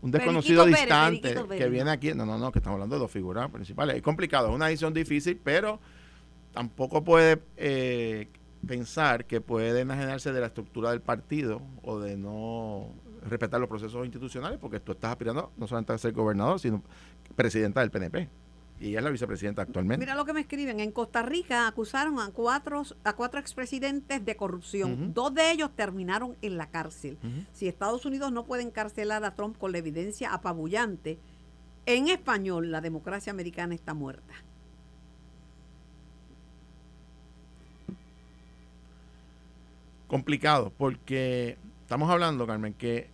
un 0.03 0.11
desconocido 0.11 0.63
Periquito 0.63 0.87
Pérez, 0.87 1.11
distante 1.11 1.21
Periquito 1.21 1.47
Pérez, 1.47 1.63
que 1.63 1.69
viene 1.71 1.89
aquí. 1.89 2.13
No, 2.13 2.25
no, 2.25 2.37
no, 2.37 2.51
que 2.51 2.59
estamos 2.59 2.75
hablando 2.75 2.95
de 2.95 3.01
dos 3.01 3.09
figuras 3.09 3.49
principales. 3.49 3.95
Es 3.95 4.03
complicado, 4.03 4.49
es 4.49 4.55
una 4.55 4.67
decisión 4.67 4.93
difícil, 4.93 5.39
pero 5.43 5.79
tampoco 6.53 7.03
puede 7.03 7.41
eh, 7.57 8.27
pensar 8.67 9.25
que 9.25 9.41
puede 9.41 9.81
enajenarse 9.81 10.31
de 10.31 10.39
la 10.39 10.47
estructura 10.47 10.91
del 10.91 11.01
partido 11.01 11.63
o 11.81 11.99
de 11.99 12.15
no 12.15 12.89
respetar 13.27 13.59
los 13.59 13.69
procesos 13.69 14.05
institucionales, 14.05 14.59
porque 14.59 14.79
tú 14.79 14.91
estás 14.93 15.11
aspirando 15.11 15.51
no 15.57 15.67
solamente 15.67 15.93
a 15.93 15.97
ser 15.97 16.13
gobernador, 16.13 16.59
sino 16.59 16.83
presidenta 17.35 17.81
del 17.81 17.91
PNP. 17.91 18.29
Y 18.79 18.89
ella 18.89 18.99
es 18.99 19.03
la 19.05 19.11
vicepresidenta 19.11 19.61
actualmente. 19.61 20.05
Mira 20.05 20.15
lo 20.15 20.25
que 20.25 20.33
me 20.33 20.41
escriben. 20.41 20.79
En 20.79 20.91
Costa 20.91 21.21
Rica 21.21 21.67
acusaron 21.67 22.19
a 22.19 22.31
cuatro, 22.31 22.83
a 23.03 23.13
cuatro 23.13 23.39
expresidentes 23.39 24.25
de 24.25 24.35
corrupción. 24.35 25.13
Dos 25.13 25.33
de 25.33 25.51
ellos 25.51 25.71
terminaron 25.73 26.35
en 26.41 26.57
la 26.57 26.69
cárcel. 26.69 27.17
Si 27.53 27.67
Estados 27.67 28.05
Unidos 28.05 28.31
no 28.33 28.43
puede 28.43 28.63
encarcelar 28.63 29.23
a 29.23 29.35
Trump 29.35 29.57
con 29.57 29.71
la 29.71 29.77
evidencia 29.77 30.33
apabullante, 30.33 31.17
en 31.85 32.09
español 32.09 32.71
la 32.71 32.81
democracia 32.81 33.31
americana 33.31 33.73
está 33.73 33.93
muerta. 33.93 34.33
Complicado, 40.07 40.73
porque 40.77 41.57
estamos 41.81 42.09
hablando, 42.09 42.45
Carmen, 42.45 42.73
que 42.73 43.12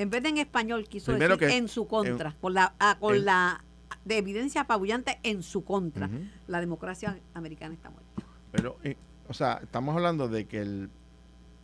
En 0.00 0.08
vez 0.08 0.22
de 0.22 0.30
en 0.30 0.38
español, 0.38 0.88
quiso 0.88 1.12
Primero 1.12 1.36
decir 1.36 1.48
que- 1.48 1.56
en 1.58 1.68
su 1.68 1.86
contra, 1.86 2.34
con 2.40 2.54
la, 2.54 2.74
ah, 2.78 2.96
con 2.98 3.16
en- 3.16 3.24
la 3.26 3.62
de 4.04 4.16
evidencia 4.16 4.62
apabullante 4.62 5.18
en 5.22 5.42
su 5.42 5.62
contra. 5.62 6.08
La 6.46 6.60
democracia 6.60 7.18
americana 7.34 7.74
está 7.74 7.90
muerta. 7.90 8.22
Pero, 8.50 8.78
eh, 8.82 8.96
o 9.28 9.34
sea, 9.34 9.60
estamos 9.62 9.94
hablando 9.94 10.26
de 10.28 10.46
que 10.46 10.60
el 10.62 10.88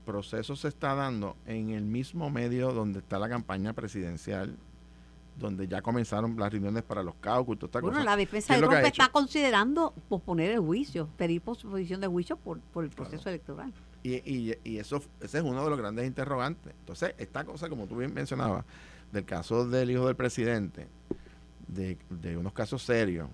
proceso 0.05 0.55
se 0.55 0.69
está 0.69 0.95
dando 0.95 1.37
en 1.47 1.71
el 1.71 1.85
mismo 1.85 2.29
medio 2.31 2.73
donde 2.73 2.99
está 2.99 3.19
la 3.19 3.29
campaña 3.29 3.73
presidencial, 3.73 4.55
donde 5.39 5.69
ya 5.69 5.83
comenzaron 5.83 6.37
las 6.39 6.51
reuniones 6.51 6.83
para 6.83 7.03
los 7.03 7.15
caucus 7.17 7.57
y 7.57 7.59
toda 7.59 7.69
esta 7.69 7.81
Bueno, 7.81 7.99
cosa. 7.99 8.05
la 8.05 8.17
¿Qué 8.17 8.21
defensa 8.21 8.55
de 8.55 8.61
Trump 8.61 8.75
está 8.85 9.09
considerando 9.11 9.93
posponer 10.09 10.51
el 10.53 10.61
juicio, 10.61 11.09
pedir 11.17 11.43
posposición 11.43 12.01
de 12.01 12.07
juicio 12.07 12.37
por, 12.37 12.59
por 12.61 12.85
el 12.85 12.91
proceso 12.91 13.29
electoral. 13.29 13.73
Y, 14.03 14.15
y, 14.25 14.55
y 14.65 14.79
eso 14.79 15.03
ese 15.21 15.39
es 15.39 15.45
uno 15.45 15.63
de 15.65 15.71
los 15.71 15.79
grandes 15.79 16.07
interrogantes. 16.07 16.73
Entonces, 16.81 17.15
esta 17.19 17.45
cosa, 17.45 17.69
como 17.69 17.87
tú 17.87 17.97
bien 17.97 18.15
mencionabas, 18.15 18.65
del 19.13 19.25
caso 19.25 19.69
del 19.69 19.91
hijo 19.91 20.07
del 20.07 20.17
presidente, 20.17 20.87
de, 21.69 21.99
de 22.09 22.37
unos 22.37 22.53
casos 22.53 22.83
serios, 22.83 23.29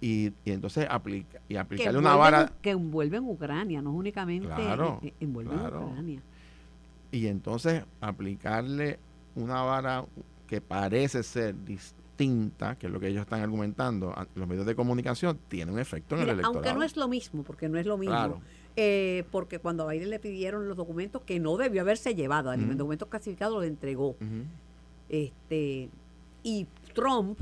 y, 0.00 0.32
y 0.44 0.52
entonces 0.52 0.86
aplica, 0.88 1.40
y 1.48 1.56
aplicarle 1.56 1.98
una 1.98 2.14
vara 2.16 2.52
que 2.62 2.70
envuelven 2.70 3.24
Ucrania, 3.24 3.82
no 3.82 3.90
es 3.90 3.96
únicamente 3.96 4.46
Claro, 4.46 5.00
envuelven 5.20 5.58
claro. 5.58 5.86
Ucrania. 5.88 6.20
y 7.10 7.26
entonces 7.26 7.84
aplicarle 8.00 8.98
una 9.34 9.62
vara 9.62 10.04
que 10.48 10.60
parece 10.60 11.22
ser 11.22 11.54
distinta, 11.64 12.74
que 12.76 12.86
es 12.88 12.92
lo 12.92 12.98
que 12.98 13.06
ellos 13.08 13.20
están 13.22 13.40
argumentando, 13.42 14.12
los 14.34 14.48
medios 14.48 14.66
de 14.66 14.74
comunicación, 14.74 15.38
tiene 15.48 15.70
un 15.70 15.78
efecto 15.78 16.16
en 16.16 16.22
Mira, 16.22 16.32
el 16.32 16.38
electorado. 16.40 16.66
aunque 16.66 16.78
no 16.78 16.84
es 16.84 16.96
lo 16.96 17.06
mismo, 17.06 17.44
porque 17.44 17.68
no 17.68 17.78
es 17.78 17.86
lo 17.86 17.96
mismo. 17.96 18.14
Claro. 18.14 18.40
eh, 18.74 19.24
porque 19.30 19.58
cuando 19.60 19.84
a 19.88 19.92
Biden 19.92 20.10
le 20.10 20.18
pidieron 20.18 20.66
los 20.66 20.76
documentos 20.76 21.22
que 21.22 21.38
no 21.38 21.56
debió 21.56 21.82
haberse 21.82 22.14
llevado, 22.14 22.56
los 22.56 22.76
documentos 22.76 23.08
clasificados 23.08 23.54
los 23.54 23.64
entregó. 23.64 24.16
Este 25.08 25.88
Y 26.42 26.66
Trump 26.94 27.38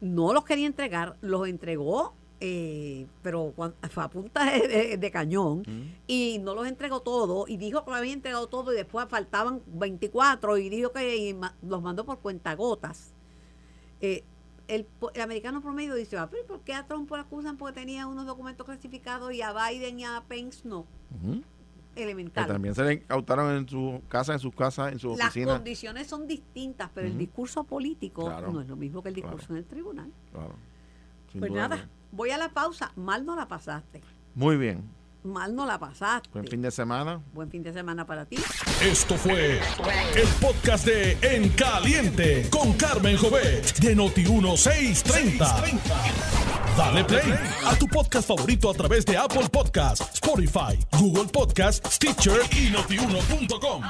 no 0.00 0.32
los 0.32 0.44
quería 0.44 0.66
entregar, 0.66 1.16
los 1.20 1.46
entregó, 1.48 2.14
eh, 2.40 3.06
pero 3.22 3.52
fue 3.90 4.02
a 4.04 4.08
punta 4.08 4.50
de, 4.50 4.66
de- 4.68 4.96
de 4.96 5.10
cañón. 5.10 5.60
Ujú. 5.60 5.84
y 6.06 6.38
no 6.40 6.54
los 6.54 6.66
entregó 6.66 7.00
todos 7.00 7.48
y 7.50 7.56
dijo 7.58 7.84
que 7.84 7.90
lo 7.90 7.96
había 7.96 8.12
entregado 8.12 8.46
todo 8.48 8.72
y 8.72 8.76
después 8.76 9.06
faltaban 9.08 9.60
24 9.66 10.56
y 10.58 10.68
dijo 10.70 10.92
que 10.92 11.16
y 11.16 11.34
ma- 11.34 11.54
los 11.62 11.82
mandó 11.82 12.04
por 12.06 12.18
cuentagotas. 12.20 13.12
Eh, 14.00 14.24
el, 14.68 14.86
americano 15.20 15.60
promedio 15.60 15.94
dice, 15.96 16.16
ah, 16.16 16.28
pero 16.30 16.46
¿por 16.46 16.60
qué 16.60 16.72
a 16.74 16.86
Trump 16.86 17.10
lo 17.10 17.16
acusan 17.16 17.56
porque 17.56 17.80
tenía 17.80 18.06
unos 18.06 18.24
documentos 18.26 18.64
clasificados 18.64 19.32
y 19.34 19.42
a 19.42 19.52
Biden 19.52 19.98
y 20.00 20.04
a 20.04 20.22
Pence 20.28 20.60
no? 20.66 20.86
Ujú. 21.22 21.42
Que 21.94 22.04
Elemental. 22.04 22.46
también 22.46 22.72
se 22.74 22.84
le 22.84 22.92
incautaron 22.94 23.50
en 23.56 23.68
su 23.68 24.00
casa, 24.08 24.32
en 24.32 24.38
sus 24.38 24.54
casas, 24.54 24.92
en 24.92 25.00
su 25.00 25.16
Las 25.16 25.30
oficina. 25.30 25.54
condiciones 25.54 26.06
son 26.06 26.28
distintas, 26.28 26.88
pero 26.94 27.08
el 27.08 27.18
discurso 27.18 27.64
político 27.64 28.26
Claro. 28.26 28.52
no 28.52 28.60
es 28.60 28.68
lo 28.68 28.76
mismo 28.76 29.02
que 29.02 29.08
el 29.08 29.16
discurso 29.16 29.38
Claro. 29.48 29.54
en 29.54 29.58
el 29.58 29.64
tribunal. 29.66 30.12
Claro. 30.30 30.54
Sin 31.32 31.40
pues 31.40 31.50
nada. 31.52 31.88
Voy 32.12 32.30
a 32.30 32.38
la 32.38 32.48
pausa. 32.50 32.92
Mal 32.96 33.24
no 33.24 33.36
la 33.36 33.46
pasaste. 33.48 34.00
Muy 34.34 34.56
bien. 34.56 34.88
Mal 35.22 35.54
no 35.54 35.66
la 35.66 35.78
pasaste. 35.78 36.30
Buen 36.32 36.46
fin 36.46 36.62
de 36.62 36.70
semana. 36.70 37.20
Buen 37.34 37.50
fin 37.50 37.62
de 37.62 37.72
semana 37.72 38.06
para 38.06 38.24
ti. 38.24 38.36
Esto 38.82 39.16
fue 39.16 39.58
el 39.58 40.28
podcast 40.40 40.86
de 40.86 41.18
En 41.20 41.50
Caliente 41.50 42.48
con 42.50 42.72
Carmen 42.74 43.16
Jovet 43.18 43.78
de 43.80 43.96
Noti1630. 43.96 45.80
Dale 46.76 47.04
play 47.04 47.34
a 47.66 47.76
tu 47.76 47.86
podcast 47.88 48.28
favorito 48.28 48.70
a 48.70 48.74
través 48.74 49.04
de 49.04 49.16
Apple 49.18 49.48
Podcasts, 49.50 50.08
Spotify, 50.14 50.78
Google 50.98 51.26
Podcasts, 51.30 51.96
Stitcher 51.96 52.40
y 52.56 52.70
notiuno.com. 52.70 53.82